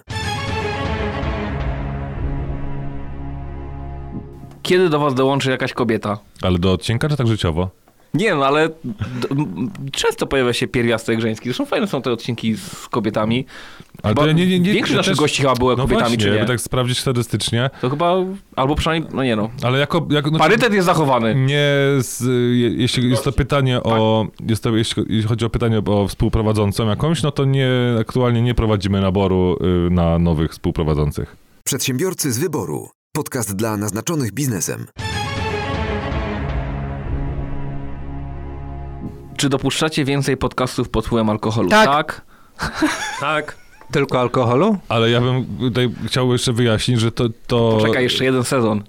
[4.63, 6.17] Kiedy do was dołączy jakaś kobieta?
[6.41, 7.69] Ale do odcinka, czy tak życiowo?
[8.13, 11.45] Nie no, ale d- m- często pojawia się pierwiastek żeński.
[11.45, 13.45] Zresztą fajne są te odcinki z kobietami.
[14.03, 16.17] Ale Chyba to nie, nie, nie, większość naszych też- gości chyba były no kobietami, właśnie,
[16.33, 16.45] czy nie?
[16.45, 18.13] tak sprawdzić statystycznie, To chyba,
[18.55, 19.49] albo przynajmniej, no nie no.
[19.63, 20.07] ale jako...
[20.09, 21.35] jako no, Parytet jest zachowany.
[21.35, 21.67] Nie,
[21.99, 22.21] z,
[22.59, 26.87] je, jeśli jest to pytanie o, jest to, jeśli, jeśli chodzi o pytanie o współprowadzącą
[26.89, 27.69] jakąś, no to nie,
[28.01, 29.57] aktualnie nie prowadzimy naboru
[29.87, 31.35] y, na nowych współprowadzących.
[31.63, 32.89] Przedsiębiorcy z wyboru.
[33.17, 34.87] Podcast dla naznaczonych biznesem.
[39.37, 41.69] Czy dopuszczacie więcej podcastów pod wpływem alkoholu?
[41.69, 41.87] Tak.
[41.87, 42.21] tak?
[43.19, 43.57] Tak.
[43.91, 44.77] Tylko alkoholu?
[44.89, 47.29] Ale ja bym tutaj chciał jeszcze wyjaśnić, że to...
[47.47, 48.83] to Poczekaj, jeszcze jeden sezon.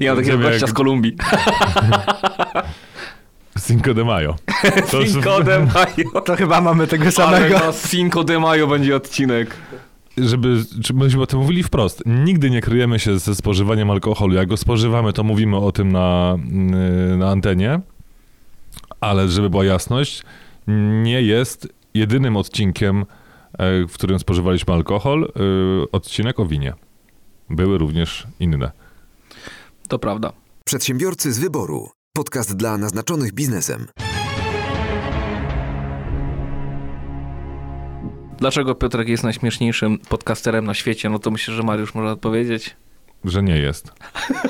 [0.00, 1.16] ja mam takiego gościa jak- z Kolumbii.
[3.66, 4.36] Cinco de Mayo.
[4.90, 6.20] To Cinco de Mayo.
[6.20, 7.58] To chyba mamy tego Ale samego.
[7.58, 9.56] na Cinco de Mayo będzie odcinek.
[10.16, 14.34] Żeby, czy myśmy o tym mówili wprost, nigdy nie kryjemy się ze spożywaniem alkoholu.
[14.34, 16.38] Jak go spożywamy, to mówimy o tym na,
[17.10, 17.80] yy, na antenie,
[19.00, 20.22] ale żeby była jasność,
[21.02, 23.04] nie jest jedynym odcinkiem,
[23.58, 26.74] e, w którym spożywaliśmy alkohol, yy, odcinek o winie.
[27.50, 28.70] Były również inne.
[29.88, 30.32] To prawda.
[30.64, 31.88] Przedsiębiorcy z wyboru.
[32.16, 33.86] Podcast dla naznaczonych biznesem.
[38.38, 41.10] Dlaczego Piotrek jest najśmieszniejszym podcasterem na świecie?
[41.10, 42.76] No to myślę, że Mariusz może odpowiedzieć.
[43.24, 43.92] Że nie jest.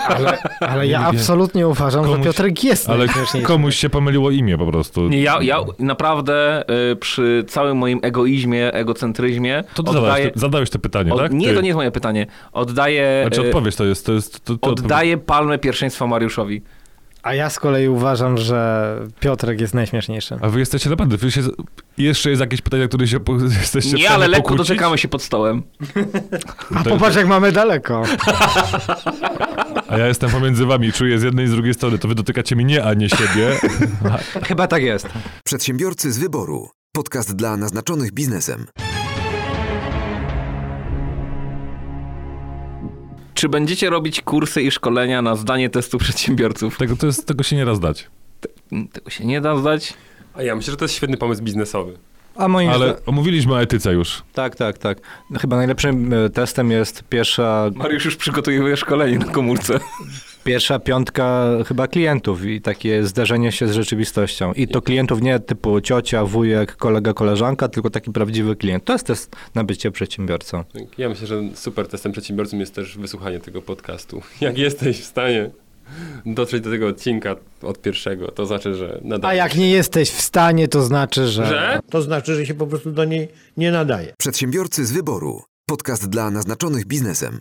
[0.09, 3.07] Ale, ale ja absolutnie uważam, że Komuś- Piotrek jest Ale
[3.43, 5.09] komuś się pomyliło imię po prostu.
[5.09, 10.07] Nie, ja, ja naprawdę y, przy całym moim egoizmie, egocentryzmie To ty oddaję...
[10.07, 11.33] zadałeś, te, zadałeś to pytanie, od, tak?
[11.33, 11.55] nie, Ty.
[11.55, 12.27] to nie jest moje pytanie.
[12.53, 13.21] Oddaję...
[13.27, 14.45] Znaczy odpowiedź to jest, to jest...
[14.45, 16.63] To, to Oddaję palmę pierwszeństwa Mariuszowi.
[17.27, 20.39] A ja z kolei uważam, że Piotrek jest najśmieszniejszy.
[20.41, 21.41] A wy jesteście naprawdę, wy się,
[21.99, 24.69] jeszcze jest jakieś pytanie, które się po, jesteście Nie, ale lekko pokłócić?
[24.69, 25.63] dotykamy się pod stołem.
[26.75, 28.03] A popatrz jak mamy daleko.
[29.89, 32.57] A ja jestem pomiędzy wami, czuję z jednej i z drugiej strony, to wy dotykacie
[32.57, 33.61] mnie, a nie siebie.
[34.49, 35.09] Chyba tak jest.
[35.45, 36.69] Przedsiębiorcy z wyboru.
[36.93, 38.67] Podcast dla naznaczonych biznesem.
[43.37, 46.79] Czy będziecie robić kursy i szkolenia na zdanie testu przedsiębiorców?
[46.79, 48.07] Tego, to jest, tego się nie raz dać.
[48.73, 49.95] Mm, Tego się nie da zdać.
[50.35, 51.99] A ja myślę, że to jest świetny pomysł biznesowy.
[52.37, 53.03] A moim Ale zdaniem...
[53.07, 54.23] omówiliśmy o etyce już.
[54.33, 54.99] Tak, tak, tak.
[55.41, 59.81] Chyba najlepszym e, testem jest pierwsza, Mariusz już przygotowuje szkolenie na komórce.
[60.47, 64.53] Pierwsza piątka chyba klientów i takie zderzenie się z rzeczywistością.
[64.53, 68.85] I to klientów nie typu ciocia, wujek, kolega, koleżanka, tylko taki prawdziwy klient.
[68.85, 70.65] To jest test na bycie przedsiębiorcą.
[70.99, 74.23] Ja myślę, że super testem przedsiębiorcą jest też wysłuchanie tego podcastu.
[74.41, 75.51] Jak jesteś w stanie
[76.27, 79.31] dotrzeć do tego odcinka od pierwszego, to znaczy, że nadal.
[79.31, 81.47] A jak nie jesteś w stanie, to znaczy, że...
[81.47, 81.81] Że?
[81.91, 84.15] To znaczy, że się po prostu do niej nie nadaje.
[84.19, 85.43] Przedsiębiorcy z wyboru.
[85.69, 87.41] Podcast dla naznaczonych biznesem.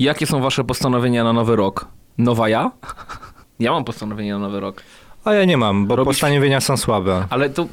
[0.00, 1.88] Jakie są wasze postanowienia na nowy rok?
[2.18, 2.70] Nowa ja?
[3.60, 4.82] Ja mam postanowienie na nowy rok.
[5.24, 7.26] A ja nie mam, bo postanowienia są słabe.
[7.30, 7.66] Ale to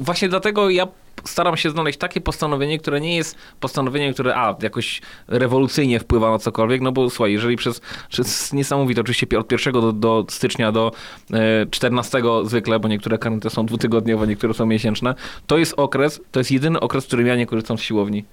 [0.00, 0.86] właśnie dlatego ja
[1.24, 6.38] staram się znaleźć takie postanowienie, które nie jest postanowieniem, które a, jakoś rewolucyjnie wpływa na
[6.38, 10.92] cokolwiek, no bo słuchaj, jeżeli przez, przez niesamowite, oczywiście od 1 do, do stycznia do
[11.32, 15.14] e, 14 zwykle, bo niektóre kalendarze są dwutygodniowe, niektóre są miesięczne,
[15.46, 18.24] to jest okres, to jest jedyny okres, w którym ja nie korzystam z siłowni.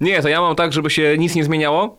[0.00, 1.96] Nie, to ja mam tak, żeby się nic nie zmieniało,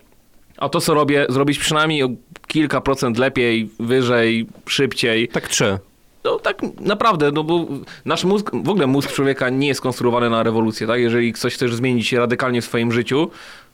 [0.59, 2.09] a to, co robię, zrobić przynajmniej o
[2.47, 5.27] kilka procent lepiej, wyżej, szybciej.
[5.27, 5.77] Tak trzy.
[6.23, 7.65] No tak naprawdę, no bo
[8.05, 10.99] nasz mózg, w ogóle mózg człowieka nie jest skonstruowany na rewolucję, tak?
[10.99, 13.29] Jeżeli coś chcesz zmienić radykalnie w swoim życiu,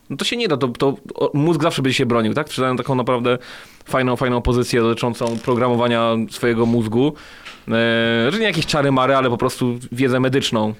[0.10, 0.98] no to się nie da, to, to
[1.34, 2.50] mózg zawsze będzie się bronił, tak?
[2.50, 3.38] Czytałem taką naprawdę
[3.86, 7.14] fajną, fajną pozycję dotyczącą programowania swojego mózgu,
[7.68, 7.72] e,
[8.32, 10.74] że nie jakieś czary mary, ale po prostu wiedzę medyczną.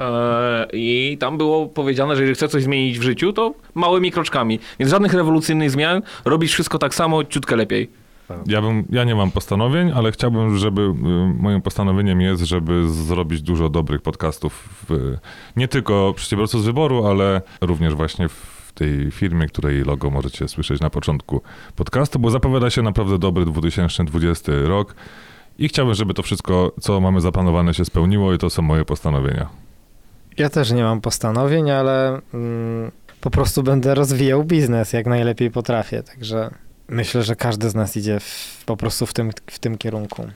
[0.00, 4.58] E, I tam było powiedziane, że jeżeli chcesz coś zmienić w życiu, to małymi kroczkami.
[4.78, 8.02] Więc żadnych rewolucyjnych zmian, robisz wszystko tak samo, ciutkę lepiej.
[8.46, 10.94] Ja, bym, ja nie mam postanowień, ale chciałbym, żeby y,
[11.38, 14.84] moim postanowieniem jest, żeby zrobić dużo dobrych podcastów.
[14.88, 15.16] W,
[15.56, 20.80] nie tylko przedsiębiorców z wyboru, ale również właśnie w tej firmie, której logo możecie słyszeć
[20.80, 21.42] na początku
[21.76, 24.94] podcastu, bo zapowiada się naprawdę dobry 2020 rok
[25.58, 29.61] i chciałbym, żeby to wszystko, co mamy zaplanowane, się spełniło i to są moje postanowienia.
[30.38, 32.90] Ja też nie mam postanowień, ale mm,
[33.20, 36.50] po prostu będę rozwijał biznes jak najlepiej potrafię, także
[36.88, 40.28] myślę, że każdy z nas idzie w, po prostu w tym, w tym kierunku.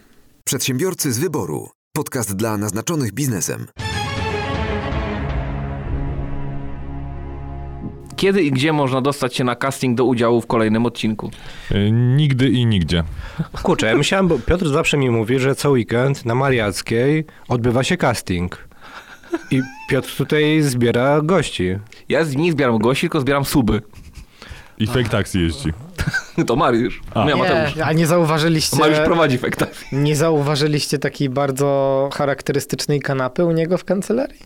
[0.44, 1.68] Przedsiębiorcy z wyboru.
[1.92, 3.66] Podcast dla naznaczonych biznesem.
[8.16, 11.30] Kiedy i gdzie można dostać się na casting do udziału w kolejnym odcinku?
[11.72, 13.04] Y, Nigdy i nigdzie.
[13.62, 17.96] Kurczę, ja myślałem, bo Piotr zawsze mi mówi, że co weekend na Mariackiej odbywa się
[17.96, 18.65] casting.
[19.50, 21.78] I Piotr tutaj zbiera gości.
[22.08, 23.82] Ja z nie zbieram gości, tylko zbieram suby.
[24.78, 25.72] I fake taxi jeździ.
[26.46, 27.00] To Mariusz.
[27.14, 27.24] A.
[27.24, 27.78] Nie, Mateusz.
[27.84, 29.86] A nie zauważyliście, Mariusz prowadzi fake taxi.
[29.92, 34.40] nie zauważyliście takiej bardzo charakterystycznej kanapy u niego w kancelarii?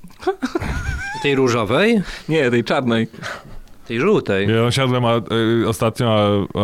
[1.23, 3.09] Tej różowej, Nie, tej czarnej.
[3.89, 4.49] tej żółtej.
[4.49, 5.17] Ja osiadłem a,
[5.63, 6.09] y, ostatnio,
[6.55, 6.63] a, a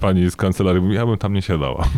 [0.00, 1.84] pani z kancelarii mówi, ja bym tam nie siadała.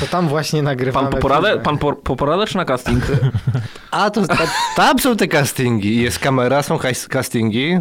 [0.00, 1.08] To tam właśnie nagrywamy.
[1.10, 1.64] Pan po poradę, filmy.
[1.64, 3.04] pan po, po poradę czy na casting?
[3.90, 4.36] A to ta,
[4.76, 5.96] tam są te castingi.
[6.02, 6.78] Jest kamera, są
[7.10, 7.78] castingi.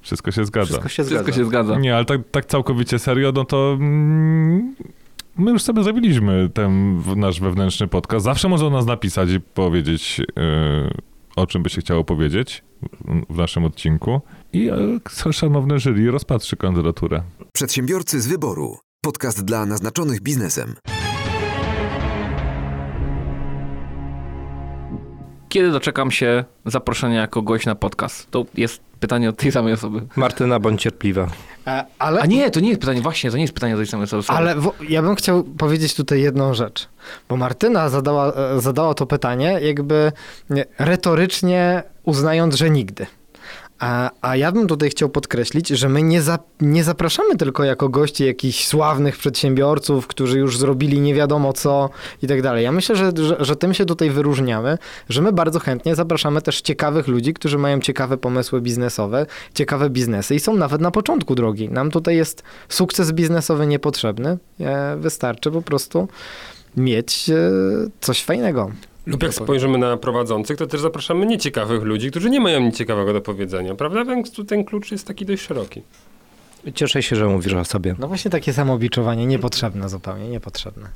[0.00, 0.66] Wszystko się zgadza.
[0.66, 1.38] Wszystko się Wszystko zgadza.
[1.38, 1.78] się zgadza.
[1.78, 4.74] Nie, ale tak, tak całkowicie serio, no to mm,
[5.36, 8.24] my już sobie zrobiliśmy ten nasz wewnętrzny podcast.
[8.24, 10.24] Zawsze można do nas napisać i powiedzieć, yy,
[11.36, 14.20] o czym by się chciało powiedzieć w- w naszym odcinku.
[14.52, 14.68] I
[15.26, 17.22] e, szanowne jury rozpatrzy kandydaturę.
[17.52, 18.76] Przedsiębiorcy z wyboru.
[19.04, 20.74] Podcast dla naznaczonych biznesem.
[25.50, 28.30] Kiedy doczekam się zaproszenia jako gość na podcast?
[28.30, 30.02] To jest pytanie od tej samej osoby.
[30.16, 31.26] Martyna, bądź cierpliwa.
[31.66, 33.86] E, ale A nie, to nie jest pytanie, właśnie, to nie jest pytanie od tej
[33.86, 34.24] samej osoby.
[34.28, 36.88] Ale wo- ja bym chciał powiedzieć tutaj jedną rzecz,
[37.28, 40.12] bo Martyna zadała, e, zadała to pytanie jakby
[40.50, 43.06] nie, retorycznie uznając, że nigdy.
[43.80, 47.88] A, a ja bym tutaj chciał podkreślić, że my nie, za, nie zapraszamy tylko jako
[47.88, 51.90] gości jakichś sławnych przedsiębiorców, którzy już zrobili nie wiadomo co
[52.22, 52.64] i tak dalej.
[52.64, 54.78] Ja myślę, że, że, że tym się tutaj wyróżniamy,
[55.08, 60.34] że my bardzo chętnie zapraszamy też ciekawych ludzi, którzy mają ciekawe pomysły biznesowe, ciekawe biznesy
[60.34, 61.68] i są nawet na początku drogi.
[61.68, 64.38] Nam tutaj jest sukces biznesowy niepotrzebny.
[64.60, 66.08] E, Wystarczy po prostu
[66.76, 67.50] mieć e,
[68.00, 68.70] coś fajnego.
[69.10, 73.12] Lub jak spojrzymy na prowadzących, to też zapraszamy nieciekawych ludzi, którzy nie mają nic ciekawego
[73.12, 74.04] do powiedzenia, prawda?
[74.04, 75.82] Więc tu ten klucz jest taki dość szeroki.
[76.74, 77.94] Cieszę się, że mówisz o sobie.
[77.98, 80.88] No właśnie takie samobiczowanie niepotrzebne zupełnie, niepotrzebne.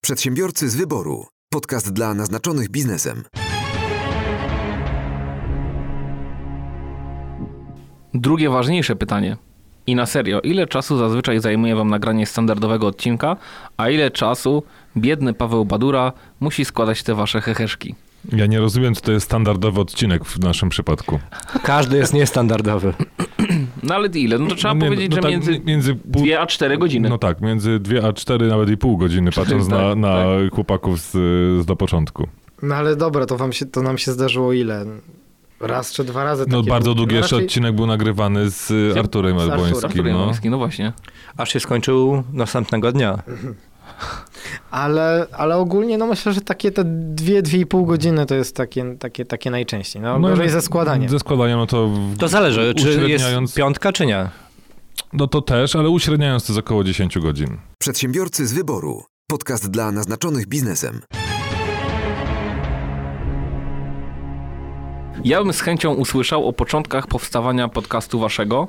[0.00, 1.26] Przedsiębiorcy z wyboru.
[1.52, 3.24] Podcast dla naznaczonych biznesem.
[8.14, 9.36] Drugie ważniejsze pytanie.
[9.86, 13.36] I na serio, ile czasu zazwyczaj zajmuje wam nagranie standardowego odcinka,
[13.76, 14.62] a ile czasu
[14.96, 17.94] biedny Paweł Badura musi składać te wasze heheszki?
[18.32, 21.20] Ja nie rozumiem, czy to jest standardowy odcinek w naszym przypadku.
[21.62, 22.94] Każdy jest niestandardowy.
[23.82, 24.38] No ale ile?
[24.38, 26.78] No to trzeba Nie, no- powiedzieć, no że tak, między między pół, 2 a 4
[26.78, 27.08] godziny.
[27.08, 31.00] No tak, między 2 a 4, nawet i pół godziny, patrząc na, Tak, na chłopaków
[31.00, 31.10] z,
[31.62, 32.28] z do początku.
[32.62, 34.84] No ale dobra, to, wam się, to nam się zdarzyło ile?
[35.66, 36.44] Raz czy dwa razy?
[36.48, 39.60] No bardzo długi No jeszcze raczej- odcinek był nagrywany z y, Arturem Arturem.
[39.64, 40.02] Elbońskim.
[40.04, 40.08] No.
[40.18, 40.92] Jałoński, no właśnie.
[41.36, 43.18] Aż się skończył następnego dnia.
[44.70, 48.56] Ale, ale ogólnie no myślę, że takie te dwie, dwie i pół godziny to jest
[48.56, 50.02] takie, takie, takie najczęściej.
[50.02, 51.08] No, No, gorzej ze składaniem.
[51.08, 51.88] Ze składaniem, no to...
[51.88, 54.28] w- To zależy, czy jest piątka, czy nie.
[55.12, 57.58] No to też, ale uśredniając to jest około 10 godzin.
[57.78, 59.02] Przedsiębiorcy z wyboru.
[59.30, 61.00] Podcast dla naznaczonych biznesem.
[65.24, 68.68] Ja bym z chęcią usłyszał o początkach powstawania podcastu waszego.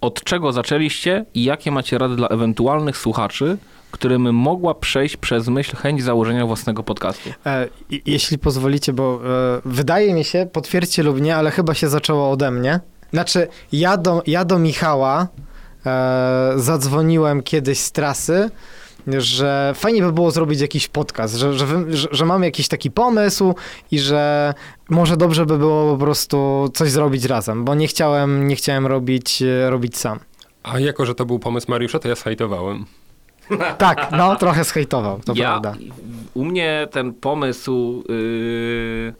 [0.00, 3.58] Od czego zaczęliście i jakie macie rady dla ewentualnych słuchaczy,
[3.90, 7.30] którym mogła przejść przez myśl chęć założenia własnego podcastu?
[7.46, 7.68] E,
[8.06, 12.50] jeśli pozwolicie, bo e, wydaje mi się, potwierdźcie lub nie, ale chyba się zaczęło ode
[12.50, 12.80] mnie.
[13.12, 15.28] Znaczy, ja do, ja do Michała
[15.86, 18.50] e, zadzwoniłem kiedyś z trasy,
[19.06, 23.54] że fajnie by było zrobić jakiś podcast, że, że, że, że mam jakiś taki pomysł
[23.90, 24.54] i że
[24.88, 29.42] może dobrze by było po prostu coś zrobić razem, bo nie chciałem, nie chciałem robić,
[29.42, 30.18] e, robić sam.
[30.62, 32.84] A jako, że to był pomysł Mariusza, to ja sfajtowałem.
[33.78, 35.74] Tak, no trochę zhejtował, to ja, prawda.
[36.34, 39.14] U mnie ten pomysł, yy,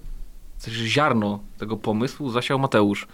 [0.58, 3.06] coś ziarno tego pomysłu zasiał Mateusz.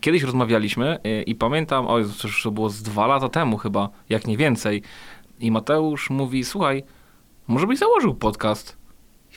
[0.00, 4.26] Kiedyś rozmawialiśmy yy, i pamiętam, to już to było z dwa lata temu chyba, jak
[4.26, 4.82] nie więcej.
[5.40, 6.84] I Mateusz mówi, słuchaj,
[7.46, 8.76] może byś założył podcast.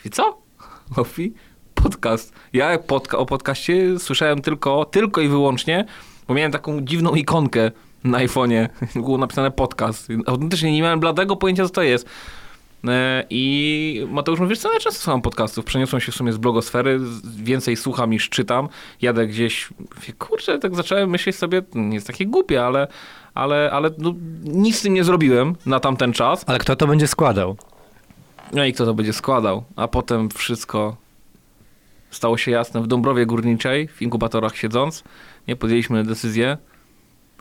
[0.04, 0.38] I co?
[0.96, 1.34] Mówi,
[1.74, 2.32] podcast.
[2.52, 5.84] Ja podca- o podcaście słyszałem tylko, tylko i wyłącznie,
[6.28, 7.70] bo miałem taką dziwną ikonkę
[8.04, 8.68] na iPhone'ie
[9.02, 10.08] było napisane podcast.
[10.26, 12.08] Autentycznie nie miałem bladego pojęcia, co to jest.
[12.88, 15.64] E, I Mateusz mówi, co, ja często słucham podcastów.
[15.64, 17.00] Przeniosłem się w sumie z blogosfery,
[17.42, 18.68] więcej słucham niż czytam.
[19.02, 22.88] Jadę gdzieś, mówię, kurczę, tak zacząłem myśleć sobie, nie jest takie głupie, ale,
[23.38, 26.44] ale, ale no, nic z tym nie zrobiłem na tamten czas.
[26.46, 27.56] Ale kto to będzie składał?
[28.52, 29.64] No i kto to będzie składał?
[29.76, 30.96] A potem wszystko
[32.10, 35.04] stało się jasne w Dąbrowie Górniczej, w inkubatorach siedząc.
[35.48, 36.58] Nie podjęliśmy decyzję,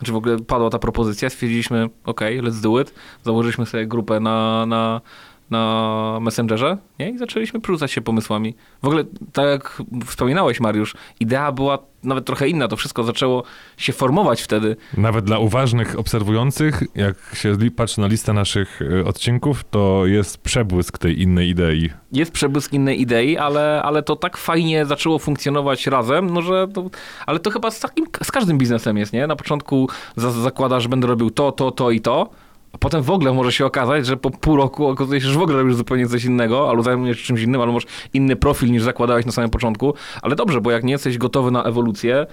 [0.03, 2.93] czy w ogóle padła ta propozycja, stwierdziliśmy, ok, let's do it.
[3.23, 5.01] Założyliśmy sobie grupę na, na,
[5.49, 7.09] na Messengerze nie?
[7.09, 8.55] i zaczęliśmy przerzucać się pomysłami.
[8.81, 9.03] W ogóle,
[9.33, 13.43] tak jak wspominałeś Mariusz, idea była nawet trochę inna, to wszystko zaczęło
[13.77, 14.75] się formować wtedy.
[14.97, 20.97] Nawet dla uważnych obserwujących, jak się patrzy na listę naszych y, odcinków, to jest przebłysk
[20.97, 21.89] tej innej idei.
[22.11, 26.89] jest przebłysk innej idei, ale, ale to tak fajnie zaczęło funkcjonować razem, no że to,
[27.25, 29.27] ale to chyba z, takim, z każdym biznesem jest, nie?
[29.27, 32.29] Na początku za, zakładasz, że będę robił to, to, to i to,
[32.73, 35.41] a potem w ogóle może się okazać, że po pół roku okazuje się, że w
[35.41, 38.83] ogóle robisz zupełnie coś innego, albo zajmujesz się czymś innym, albo masz inny profil niż
[38.83, 42.25] zakładałeś na samym początku, ale dobrze, bo jak nie jesteś gotowy na ewolucję,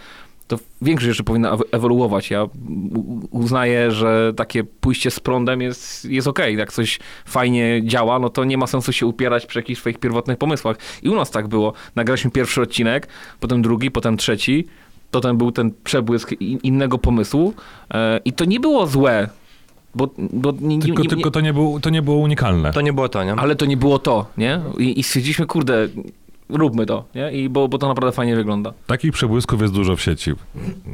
[0.46, 2.30] to większość rzeczy powinna ewo- ewoluować.
[2.30, 2.46] Ja
[3.30, 6.56] uznaję, że takie pójście z prądem jest, jest okej.
[6.56, 10.38] Jak coś fajnie działa, no to nie ma sensu się upierać przy jakichś swoich pierwotnych
[10.38, 10.76] pomysłach.
[11.02, 11.72] I u nas tak było.
[11.96, 13.08] Nagraliśmy pierwszy odcinek,
[13.40, 14.66] potem drugi, potem trzeci.
[15.10, 17.54] Potem był ten przebłysk innego pomysłu.
[17.94, 19.28] E, I to nie było złe.
[19.94, 22.72] Bo, bo nie, Tylko, nie, tylko to, nie było, to nie było unikalne.
[22.72, 23.32] To nie było to, nie?
[23.32, 24.60] ale to nie było to, nie?
[24.78, 25.88] I, i stwierdziliśmy, kurde,
[26.48, 27.32] róbmy to, nie?
[27.32, 28.72] I bo, bo to naprawdę fajnie wygląda.
[28.86, 30.32] Takich przebłysków jest dużo w sieci,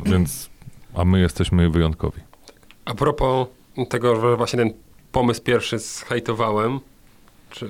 [0.05, 0.51] więc
[0.95, 2.21] a my jesteśmy wyjątkowi.
[2.85, 3.47] A propos
[3.89, 4.73] tego, że właśnie ten
[5.13, 6.81] pomysł pierwszy zhejtowałem,
[7.51, 7.69] czy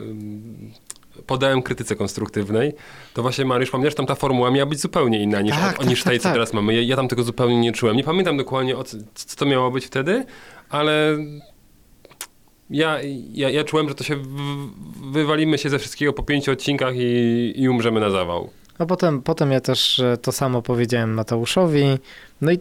[1.26, 2.72] podałem krytyce konstruktywnej,
[3.14, 5.88] to właśnie Mariusz, pamiętasz, tam ta formuła miała być zupełnie inna niż, Tak, o, tak,
[5.88, 6.32] niż tej, tak, co tak.
[6.32, 6.74] teraz mamy.
[6.74, 7.96] Ja, ja tam tego zupełnie nie czułem.
[7.96, 10.24] Nie pamiętam dokładnie, o co, co to miało być wtedy,
[10.68, 11.16] ale
[12.70, 12.98] ja,
[13.32, 14.26] ja, ja czułem, że to się w,
[15.12, 18.50] wywalimy się ze wszystkiego po pięciu odcinkach i, i umrzemy na zawał.
[18.78, 21.84] A potem, potem ja też e, to samo powiedziałem Mateuszowi.
[22.40, 22.58] No i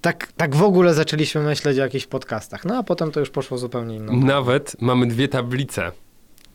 [0.00, 2.64] tak, tak w ogóle zaczęliśmy myśleć o jakichś podcastach.
[2.64, 4.16] No a potem to już poszło zupełnie inną.
[4.16, 5.92] Nawet mamy dwie tablice.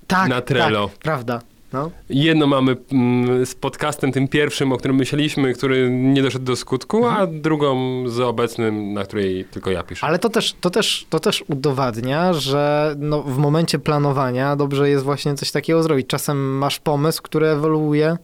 [0.07, 0.87] Tak, na Trello.
[0.87, 1.41] Tak, prawda.
[1.73, 1.91] No.
[2.09, 7.07] Jedno mamy mm, z podcastem tym pierwszym, o którym myśleliśmy, który nie doszedł do skutku,
[7.07, 10.07] a drugą z obecnym, na której tylko ja piszę.
[10.07, 15.03] Ale to też, to, też, to też udowadnia, że no, w momencie planowania dobrze jest
[15.03, 16.07] właśnie coś takiego zrobić.
[16.07, 18.17] Czasem masz pomysł, który ewoluuje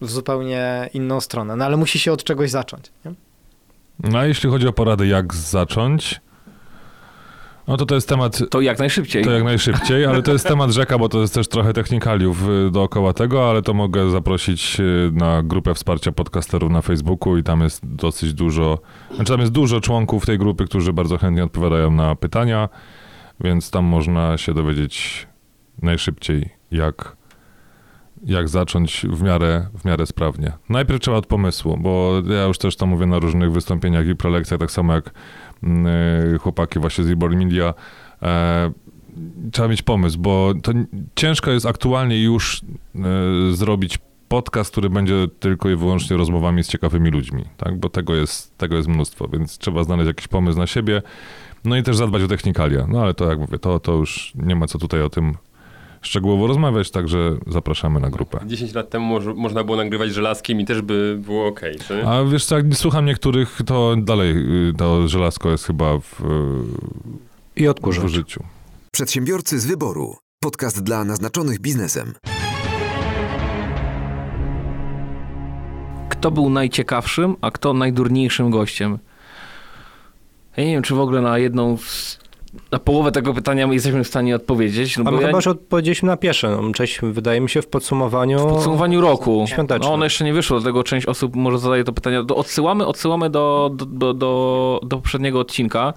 [0.00, 2.90] w zupełnie inną stronę, no ale musi się od czegoś zacząć.
[3.04, 3.12] Nie?
[4.10, 6.20] No a jeśli chodzi o porady, jak zacząć,
[7.68, 9.24] no to to jest temat To jak najszybciej.
[9.24, 12.70] To jak najszybciej, ale to jest temat rzeka, bo to jest też trochę technikaliów y,
[12.70, 17.60] dookoła tego, ale to mogę zaprosić y, na grupę wsparcia podcasterów na Facebooku i tam
[17.60, 18.78] jest dosyć dużo,
[19.14, 22.68] znaczy tam jest dużo członków tej grupy, którzy bardzo chętnie odpowiadają na pytania,
[23.40, 25.26] więc tam można się dowiedzieć
[25.82, 27.16] najszybciej, jak,
[28.24, 30.52] jak zacząć w miarę, w miarę sprawnie.
[30.68, 34.60] Najpierw trzeba od pomysłu, bo ja już też to mówię na różnych wystąpieniach i prelekcjach,
[34.60, 35.10] tak samo jak
[36.40, 37.74] chłopaki właśnie z Reborn Media,
[38.22, 38.72] e,
[39.52, 40.72] trzeba mieć pomysł, bo to
[41.14, 43.00] ciężko jest aktualnie już e,
[43.52, 43.98] zrobić
[44.28, 47.78] podcast, który będzie tylko i wyłącznie rozmowami z ciekawymi ludźmi, tak?
[47.78, 51.02] Bo tego jest, tego jest mnóstwo, więc trzeba znaleźć jakiś pomysł na siebie,
[51.64, 52.86] no i też zadbać o technikalia.
[52.88, 55.34] No ale to jak mówię, to, to już nie ma co tutaj o tym
[56.02, 58.40] szczegółowo rozmawiać, także zapraszamy na grupę.
[58.46, 61.60] 10 lat temu moż, można było nagrywać żelazkiem i też by było ok.
[61.88, 62.06] Czy?
[62.06, 64.36] A wiesz co, jak słucham niektórych, to dalej
[64.68, 66.22] y, to żelazko jest chyba w,
[67.56, 68.04] I w odkurzacz.
[68.04, 68.44] użyciu.
[68.92, 70.16] Przedsiębiorcy z wyboru.
[70.44, 72.12] Podcast dla naznaczonych biznesem.
[76.08, 78.98] Kto był najciekawszym, a kto najdurniejszym gościem?
[80.56, 82.18] Ja nie wiem, czy w ogóle na jedną, z-
[82.72, 84.96] na połowę tego pytania my jesteśmy w stanie odpowiedzieć.
[84.96, 86.50] No A bo my ja chyba już odpowiedzieliśmy na pierwsze.
[86.62, 88.38] No, Cześć, wydaje mi się, w podsumowaniu...
[88.38, 89.44] w podsumowaniu roku.
[89.48, 89.88] Świątecznym.
[89.88, 92.24] No ono jeszcze nie wyszło, dlatego część osób może zadaje to pytanie.
[92.28, 95.94] To odsyłamy, odsyłamy do, do, do, do, do poprzedniego odcinka.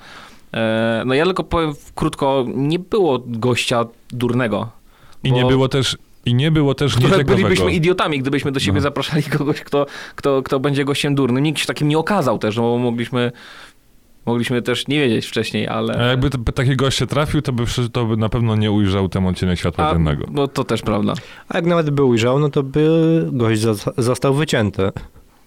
[0.54, 4.70] E, no ja tylko powiem krótko, nie było gościa durnego.
[5.24, 8.76] I Bo- nie było też, i nie było też Które bylibyśmy idiotami, gdybyśmy do siebie
[8.76, 8.82] No.
[8.82, 9.86] zapraszali kogoś, kto,
[10.16, 11.44] kto, kto będzie gościem durnym.
[11.44, 13.32] Nikt się takim nie okazał też, no bo mogliśmy,
[14.26, 15.96] mogliśmy też nie wiedzieć wcześniej, ale...
[15.98, 19.26] A jakby taki gość się trafił, to by, to by na pewno nie ujrzał ten
[19.28, 20.26] odcinek światła A, dziennego.
[20.32, 21.14] no to też prawda.
[21.50, 24.92] A jak nawet by ujrzał, no to by gość zos- został wycięty.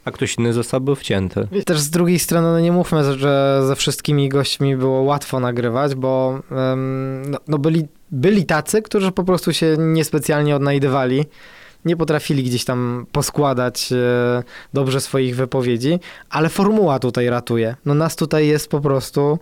[0.05, 1.49] A ktoś inny zostałby wcięty.
[1.67, 6.41] Też z drugiej strony no nie mówmy, że ze wszystkimi gośćmi było łatwo nagrywać, bo
[7.27, 11.25] no, no byli, byli tacy, którzy po prostu się niespecjalnie odnajdywali
[11.85, 13.97] nie potrafili gdzieś tam poskładać e,
[14.75, 15.99] dobrze swoich wypowiedzi,
[16.31, 17.77] ale formuła tutaj ratuje.
[17.85, 19.39] No nas tutaj jest po prostu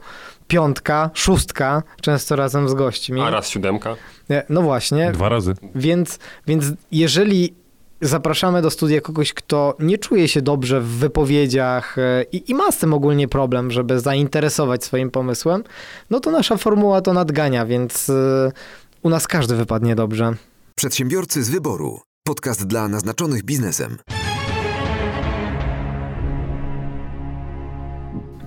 [0.49, 3.21] piątka, szóstka, często razem z gośćmi.
[3.21, 3.97] A raz siódemka.
[4.31, 5.55] E, No właśnie, Dwa razy.
[5.75, 7.55] więc, więc jeżeli
[8.01, 12.73] zapraszamy do studia kogoś, kto nie czuje się dobrze w wypowiedziach e, i, i ma
[12.73, 15.65] z tym ogólnie problem, żeby zainteresować swoim pomysłem,
[16.11, 18.13] no to nasza formuła to nadgania, więc
[19.03, 20.35] u nas każdy wypadnie dobrze.
[20.75, 22.01] Przedsiębiorcy z wyboru.
[22.27, 23.97] Podcast dla naznaczonych biznesem.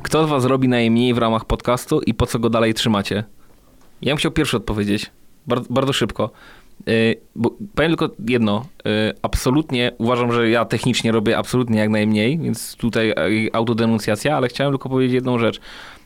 [0.03, 3.23] Kto z was robi najmniej w ramach podcastu i po co go dalej trzymacie?
[4.01, 5.11] Ja bym chciał pierwszy odpowiedzieć.
[5.47, 6.29] Bardzo, bardzo szybko.
[6.85, 8.65] Yy, bo powiem tylko jedno.
[8.85, 8.91] Yy,
[9.21, 14.73] absolutnie uważam, że ja technicznie robię absolutnie jak najmniej, więc tutaj yy, autodenuncjacja, ale chciałem
[14.73, 15.59] tylko powiedzieć jedną rzecz,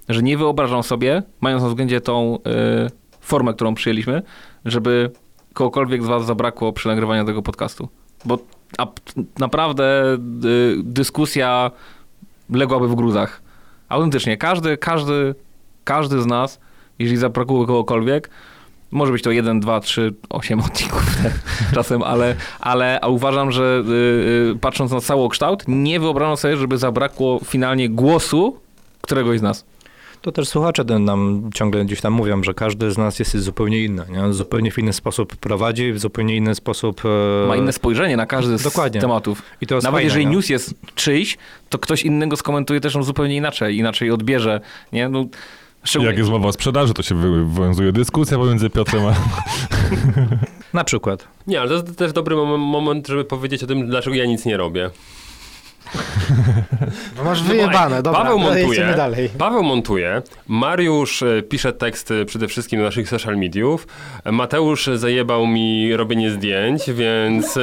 [0.10, 2.90] że nie wyobrażam sobie, mając na względzie tą yy,
[3.22, 4.22] formę, którą przyjęliśmy,
[4.66, 5.12] żeby
[5.54, 7.90] kogokolwiek z was zabrakło przy nagrywaniu tego podcastu.
[8.26, 8.38] Bo
[8.78, 8.88] a,
[9.40, 11.72] naprawdę yy, dyskusja
[12.50, 13.42] ległaby w gruzach.
[13.90, 15.36] Autentycznie, każdy, każdy,
[15.84, 16.60] każdy z nas,
[17.00, 18.30] jeżeli zabrakło kogokolwiek,
[18.92, 21.18] może być to 1, 2, 3, 8 odcinków
[21.76, 23.92] czasem, ale, ale a uważam, że y,
[24.52, 28.60] y, patrząc na całokształt, nie wyobrażam sobie, żeby zabrakło finalnie głosu
[29.02, 29.66] któregoś z nas.
[30.22, 34.06] To też słuchacze nam ciągle gdzieś tam mówią, że każdy z nas jest zupełnie inny.
[34.10, 34.34] Nie?
[34.34, 37.02] Zupełnie w inny sposób prowadzi, w zupełnie inny sposób...
[37.06, 39.02] e, Ma inne spojrzenie na każdy z Dokładnie.
[39.02, 39.42] tematów.
[39.62, 40.32] I to jest Nawet fajne, jeżeli nie?
[40.32, 41.38] news jest czyjś,
[41.70, 44.62] to ktoś innego skomentuje też ją zupełnie inaczej, inaczej odbierze.
[44.94, 45.10] Nie?
[45.10, 45.26] No,
[45.84, 49.14] szczególnie- Jak jest mowa o sprzedaży, to się wy- wywiązuje dyskusja pomiędzy Piotrem a...
[50.74, 51.28] Na przykład.
[51.48, 54.46] Nie, ale to jest też dobry mom- moment, żeby powiedzieć o tym, dlaczego ja nic
[54.46, 54.90] nie robię.
[57.18, 58.94] No masz wyjebane, dobra, Paweł montuje.
[58.98, 59.30] dalej.
[59.38, 60.22] Paweł montuje.
[60.48, 63.88] Mariusz e, pisze teksty przede wszystkim do naszych social mediów.
[64.24, 67.56] E, Mateusz zajebał mi robienie zdjęć, więc...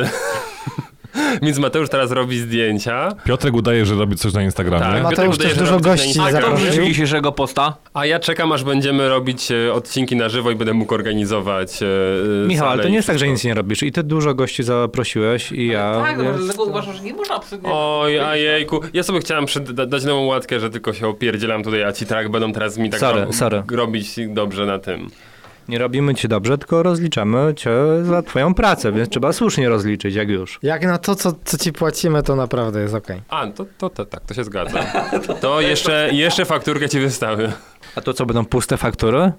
[1.43, 4.85] Więc Mateusz teraz robi zdjęcia, Piotrek udaje, że robi coś na Instagramie.
[4.85, 5.03] Tak.
[5.03, 7.77] Mateusz Piotrek też udaje, że dużo gości na A kto wrzucił dzisiejszego posta?
[7.95, 11.87] a ja czekam, aż będziemy robić e, odcinki na żywo i będę mógł organizować e,
[12.45, 13.83] e, Michał, ale to nie jest tak, że nic nie robisz.
[13.83, 16.03] I ty dużo gości zaprosiłeś i ja...
[16.05, 16.33] tak, ja...
[16.33, 17.71] dlatego uważam, że nie można absolutnie...
[17.73, 18.81] Oj, a jejku.
[18.93, 19.47] Ja sobie chciałem
[19.87, 23.01] dać nową łatkę, że tylko się opierdzielam tutaj, a ci tak będą teraz mi tak
[23.31, 23.63] sorry.
[23.71, 25.11] robić dobrze na tym.
[25.69, 27.71] Nie robimy ci dobrze, tylko rozliczamy cię
[28.03, 30.59] za twoją pracę, więc trzeba słusznie rozliczyć, jak już.
[30.63, 33.23] Jak na to, co, co ci płacimy, to naprawdę jest okej.
[33.29, 34.79] A, to, to, to tak, to się zgadza.
[35.41, 37.53] To jeszcze, jeszcze fakturkę ci wystawię.
[37.97, 39.33] A to co, będą puste faktury?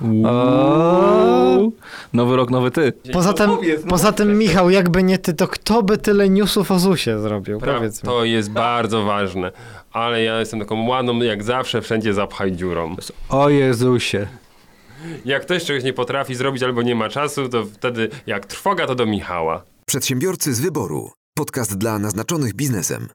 [0.00, 1.72] Uuu.
[2.12, 2.92] Nowy rok, nowy ty.
[3.12, 3.50] Poza tym,
[3.88, 7.58] poza tym, Michał, jakby nie ty, to kto by tyle newsów o ZUSie zrobił?
[7.58, 8.08] Pra- Powiedz mi.
[8.08, 9.52] To jest bardzo ważne.
[9.92, 12.96] Ale ja jestem taką ładną, jak zawsze, wszędzie zapchaj dziurą.
[13.28, 14.26] O Jezusie.
[15.24, 18.94] Jak ktoś czegoś nie potrafi zrobić albo nie ma czasu, to wtedy jak trwoga, to
[18.94, 19.62] do Michała.
[19.86, 21.10] Przedsiębiorcy z wyboru.
[21.38, 23.08] Podcast dla naznaczonych biznesem.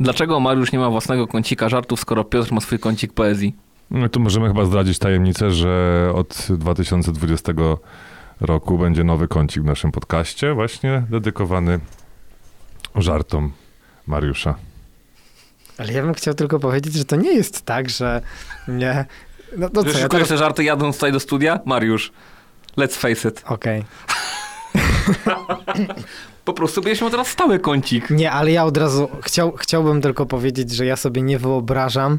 [0.00, 3.56] Dlaczego Mariusz nie ma własnego kącika żartów, skoro Piotr ma swój kącik poezji?
[3.90, 7.52] No tu możemy chyba zdradzić tajemnicę, że od 2020
[8.40, 11.80] roku będzie nowy kącik w naszym podcaście, właśnie dedykowany
[12.94, 13.52] żartom
[14.06, 14.54] Mariusza.
[15.78, 18.20] Ale ja bym chciał tylko powiedzieć, że to nie jest tak, że
[18.68, 19.04] nie...
[19.56, 20.28] No to Wiesz, co, ja teraz...
[20.28, 21.60] te żarty jadąc tutaj do studia?
[21.64, 22.12] Mariusz,
[22.76, 23.42] let's face it.
[23.46, 23.84] Okej.
[26.44, 28.10] Po prostu miał teraz stały kącik.
[28.10, 32.18] Nie, ale ja od razu chciał, chciałbym tylko powiedzieć, że ja sobie nie wyobrażam,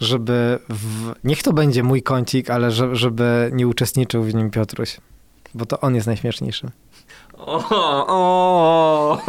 [0.00, 1.12] żeby w...
[1.24, 4.96] Niech to będzie mój kącik, ale że, żeby nie uczestniczył w nim Piotruś.
[5.54, 6.70] Bo to on jest najśmieszniejszy.
[7.34, 7.64] O,
[8.08, 9.22] o.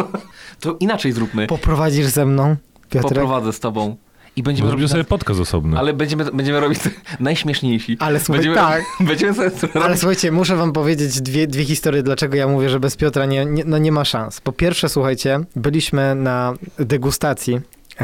[0.60, 1.48] To inaczej zróbmy.
[1.48, 2.56] Poprowadzisz ze mną,
[2.92, 3.14] Piotrek?
[3.14, 3.96] Poprowadzę z tobą.
[4.36, 4.92] I będziemy Zrobię robić...
[4.92, 5.78] sobie podcast osobny.
[5.80, 6.80] Ale będziemy, będziemy robić
[7.20, 7.98] najśmieszniejsi.
[8.00, 8.84] Ale słuchaj, będziemy, tak.
[9.08, 10.00] Będziemy sobie Ale robić...
[10.00, 13.64] słuchajcie, muszę wam powiedzieć dwie, dwie historie, dlaczego ja mówię, że bez Piotra nie, nie,
[13.66, 14.42] no nie ma szans.
[14.42, 17.60] Po pierwsze, słuchajcie, byliśmy na degustacji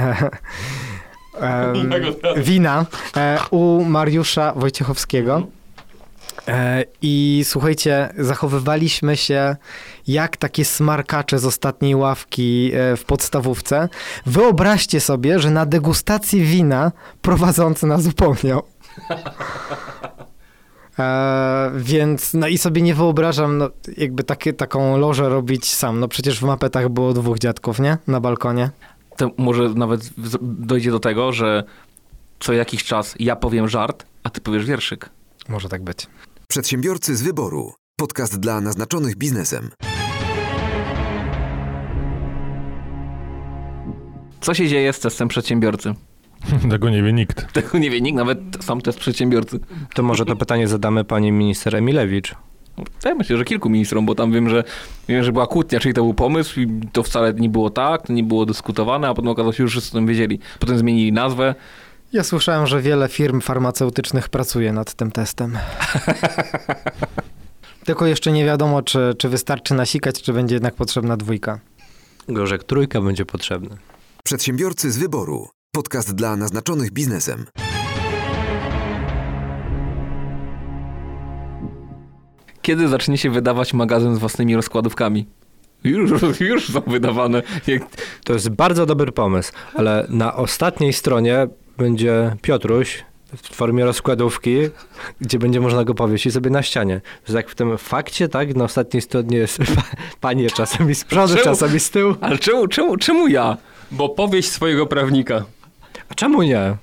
[1.39, 1.89] em,
[2.37, 2.85] wina
[3.17, 5.47] e, u Mariusza Wojciechowskiego.
[6.47, 9.55] E, I słuchajcie, zachowywaliśmy się
[10.07, 13.89] jak takie smarkacze z ostatniej ławki e, w podstawówce.
[14.25, 16.91] Wyobraźcie sobie, że na degustacji wina
[17.21, 18.63] prowadzący nas upomniał.
[20.99, 25.99] E, więc, no i sobie nie wyobrażam, no, jakby takie, taką lożę robić sam.
[25.99, 27.97] No przecież w mapetach było dwóch dziadków, nie?
[28.07, 28.69] Na balkonie.
[29.17, 30.09] To może nawet
[30.41, 31.63] dojdzie do tego, że
[32.39, 35.09] co jakiś czas ja powiem żart, a ty powiesz wierszyk.
[35.49, 36.07] Może tak być.
[36.49, 37.73] Przedsiębiorcy z wyboru.
[37.95, 39.69] Podcast dla naznaczonych biznesem.
[44.41, 45.93] Co się dzieje z testem przedsiębiorcy?
[46.71, 47.53] Tego nie wie nikt.
[47.53, 49.59] Tego nie wie nikt, nawet sam test przedsiębiorcy.
[49.95, 52.35] To może to pytanie zadamy pani minister Emilewicz.
[53.05, 54.63] Ja myślę, że kilku ministrom, bo tam wiem, że
[55.07, 58.13] wiem, że była kłótnia, czyli to był pomysł i to wcale nie było tak, to
[58.13, 60.39] nie było dyskutowane, a potem okazało się, że wszyscy o tym wiedzieli.
[60.59, 61.55] Potem zmienili nazwę.
[62.13, 65.57] Ja słyszałem, że wiele firm farmaceutycznych pracuje nad tym testem.
[67.85, 71.59] Tylko jeszcze nie wiadomo, czy, czy wystarczy nasikać, czy będzie jednak potrzebna dwójka.
[72.27, 73.77] Gorzek trójka będzie potrzebny.
[74.23, 75.49] Przedsiębiorcy z wyboru.
[75.75, 77.45] Podcast dla naznaczonych biznesem.
[82.61, 85.25] Kiedy zacznie się wydawać magazyn z własnymi rozkładówkami?
[85.83, 87.43] Już, już są wydawane.
[88.23, 91.47] To jest bardzo dobry pomysł, ale na ostatniej stronie
[91.77, 93.03] będzie Piotruś
[93.35, 94.55] w formie rozkładówki,
[95.21, 97.01] gdzie będzie można go powiesić sobie na ścianie.
[97.27, 99.57] Że jak w tym fakcie, tak, na ostatniej stronie jest
[100.21, 101.43] panie czasami z przodu, Czemu?
[101.45, 102.15] czasami z tyłu.
[102.21, 103.57] Ale czemu, czemu, czemu ja?
[103.91, 105.43] Bo powieść swojego prawnika.
[106.09, 106.75] A czemu nie?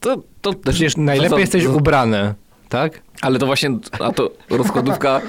[0.00, 2.34] To, to Przecież najlepiej to- jesteś to- ubrany,
[2.68, 3.00] tak?
[3.22, 3.70] Ale to właśnie,
[4.00, 5.20] a to rozkładówka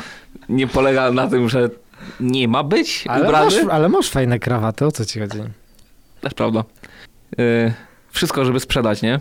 [0.49, 1.69] nie polega na tym, że
[2.19, 3.45] nie ma być Ale ubrany.
[3.45, 5.39] masz, ale masz fajne krawaty, o co ci chodzi?
[6.21, 6.63] Też prawda.
[7.37, 7.73] Yy,
[8.11, 9.19] wszystko, żeby sprzedać, nie?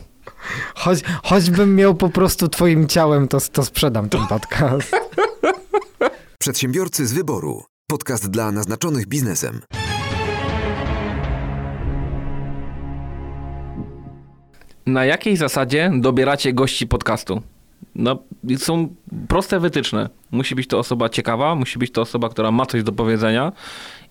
[0.75, 4.97] Choć, choćbym miał po prostu twoim ciałem, to, to sprzedam ten podcast.
[6.39, 7.65] Przedsiębiorcy z wyboru.
[7.91, 9.61] Podcast dla naznaczonych biznesem.
[14.87, 17.43] Na jakiej zasadzie dobieracie gości podcastu?
[17.95, 18.19] No,
[18.57, 18.95] są
[19.29, 20.09] proste wytyczne.
[20.31, 23.53] Musi być to osoba ciekawa, musi być to osoba, która ma coś do powiedzenia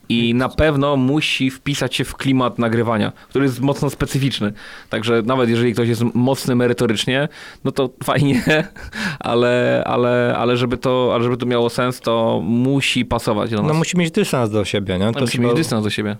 [0.10, 4.53] i na pewno musi wpisać się w klimat nagrywania, który jest mocno specyficzny.
[4.90, 7.27] Także nawet jeżeli ktoś jest mocny merytorycznie,
[7.64, 8.44] no to fajnie,
[9.19, 13.68] ale, ale, ale, żeby, to, ale żeby to miało sens, to musi pasować do nas.
[13.68, 15.11] No musi mieć dystans do siebie, nie?
[15.14, 16.18] To musi mieć dystans do siebie.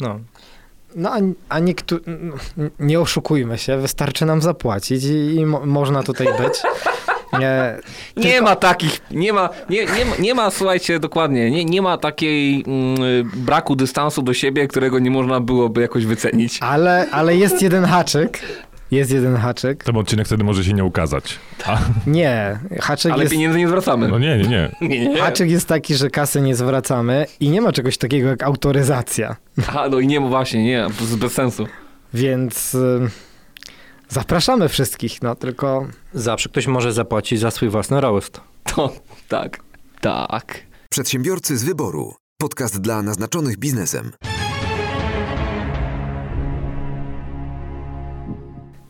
[0.00, 0.20] No.
[0.96, 1.18] No a,
[1.48, 1.58] a
[2.80, 6.62] nie oszukujmy się, wystarczy nam zapłacić i, i mo- można tutaj być.
[7.38, 7.76] Nie,
[8.30, 11.98] Nie ma takich, nie ma, nie, nie, ma, nie ma, słuchajcie, dokładnie, nie, nie ma
[11.98, 16.58] takiej mm, braku dystansu do siebie, którego nie można byłoby jakoś wycenić.
[16.60, 18.40] ale, ale jest jeden haczyk.
[18.90, 19.84] Jest jeden haczyk.
[19.84, 21.38] Ten odcinek wtedy może się nie ukazać.
[21.66, 24.08] A, Nie, haczyk Ale jest, pieniędzy nie zwracamy.
[24.08, 24.70] no nie, nie, nie.
[24.88, 25.18] Nie, nie.
[25.20, 29.36] haczyk jest taki, że kasy nie zwracamy i nie ma czegoś takiego jak autoryzacja.
[29.76, 31.66] A, no i nie, właśnie, nie, bez, bez sensu.
[32.14, 33.10] Więc y,
[34.08, 38.40] zapraszamy wszystkich, no tylko Zawsze ktoś może zapłacić za swój własny roast.
[38.76, 38.92] To,
[39.28, 39.60] tak,
[40.00, 40.62] tak.
[40.90, 42.14] Przedsiębiorcy z wyboru.
[42.40, 44.12] Podcast dla naznaczonych biznesem.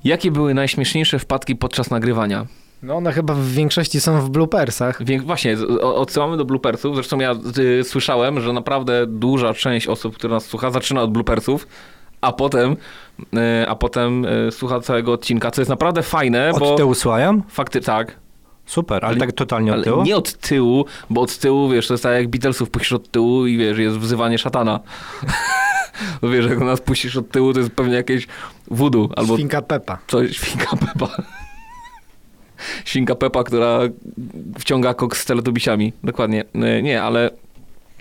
[0.04, 2.46] Jakie były najśmieszniejsze wpadki podczas nagrywania?
[2.82, 5.04] no one chyba w większości są w bloopersach.
[5.04, 6.94] Wie, właśnie, odsyłamy do bloopersów.
[6.94, 11.66] Zresztą ja y, słyszałem, że naprawdę duża część osób, która nas słucha, zaczyna od bloopersów,
[12.26, 12.76] a potem,
[13.62, 17.42] y, a potem y, słucha całego odcinka, co jest naprawdę fajne, Od bo tyłu słucham?
[17.48, 18.16] fakty tak.
[18.66, 20.02] Super, ale, Ale- tak totalnie od tyłu?
[20.02, 23.46] nie od tyłu, bo od tyłu, wiesz, to jest tak jak Beatlesów puścisz od tyłu
[23.46, 24.80] i wiesz, jest wzywanie szatana.
[26.22, 28.26] Wiesz, jak nas puścisz od tyłu, to jest pewnie jakieś
[28.70, 29.98] voodoo albo Świnka Pepa.
[30.06, 31.08] coś, świnka Pepa.
[32.84, 33.78] Świnka Pepa, która
[34.58, 35.92] wciąga koks z teletubisiami.
[36.04, 36.44] Dokładnie.
[36.78, 37.30] Y, Nie, ale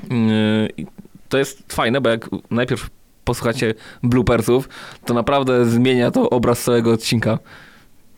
[0.10, 0.86] yy,
[1.30, 2.90] to jest fajne, bo jak najpierw
[3.26, 3.74] posłuchacie
[4.04, 4.70] bloopersów,
[5.06, 7.40] to naprawdę zmienia to obraz całego odcinka.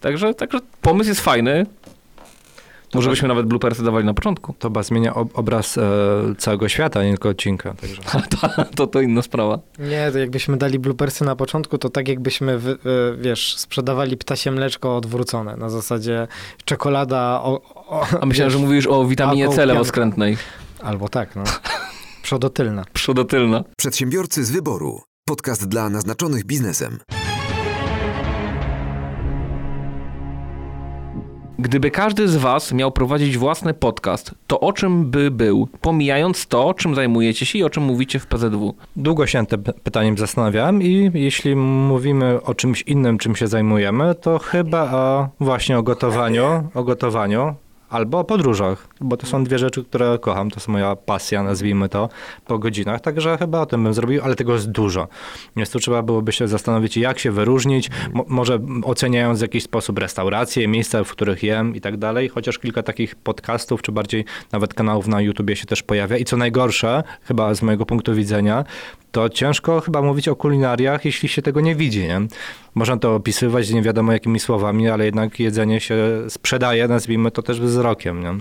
[0.02, 1.66] Także, także pomysł jest fajny.
[2.94, 4.54] Może byśmy nawet bloopersy dawali na początku.
[4.60, 5.82] To chyba zmienia ob- obraz e,
[6.38, 7.74] całego świata, nie tylko odcinka.
[7.74, 8.02] Także.
[8.42, 9.60] to, to, to inna sprawa.
[9.80, 12.78] Nie, to jakbyśmy dali bloopersy na początku, to tak jakbyśmy, wy, y,
[13.18, 15.58] wiesz, sprzedawali ptasie mleczko odwrócone.
[15.58, 16.28] Na zasadzie
[16.66, 17.62] czekolada o...
[17.76, 20.38] o A myślałem, że mówisz o witaminie C lewoskrętnej.
[20.84, 21.44] Albo tak, no.
[22.28, 22.84] Przodotylna.
[22.94, 23.64] Przodotylna.
[23.78, 25.02] Przedsiębiorcy z wyboru.
[25.28, 27.00] Podcast dla naznaczonych biznesem.
[31.60, 36.74] Gdyby każdy z Was miał prowadzić własny podcast, to o czym by był, pomijając to,
[36.74, 38.76] czym zajmujecie się i o czym mówicie w PZW?
[38.96, 44.16] Długo się nad tym pytaniem zastanawiałem i jeśli mówimy o czymś innym, czym się zajmujemy,
[44.16, 47.56] to chyba o, właśnie o gotowaniu, o gotowaniu
[47.90, 51.90] albo o podróżach, bo to są dwie rzeczy, które kocham, to jest moja pasja, nazwijmy
[51.90, 52.10] to,
[52.46, 55.08] po godzinach, także chyba o tym bym zrobił, ale tego jest dużo.
[55.56, 60.00] Więc tu trzeba byłoby się zastanowić, jak się wyróżnić, Mo- może oceniając w jakiś sposób
[60.00, 64.74] restauracje, miejsca, w których jem i tak dalej, chociaż kilka takich podcastów, czy bardziej nawet
[64.74, 66.18] kanałów na YouTubie się też pojawia.
[66.18, 68.64] I co najgorsze, chyba z mojego punktu widzenia,
[69.18, 72.22] to ciężko chyba mówić o kulinariach, jeśli się tego nie widzi, nie?
[72.76, 75.96] Można to opisywać nie wiadomo jakimi słowami, ale jednak jedzenie się
[76.30, 78.34] sprzedaje, nazwijmy to też wzrokiem, nie?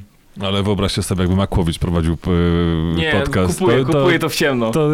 [0.46, 3.58] Ale wyobraźcie sobie, jakby Makłowicz prowadził e, Nie, podcast.
[3.58, 4.70] kupuję, kupuję to w ciemno.
[4.70, 4.88] to,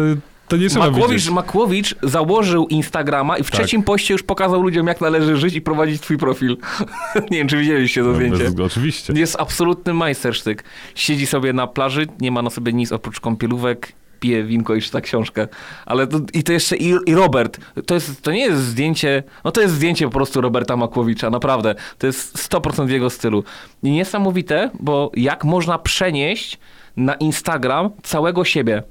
[0.47, 1.31] To nie trzeba Makłowicz, widzieć.
[1.33, 3.59] Makłowicz założył Instagrama i w Tak.
[3.59, 6.57] trzecim poście już pokazał ludziom, jak należy żyć i prowadzić twój profil.
[7.31, 8.37] nie wiem, czy widzieliście to No, zdjęcie.
[8.51, 9.13] bez- Oczywiście.
[9.13, 10.63] Jest absolutny majstersztyk.
[10.95, 13.91] Siedzi sobie na plaży, nie ma na sobie nic oprócz kąpielówek,
[14.23, 15.47] pije winko i czyta książkę.
[15.85, 17.59] Ale to, i to jeszcze i, i Robert.
[17.85, 21.75] To, jest, to nie jest zdjęcie, no to jest zdjęcie po prostu Roberta Makłowicza, naprawdę.
[21.97, 23.43] To jest 100% w jego stylu.
[23.83, 26.59] I niesamowite, bo jak można przenieść
[26.97, 28.83] na Instagram całego siebie.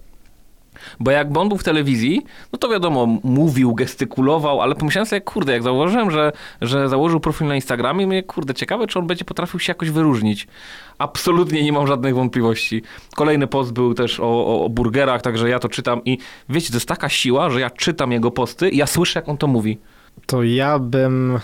[1.01, 2.23] Bo jak on był w telewizji,
[2.53, 7.47] no to wiadomo, mówił, gestykulował, ale pomyślałem sobie, kurde, jak założyłem, że, że założył profil
[7.47, 10.47] na Instagramie, mnie, kurde, ciekawe, czy on będzie potrafił się jakoś wyróżnić.
[10.99, 12.83] Absolutnie nie mam żadnych wątpliwości.
[13.17, 16.19] Kolejny post był też o, o, o burgerach, także ja to czytam i
[16.49, 19.37] wiecie, to jest taka siła, że ja czytam jego posty i ja słyszę, jak on
[19.37, 19.79] to mówi.
[20.27, 21.39] To ja bym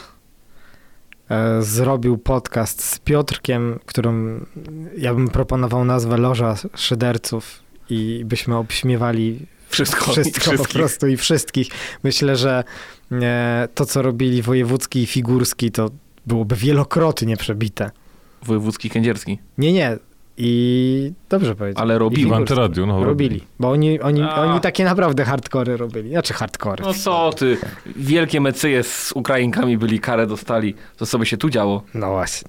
[1.31, 4.47] e, zrobił podcast z Piotrkiem, którym
[4.97, 10.13] ja bym proponował nazwę Loża Szyderców i byśmy obśmiewali Wszystko.
[10.13, 11.69] wszystko po prostu i wszystkich.
[12.05, 12.65] Myślę, że
[13.13, 15.91] e, to, co robili Wojewódzki i Figurski, to
[16.27, 17.91] byłoby wielokrotnie przebite.
[18.43, 19.39] Wojewódzki, kędzierski.
[19.59, 19.99] Nie, nie.
[20.41, 21.83] I dobrze powiedziałem.
[21.83, 22.33] Ale I robili.
[22.33, 24.35] Antyradiu, no Robili, bo oni, oni, A.
[24.35, 26.11] oni takie naprawdę hardkory robili.
[26.11, 26.85] Znaczy hardkory.
[26.85, 27.57] No co ty,
[27.97, 30.75] wielkie mecyje z Ukrainkami byli, karę dostali.
[30.97, 31.83] To sobie się tu działo.
[31.95, 32.49] No właśnie.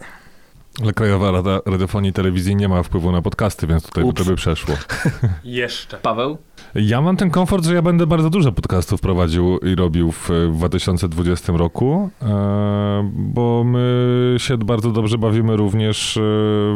[0.81, 4.23] Ale Krajowa Rada Radiofonii i Telewizji nie ma wpływu na podcasty, więc tutaj Ups.
[4.23, 4.75] to by przeszło.
[5.43, 5.97] Jeszcze.
[5.97, 6.37] Paweł?
[6.75, 10.57] Ja mam ten komfort, że ja będę bardzo dużo podcastów prowadził i robił w, w
[10.57, 16.21] 2020 roku, e, bo my się bardzo dobrze bawimy również e,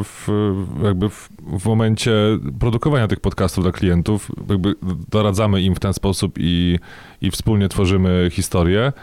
[0.03, 0.28] w,
[0.84, 1.30] jakby w,
[1.60, 2.14] w momencie
[2.60, 4.32] produkowania tych podcastów dla klientów.
[4.49, 4.76] Jakby
[5.10, 6.80] doradzamy im w ten sposób i,
[7.22, 8.94] i wspólnie tworzymy historię.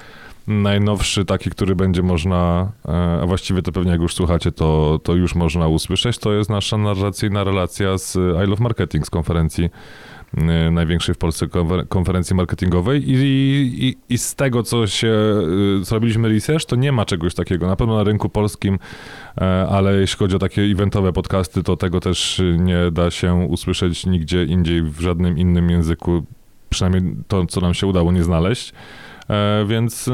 [0.51, 5.15] Najnowszy taki, który będzie można, e, a właściwie to pewnie jak już słuchacie, to, to
[5.15, 9.71] już można usłyszeć, to jest nasza narracyjna relacja z I Love Marketing z konferencji
[10.39, 13.15] y, największej w Polsce konfer- konferencji marketingowej i,
[13.79, 15.15] i, i z tego, co się
[15.81, 17.67] y, zrobiliśmy research, to nie ma czegoś takiego.
[17.67, 18.79] Na pewno na rynku polskim,
[19.41, 24.07] e, ale jeśli chodzi o takie eventowe podcasty, to tego też nie da się usłyszeć
[24.07, 26.25] nigdzie indziej w żadnym innym języku,
[26.71, 28.73] przynajmniej to, co nam się udało nie znaleźć.
[29.31, 30.11] E, Więc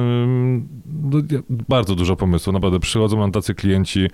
[1.02, 1.22] no,
[1.68, 2.54] bardzo dużo pomysłów.
[2.54, 4.08] Naprawdę przychodzą nam tacy klienci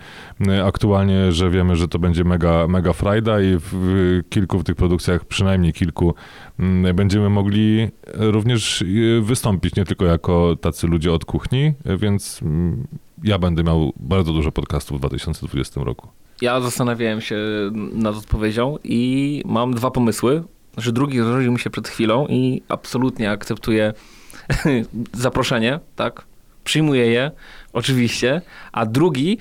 [0.47, 4.77] y, aktualnie, że wiemy, że to będzie mega, mega frajda i w, kilku w tych
[4.77, 6.15] produkcjach, przynajmniej kilku,
[6.59, 12.87] mm, będziemy mogli również y, wystąpić nie tylko jako tacy ludzie od kuchni, więc mm,
[13.25, 16.09] ja będę miał bardzo dużo podcastów w 2020 roku.
[16.41, 17.37] Ja zastanawiałem się
[17.93, 20.43] nad odpowiedzią i mam dwa pomysły.
[20.77, 23.93] Że drugi zrodził mi się przed chwilą i absolutnie akceptuję
[25.13, 26.25] zaproszenie, tak?
[26.65, 27.31] Przyjmuję je,
[27.73, 28.43] oczywiście.
[28.73, 29.39] A drugi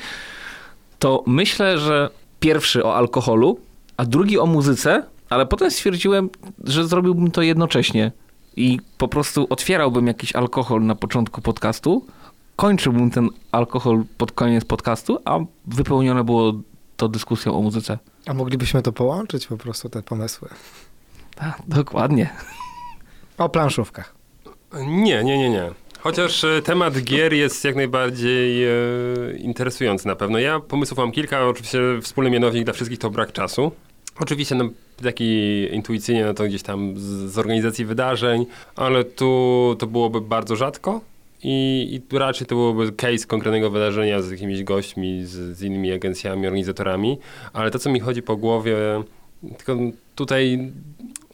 [1.00, 2.10] to myślę, że
[2.40, 3.60] pierwszy o alkoholu,
[3.98, 6.30] a drugi o muzyce, ale potem stwierdziłem,
[6.64, 8.12] że zrobiłbym to jednocześnie
[8.56, 12.06] i po prostu otwierałbym jakiś alkohol na początku podcastu,
[12.56, 16.54] kończyłbym ten alkohol pod koniec podcastu, a wypełnione było
[16.98, 18.00] to dyskusją o muzyce.
[18.26, 20.50] A moglibyśmy to połączyć po prostu, te pomysły.
[21.36, 22.30] Tak, dokładnie.
[23.38, 24.21] O planszówkach.
[24.74, 25.70] Nie, nie, nie, nie.
[26.00, 28.72] Chociaż e, temat gier jest jak najbardziej e,
[29.38, 30.40] interesujący na pewno.
[30.40, 33.72] Ja pomysłów mam kilka, oczywiście wspólny mianownik dla wszystkich to brak czasu.
[34.20, 34.70] Oczywiście no,
[35.04, 38.46] taki intuicyjnie no to gdzieś tam z, z organizacji wydarzeń,
[38.76, 41.02] ale tu to byłoby bardzo rzadko
[41.44, 46.48] i, i raczej to byłoby case konkretnego wydarzenia z jakimiś gośćmi, z, z innymi agencjami,
[46.48, 47.18] organizatorami,
[47.54, 48.76] ale to co mi chodzi po głowie,
[49.58, 49.78] tylko
[50.16, 50.72] tutaj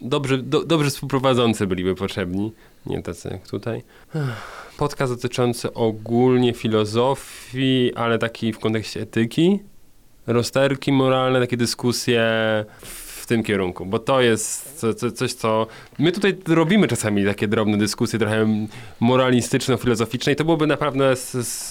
[0.01, 2.51] dobrzy, do, dobrzy współprowadzący byliby potrzebni,
[2.89, 3.84] nie tacy jak tutaj.
[4.77, 9.59] Podcast dotyczący ogólnie filozofii, ale taki w kontekście etyki,
[10.27, 12.26] rozterki moralne, takie dyskusje
[12.81, 15.68] w tym kierunku, bo to jest co, co, coś, co
[15.99, 18.68] my tutaj robimy czasami takie drobne dyskusje trochę
[19.01, 21.15] moralistyczno-filozoficzne i to byłoby naprawdę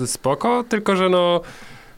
[0.06, 1.40] spoko, tylko że no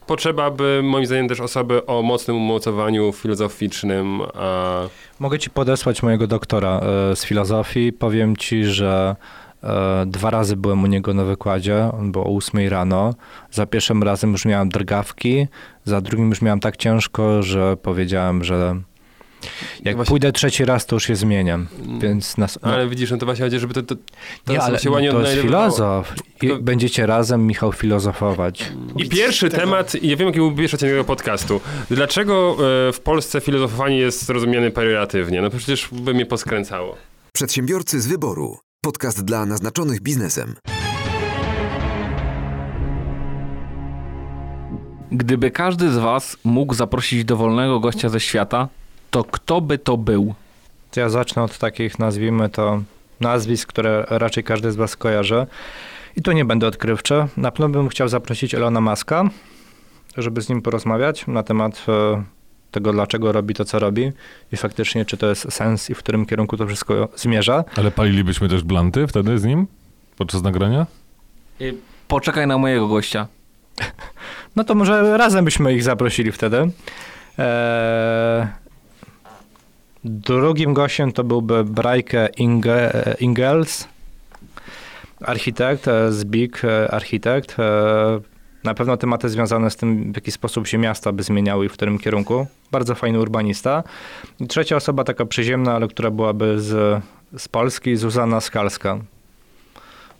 [0.08, 4.80] potrzeba by moim zdaniem też osoby o mocnym umocowaniu filozoficznym, a
[5.18, 7.92] Mogę ci podesłać mojego doktora e, z filozofii.
[7.92, 9.16] Powiem ci, że
[9.62, 11.90] e, dwa razy byłem u niego na wykładzie.
[12.00, 13.14] On był o 8 rano.
[13.50, 15.46] Za pierwszym razem już miałem drgawki,
[15.84, 18.80] za drugim już miałem tak ciężko, że powiedziałem, że
[19.84, 21.66] jak Właśnie- pójdę trzeci raz, to już się zmieniam.
[22.00, 23.94] Więc nas, no, ale widzisz, no to właśnie chodzi, żeby to, to,
[24.44, 26.14] to nie, ale się ładnie to jest filozof.
[26.36, 28.72] I Tylko- będziecie razem, Michał, filozofować.
[28.96, 31.60] I pierwszy temat, i ja wiem, jaki był pierwszy odcinek tego podcastu.
[31.90, 32.56] Dlaczego
[32.88, 35.42] e, w Polsce filozofowanie jest rozumiane pejoratywnie?
[35.42, 36.96] No przecież by mnie poskręcało.
[37.32, 38.58] Przedsiębiorcy z wyboru.
[38.84, 40.54] Podcast dla naznaczonych biznesem.
[45.12, 48.68] Gdyby każdy z was mógł zaprosić dowolnego gościa ze świata,
[49.10, 50.34] to kto by to był?
[50.96, 52.82] Ja zacznę od takich, nazwijmy to,
[53.20, 55.46] nazwisk, które raczej każdy z Was kojarzy.
[56.16, 57.26] I tu nie będę odkrywczy.
[57.36, 59.24] Na pewno bym chciał zaprosić Elona Muska,
[60.16, 62.22] żeby z nim porozmawiać na temat e,
[62.70, 64.12] tego, dlaczego robi to, co robi
[64.52, 67.64] i faktycznie, czy to jest sens i w którym kierunku to wszystko zmierza.
[67.76, 69.66] Ale palilibyśmy też blanty wtedy z nim?
[70.16, 70.86] Podczas nagrania?
[72.08, 73.26] Poczekaj na mojego gościa.
[74.56, 76.70] No to może razem byśmy ich zaprosili wtedy.
[77.38, 78.46] Eee,
[80.08, 83.88] drugim gościem to byłby Brajke Inge, Ingels,
[85.20, 87.56] architekt, e, z Big e, architekt.
[87.58, 88.20] E,
[88.64, 91.72] Na pewno tematy związane z tym, w jaki sposób się miasta by zmieniały i w
[91.72, 92.46] którym kierunku.
[92.72, 93.84] Bardzo fajny urbanista.
[94.40, 97.02] I trzecia osoba, taka przyziemna, ale która byłaby z,
[97.36, 98.98] z Polski, Zuzana Skalska.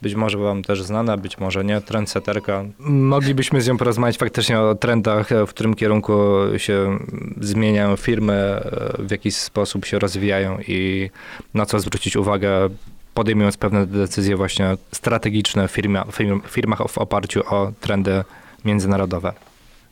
[0.03, 2.65] Być może wam też znana, być może nie, trendseterka.
[2.79, 6.19] Moglibyśmy z nią porozmawiać faktycznie o trendach, w którym kierunku
[6.57, 6.99] się
[7.41, 8.61] zmieniają firmy,
[8.99, 11.11] w jaki sposób się rozwijają i
[11.55, 12.69] na co zwrócić uwagę,
[13.15, 18.25] podejmując pewne decyzje właśnie strategiczne w firma, firm, firmach w oparciu o trendy
[18.65, 19.33] międzynarodowe.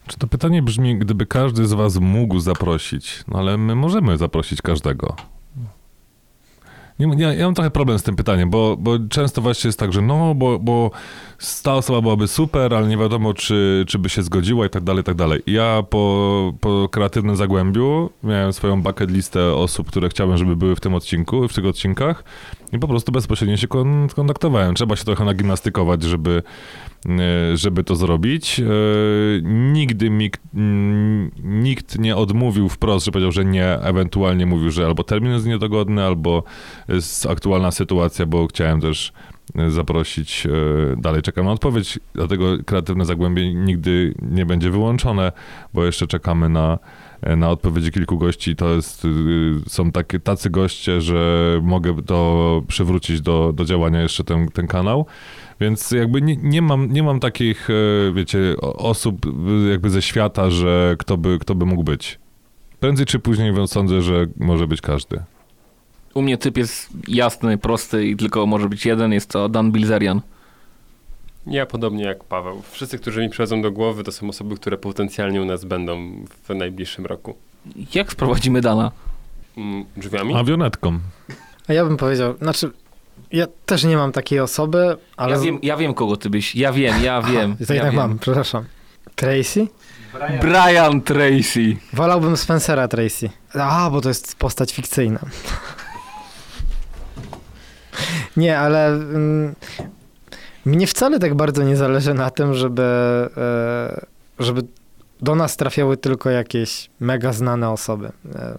[0.07, 3.25] Czy to pytanie brzmi, gdyby każdy z was mógł zaprosić?
[3.29, 5.17] No ale my możemy zaprosić każdego.
[6.99, 9.93] Nie, ja, ja mam trochę problem z tym pytaniem, bo, bo często właśnie jest tak,
[9.93, 10.91] że no, bo, bo
[11.63, 15.01] ta osoba byłaby super, ale nie wiadomo, czy, czy by się zgodziła i tak dalej,
[15.01, 15.43] i tak dalej.
[15.47, 20.81] Ja po, po kreatywnym zagłębiu miałem swoją bucket listę osób, które chciałem, żeby były w
[20.81, 22.25] tym odcinku, w tych odcinkach
[22.73, 24.75] i po prostu bezpośrednio się kon, kontaktowałem.
[24.75, 26.43] Trzeba się trochę nagimnastykować, żeby,
[27.55, 28.61] żeby to zrobić.
[28.61, 28.65] E,
[29.43, 30.31] Nigdy mi,
[31.45, 36.05] nikt nie odmówił wprost, że powiedział, że nie, ewentualnie mówił, że albo termin jest niedogodny,
[36.05, 36.43] albo
[36.89, 39.13] jest aktualna sytuacja, bo chciałem też
[39.55, 40.51] e, zaprosić, e,
[40.97, 45.33] dalej czekam na odpowiedź, dlatego kreatywne zagłębie nigdy nie będzie wyłączone,
[45.75, 46.79] bo jeszcze czekamy na, e,
[47.37, 48.57] na odpowiedzi kilku gości.
[48.57, 49.09] To jest, y,
[49.69, 55.07] są takie, tacy goście, że mogę to przywrócić do, do działania jeszcze ten, ten kanał.
[55.61, 60.51] Więc jakby nie, nie, mam, nie mam takich, e, wiecie, osób y, jakby ze świata,
[60.51, 62.19] że kto by, kto by mógł być.
[62.81, 65.21] Prędzej czy później sądzę, że może być każdy.
[66.15, 70.21] U mnie typ jest jasny, prosty i tylko może być jeden, jest to Dan Bilzerian.
[71.47, 72.63] Ja podobnie jak Paweł.
[72.71, 76.55] Wszyscy, którzy mi przychodzą do głowy, to są osoby, które potencjalnie u nas będą w
[76.55, 77.37] najbliższym roku.
[77.95, 78.93] Jak sprowadzimy Dana?
[79.57, 80.35] Mm, Drzwiami?
[80.35, 80.99] Awionetką.
[81.69, 82.71] A ja bym powiedział, znaczy,
[83.33, 85.33] ja też nie mam takiej osoby, ale...
[85.33, 86.55] Ja wiem, ja wiem, kogo ty byś.
[86.55, 87.57] Ja wiem, ja wiem.
[87.57, 88.11] To ja jednak wiem.
[88.11, 88.65] mam, przepraszam.
[89.15, 89.67] Tracy?
[90.41, 91.77] Brian Tracy.
[91.93, 93.31] Wolałbym Spencera Tracy.
[93.55, 95.21] A, bo to jest postać fikcyjna.
[98.37, 99.55] Nie, ale mm,
[100.67, 102.83] mnie wcale tak bardzo nie zależy na tym, żeby,
[103.37, 104.07] e,
[104.39, 104.63] żeby
[105.21, 108.13] do nas trafiały tylko jakieś mega znane osoby.
[108.35, 108.59] E,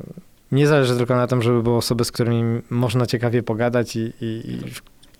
[0.51, 4.25] Nie zależy tylko na tym, żeby były osoby, z którymi można ciekawie pogadać i, i,
[4.25, 4.59] i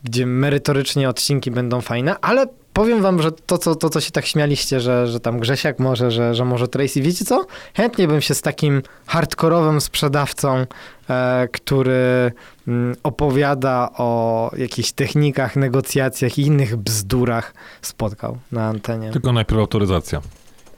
[0.03, 2.47] gdzie merytorycznie odcinki będą fajne, ale
[2.77, 6.11] powiem wam, że to, co, to, co się tak śmialiście, że, że tam Grzesiak może,
[6.11, 7.45] że, że może Tracy, wiecie co?
[7.73, 10.65] Chętnie bym się z takim hardkorowym sprzedawcą,
[11.09, 12.31] e, który
[12.67, 19.11] mm, opowiada o jakichś technikach, negocjacjach i innych bzdurach spotkał na antenie.
[19.11, 20.21] Tylko najpierw autoryzacja.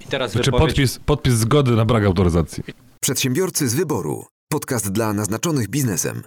[0.02, 2.64] I teraz Znaczy wypowiedź- podpis, podpis zgody na brak autoryzacji.
[3.00, 4.26] Przedsiębiorcy z wyboru.
[4.52, 6.24] Podcast dla naznaczonych biznesem.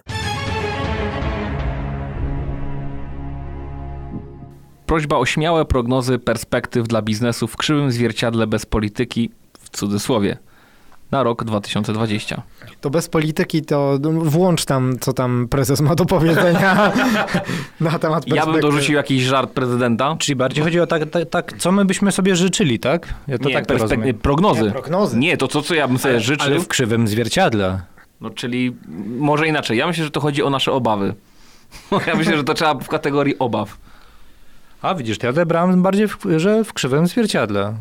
[4.93, 10.37] Prośba o śmiałe prognozy perspektyw dla biznesu w krzywym zwierciadle bez polityki, w cudzysłowie,
[11.11, 12.41] na rok 2020.
[12.81, 16.91] To bez polityki to no, włącz tam, co tam prezes ma do powiedzenia
[17.79, 20.15] na temat Ja bym dorzucił jakiś żart prezydenta.
[20.19, 23.13] Czyli bardziej chodzi o tak, tak, tak, co my byśmy sobie życzyli, tak?
[23.27, 24.63] Ja to Nie, tak to perspek- prognozy.
[24.63, 25.17] Nie, prognozy.
[25.17, 26.47] Nie, to co, co ja bym sobie życzył.
[26.47, 27.81] Ale w krzywym zwierciadle.
[28.21, 28.75] No czyli
[29.19, 29.77] może inaczej.
[29.77, 31.15] Ja myślę, że to chodzi o nasze obawy.
[32.07, 33.77] Ja myślę, że to trzeba w kategorii obaw.
[34.83, 37.73] A widzisz, to ja odebrałem bardziej, w, że w krzywym zwierciadle.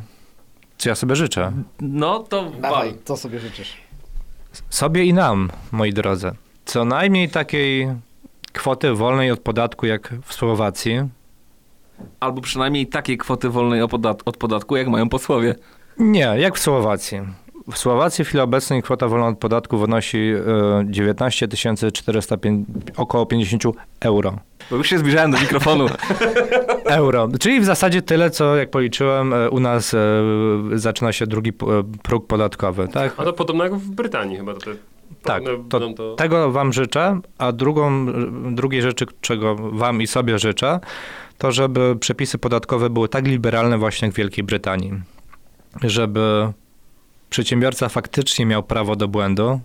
[0.78, 1.52] Co ja sobie życzę.
[1.80, 3.76] No to Dawaj, co sobie życzysz?
[4.70, 6.30] Sobie i nam, moi drodzy.
[6.64, 7.88] Co najmniej takiej
[8.52, 11.00] kwoty wolnej od podatku jak w Słowacji.
[12.20, 15.54] Albo przynajmniej takiej kwoty wolnej od podat- od podatku, jak mają posłowie.
[15.98, 17.20] Nie, jak w Słowacji.
[17.72, 21.48] W Słowacji w chwili obecnej kwota wolna od podatku wynosi e, 19
[21.92, 23.62] 405, około 50
[24.00, 24.38] euro.
[24.70, 25.86] Bo już się zbliżałem do mikrofonu.
[26.84, 27.28] Euro.
[27.40, 29.98] Czyli w zasadzie tyle, co jak policzyłem, e, u nas e,
[30.74, 33.14] zaczyna się drugi p- e, próg podatkowy, tak?
[33.16, 34.54] A to podobno jak w Brytanii chyba.
[34.54, 34.70] To te,
[35.22, 36.14] Tak, to, to...
[36.14, 38.06] tego wam życzę, a drugą,
[38.54, 40.80] drugiej rzeczy, czego wam i sobie życzę,
[41.38, 44.92] to żeby przepisy podatkowe były tak liberalne właśnie jak w Wielkiej Brytanii.
[45.82, 46.52] Żeby
[47.30, 49.60] przedsiębiorca faktycznie miał prawo do błędu,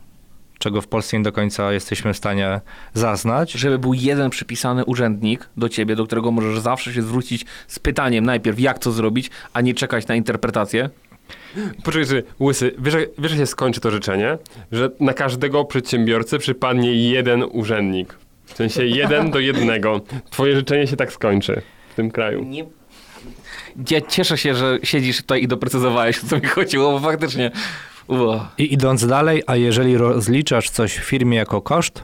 [0.59, 2.61] czego w Polsce nie do końca jesteśmy w stanie
[2.93, 3.51] zaznać.
[3.51, 8.25] Żeby był jeden przypisany urzędnik do ciebie, do którego możesz zawsze się zwrócić z pytaniem
[8.25, 10.89] najpierw, jak to zrobić, a nie czekać na interpretację.
[11.83, 14.37] Poczekaj, że Łysy, wiesz, wiesz jak się skończy to życzenie?
[14.71, 18.17] Że na każdego przedsiębiorcę przypadnie jeden urzędnik.
[18.45, 20.01] W sensie jeden do jednego.
[20.29, 21.61] Twoje życzenie się tak skończy
[21.91, 22.43] w tym kraju.
[22.43, 22.65] Nie.
[23.91, 27.51] Ja cieszę się, że siedzisz tutaj i doprecyzowałeś, o co mi chodziło, bo faktycznie...
[28.57, 32.03] I idąc dalej, a jeżeli rozliczasz coś w firmie jako koszt,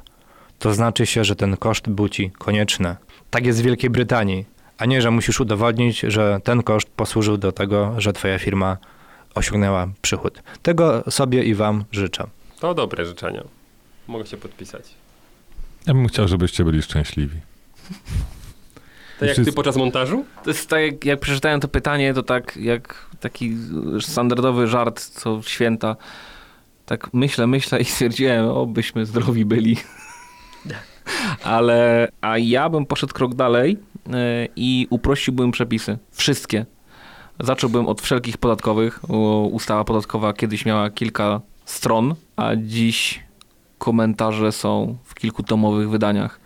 [0.59, 2.95] to znaczy się, że ten koszt był ci konieczny.
[3.29, 4.45] Tak jest w Wielkiej Brytanii,
[4.77, 8.77] a nie, że musisz udowodnić, że ten koszt posłużył do tego, że twoja firma
[9.35, 10.43] osiągnęła przychód.
[10.61, 12.27] Tego sobie i wam życzę.
[12.59, 13.43] To dobre życzenia.
[14.07, 14.83] Mogę się podpisać.
[15.87, 17.37] Ja bym chciał, żebyście byli szczęśliwi.
[19.19, 20.25] Tak jak ty podczas montażu?
[20.43, 23.57] To jest tak, jak, jak przeczytałem to pytanie, to tak jak taki
[23.99, 25.95] standardowy żart co święta.
[26.85, 29.77] Tak myślę, myślę i stwierdziłem, o byśmy zdrowi byli.
[31.43, 33.77] Ale, a ja bym poszedł krok dalej
[34.13, 35.97] e, i uprościłbym przepisy.
[36.11, 36.65] Wszystkie.
[37.39, 39.09] Zacząłbym od wszelkich podatkowych.
[39.51, 43.23] Ustawa podatkowa kiedyś miała kilka stron, a dziś
[43.77, 46.39] komentarze są w kilkutomowych wydaniach.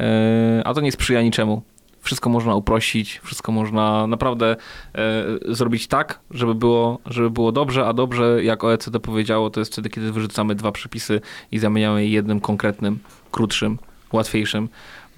[0.00, 1.62] E, A to nie sprzyja niczemu.
[2.06, 4.56] Wszystko można uprościć, wszystko można naprawdę
[4.94, 5.24] e,
[5.54, 9.90] zrobić tak, żeby było, żeby było dobrze, a dobrze, jak OECD powiedziało, to jest wtedy,
[9.90, 11.20] kiedy wyrzucamy dwa przepisy
[11.52, 12.98] i zamieniamy je jednym konkretnym,
[13.30, 13.78] krótszym,
[14.12, 14.68] łatwiejszym.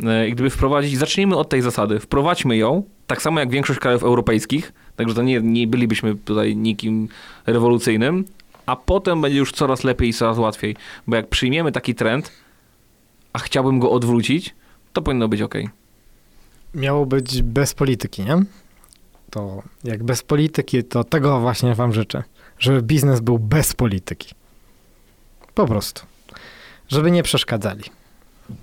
[0.04, 4.02] E, I gdyby wprowadzić, zacznijmy od tej zasady, wprowadźmy ją, tak samo jak większość krajów
[4.02, 7.08] europejskich, także to nie, nie bylibyśmy tutaj nikim
[7.46, 8.24] rewolucyjnym,
[8.66, 12.32] a potem będzie już coraz lepiej i coraz łatwiej, bo jak przyjmiemy taki trend,
[13.32, 14.54] a chciałbym go odwrócić,
[14.92, 15.54] to powinno być ok.
[16.74, 18.42] Miało być bez polityki, nie?
[19.30, 22.22] To jak bez polityki, to tego właśnie wam życzę.
[22.58, 24.34] Żeby biznes był bez polityki.
[25.54, 26.06] Po prostu.
[26.88, 27.82] Żeby nie przeszkadzali.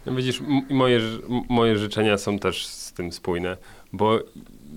[0.06, 1.00] No widzisz, moje,
[1.50, 3.58] moje życzenia są też z tym spójne,
[3.94, 4.20] bo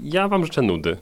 [0.03, 0.97] ja wam życzę nudy.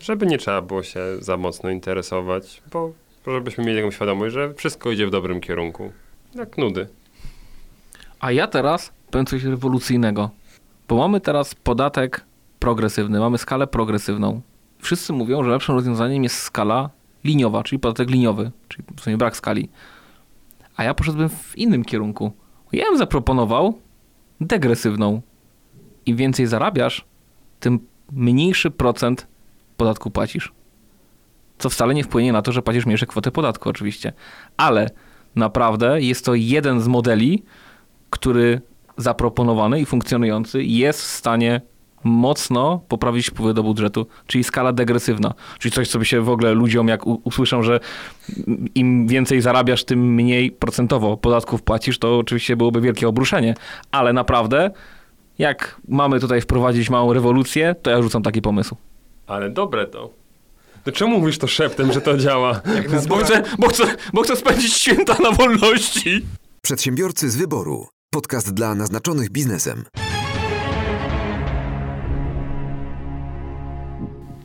[0.00, 2.92] Żeby nie trzeba było się za mocno interesować, bo
[3.26, 5.92] żebyśmy mieli taką świadomość, że wszystko idzie w dobrym kierunku.
[6.34, 6.88] Jak nudy.
[8.20, 10.30] A ja teraz powiem coś rewolucyjnego,
[10.88, 12.24] bo mamy teraz podatek
[12.58, 14.40] progresywny, mamy skalę progresywną.
[14.78, 16.90] Wszyscy mówią, że lepszym rozwiązaniem jest skala
[17.24, 19.68] liniowa, czyli podatek liniowy, czyli w sumie brak skali.
[20.76, 22.32] A ja poszedłbym w innym kierunku.
[22.72, 23.78] Ja bym zaproponował
[24.40, 25.22] degresywną.
[26.06, 27.04] Im więcej zarabiasz,
[27.60, 27.78] tym
[28.12, 29.26] mniejszy procent
[29.76, 30.52] podatku płacisz.
[31.58, 34.12] Co wcale nie wpłynie na to, że płacisz mniejsze kwoty podatku oczywiście.
[34.56, 34.90] Ale
[35.36, 37.42] naprawdę jest to jeden z modeli,
[38.10, 38.60] który
[38.96, 41.60] zaproponowany i funkcjonujący jest w stanie
[42.04, 45.34] mocno poprawić wpływy do budżetu, czyli skala degresywna.
[45.58, 47.80] Czyli coś, co by się w ogóle ludziom, jak usłyszą, że
[48.74, 53.54] im więcej zarabiasz, tym mniej procentowo podatków płacisz, to oczywiście byłoby wielkie obruszenie.
[53.90, 54.70] Ale naprawdę,
[55.38, 58.76] jak mamy tutaj wprowadzić małą rewolucję, to ja rzucam taki pomysł.
[59.26, 60.10] Ale dobre to.
[60.84, 62.60] To czemu mówisz to szeptem, że to działa?
[63.08, 66.26] Bo chcę, bo, chcę, bo chcę spędzić święta na wolności.
[66.62, 67.86] Przedsiębiorcy z wyboru.
[68.16, 69.84] Podcast dla naznaczonych biznesem.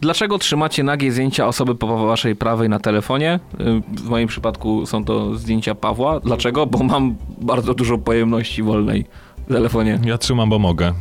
[0.01, 3.39] Dlaczego trzymacie nagie zdjęcia osoby po waszej prawej na telefonie?
[3.53, 6.19] Y, W moim przypadku są to zdjęcia Pawła.
[6.19, 6.65] Dlaczego?
[6.65, 9.05] Bo mam bardzo dużo pojemności wolnej
[9.47, 9.99] w telefonie.
[10.05, 10.93] Ja trzymam, bo mogę.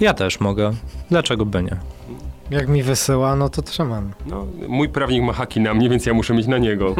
[0.00, 0.70] Ja też mogę.
[1.10, 1.76] Dlaczego by nie?
[2.52, 4.10] Jak mi wysyła, no to trzymam.
[4.26, 6.94] No, mój prawnik ma haki na mnie, więc ja muszę mieć na niego.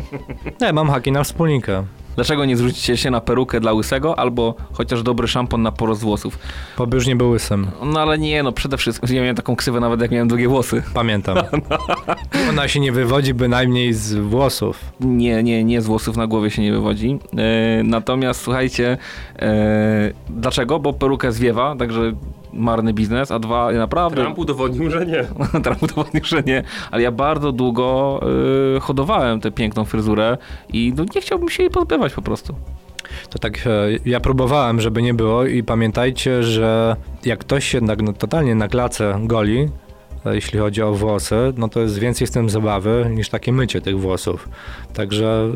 [0.60, 1.84] Nie, mam haki na wspólnika.
[2.14, 6.38] Dlaczego nie zwrócicie się na perukę dla łysego albo chociaż dobry szampon na porost włosów?
[6.78, 7.66] Bo już nie był łysym.
[7.84, 9.16] No ale nie, no przede wszystkim.
[9.16, 10.82] Ja miałem taką ksywę nawet jak miałem długie włosy.
[10.94, 11.38] Pamiętam.
[12.50, 14.80] Ona się nie wywodzi bynajmniej z włosów.
[15.00, 17.18] Nie, nie, nie z włosów na głowie się nie wywodzi.
[17.36, 18.98] E, natomiast słuchajcie,
[19.38, 20.78] e, dlaczego?
[20.78, 22.12] Bo perukę zwiewa, także
[22.56, 24.22] marny biznes, a dwa naprawdę...
[24.22, 25.24] Trump udowodnił, że nie.
[25.64, 28.20] Trump udowodnił, że nie, ale ja bardzo długo
[28.76, 30.38] y, hodowałem tę piękną fryzurę
[30.72, 32.54] i no, nie chciałbym się jej pozbywać po prostu.
[33.30, 33.70] To tak, e,
[34.06, 38.68] ja próbowałem, żeby nie było i pamiętajcie, że jak ktoś się na, no, totalnie na
[38.68, 39.68] klacę goli,
[40.26, 43.80] e, jeśli chodzi o włosy, no to jest więcej z tym zabawy niż takie mycie
[43.80, 44.48] tych włosów.
[44.94, 45.50] Także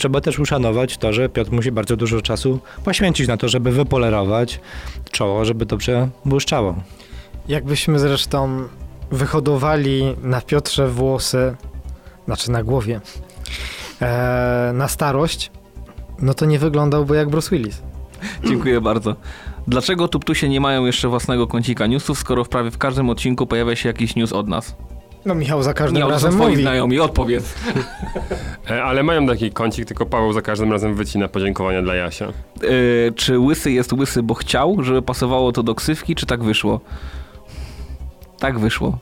[0.00, 4.60] trzeba też uszanować to, że Piotr musi bardzo dużo czasu poświęcić na to, żeby wypolerować
[5.10, 6.74] czoło, żeby dobrze błyszczało.
[7.48, 8.68] Jakbyśmy zresztą
[9.10, 11.56] wyhodowali na Piotrze włosy,
[12.26, 13.00] znaczy na głowie,
[14.02, 15.50] e, na starość,
[16.22, 17.82] no to nie wyglądałby jak Bruce Willis.
[18.44, 19.16] Dziękuję bardzo.
[19.66, 23.76] Dlaczego tuptusie nie mają jeszcze własnego kącika newsów, skoro w prawie w każdym odcinku pojawia
[23.76, 24.76] się jakiś news od nas?
[25.24, 26.62] No Michał za każdym są razem mówi.
[26.62, 27.54] znajomi, odpowiedz.
[28.70, 32.26] E, ale mają taki kącik, tylko Paweł za każdym razem wycina podziękowania dla Jasia.
[32.62, 36.80] Yy, czy łysy jest łysy, bo chciał, żeby pasowało to do ksywki, czy tak wyszło?
[38.38, 38.98] Tak wyszło.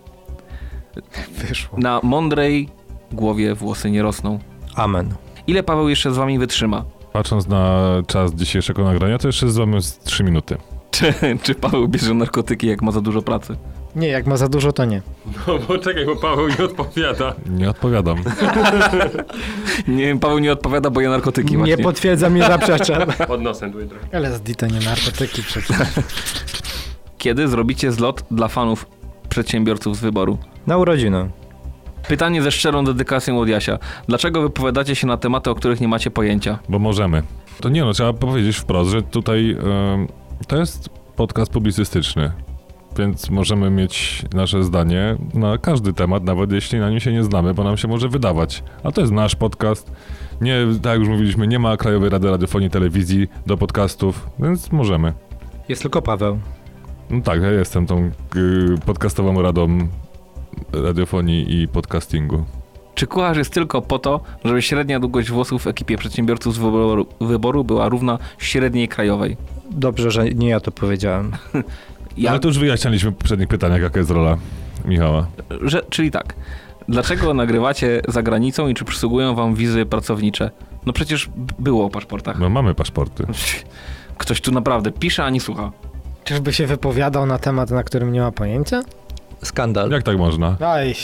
[1.49, 1.79] Wyszło.
[1.79, 2.69] Na mądrej
[3.13, 4.39] głowie włosy nie rosną.
[4.75, 5.15] Amen.
[5.47, 6.85] Ile Paweł jeszcze z wami wytrzyma?
[7.13, 10.57] Patrząc na czas dzisiejszego nagrania, to jeszcze z wami jest 3 minuty.
[10.91, 13.57] Czy, czy Paweł bierze narkotyki, jak ma za dużo pracy?
[13.99, 15.03] Nie, jak ma za dużo, to nie.
[15.47, 17.35] No bo czekaj, bo Paweł nie odpowiada.
[17.47, 18.19] Nie odpowiadam.
[19.89, 21.77] Nie, Paweł nie odpowiada, bo je narkotyki Nie właśnie.
[21.79, 23.03] potwierdzam, nie zaprzeczam.
[23.29, 24.07] Pod nosem tutaj trochę.
[24.19, 25.77] LSD to nie narkotyki przecież.
[27.19, 28.87] Kiedy zrobicie zlot dla fanów
[29.29, 30.39] przedsiębiorców z wyboru?
[30.67, 31.31] Na urodziny.
[32.09, 33.79] Pytanie ze szczerą dedykacją od Jasia.
[34.09, 36.59] Dlaczego wypowiadacie się na tematy, o których nie macie pojęcia?
[36.69, 37.23] Bo możemy.
[37.61, 39.51] To nie no, trzeba powiedzieć wprost, że tutaj
[39.95, 40.09] em,
[40.47, 42.33] to jest podcast publicystyczny,
[42.97, 47.55] więc możemy mieć nasze zdanie na każdy temat, nawet jeśli na nim się nie znamy,
[47.55, 48.63] bo nam się może wydawać.
[48.85, 49.93] A to jest nasz podcast.
[50.41, 54.73] Nie, tak jak już mówiliśmy, nie ma Krajowej Rady Radiofonii i Telewizji do podcastów, więc
[54.73, 55.13] możemy.
[55.69, 56.39] Jest tylko Paweł.
[57.11, 59.89] No tak, ja jestem tą y, podcastową radą
[60.73, 62.45] radiofonii i podcastingu.
[62.95, 67.07] Czy kucharz jest tylko po to, żeby średnia długość włosów w ekipie przedsiębiorców z wyboru,
[67.21, 69.37] wyboru była równa średniej krajowej?
[69.71, 71.33] Dobrze, że nie ja to powiedziałem.
[72.19, 74.37] Ja, Ale to już wyjaśnialiśmy w poprzednich pytaniach, jaka jest rola
[74.85, 75.27] Michała.
[75.63, 76.35] że, czyli tak.
[76.89, 80.51] Dlaczego nagrywacie za granicą i czy przysługują wam wizy pracownicze?
[80.87, 82.39] No przecież było o paszportach.
[82.39, 83.27] No mamy paszporty.
[84.19, 85.73] Ktoś tu naprawdę pisze, a nie słucha.
[86.25, 88.83] Czyżby się wypowiadał na temat, na którym nie ma pojęcia?
[89.43, 89.91] Skandal.
[89.91, 90.57] Jak tak można?
[90.61, 90.95] Aj,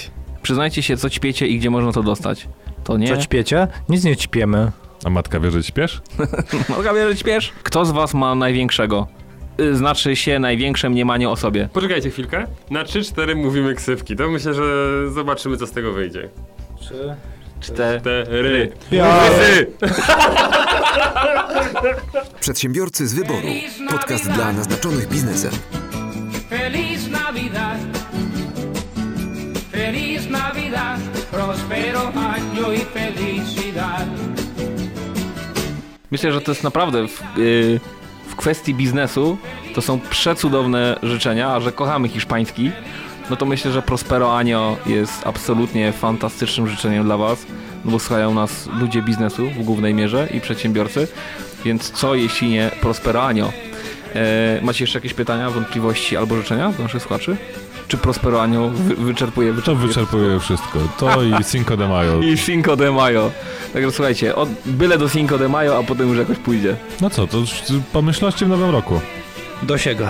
[0.43, 2.49] Przyznajcie się, co ćpiecie i gdzie można to dostać.
[2.85, 3.09] To nie?
[3.09, 3.69] Co ćpiecie?
[3.89, 4.73] Nic nie ćpiemy.
[5.05, 6.03] A matka wie, że śpiesz?
[6.77, 7.53] Mogę wierzyć, śpiesz?
[7.62, 9.07] Kto z was ma największego?
[9.60, 11.68] Y, Znaczy się największe mniemanie o sobie.
[11.72, 12.47] Poczekajcie chwilkę.
[12.70, 14.16] Na 3-4 mówimy ksywki.
[14.16, 14.64] To myślę, że
[15.10, 16.28] zobaczymy, co z tego wyjdzie.
[17.60, 18.01] Cztery.
[18.01, 18.72] Cztery.
[18.90, 19.20] Ja.
[19.31, 19.66] Łysy!
[22.40, 23.48] Przedsiębiorcy z wyboru.
[23.90, 25.51] Podcast dla naznaczonych biznesem.
[26.51, 27.78] Feliz Navidad,
[29.72, 31.01] feliz Navidad,
[31.31, 34.06] próspero año y felicidad.
[36.10, 37.81] Myślę, że to jest naprawdę w, y,
[38.35, 39.39] w kwestii biznesu
[39.74, 42.70] to są przecudowne życzenia, a że kochamy hiszpański,
[43.31, 47.47] no to myślę, że Prospero Anio jest absolutnie fantastycznym życzeniem dla Was,
[47.85, 51.09] no bo słuchają nas ludzie biznesu w głównej mierze i przedsiębiorcy,
[51.65, 53.52] więc co jeśli nie Prospero Anio?
[54.15, 57.36] E, macie jeszcze jakieś pytania, wątpliwości albo życzenia do naszych słuchaczy?
[57.89, 59.89] Czy Prospero Anio wy, wyczerpuje, To wyczerpuje?
[59.89, 60.78] wyczerpuje wszystko.
[60.98, 62.20] To i Cinco de Mayo.
[62.23, 63.31] I Cinco de Mayo.
[63.73, 66.77] Także słuchajcie, od, byle do Cinco de Mayo, a potem już jakoś pójdzie.
[67.01, 67.51] No co, to już
[67.93, 69.01] pomyślności w nowym roku.
[69.62, 70.09] Do siego.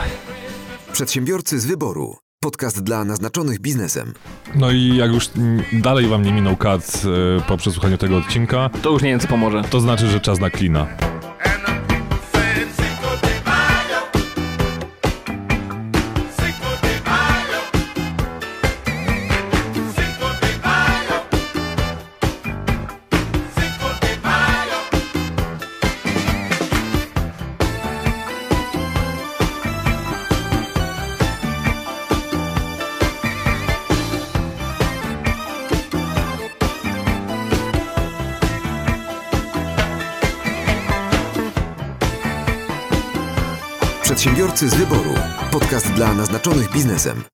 [0.93, 2.17] Przedsiębiorcy z wyboru.
[2.41, 4.13] Podcast dla naznaczonych biznesem.
[4.55, 5.29] No i jak już
[5.73, 7.03] dalej wam nie minął kat
[7.39, 9.63] e, po przesłuchaniu tego odcinka, To już nie wiem, co pomoże.
[9.71, 10.87] to znaczy, że czas na klina.
[44.55, 45.15] Przedsiębiorcy z wyboru.
[45.51, 47.25] Podcast dla naznaczonych biznesem.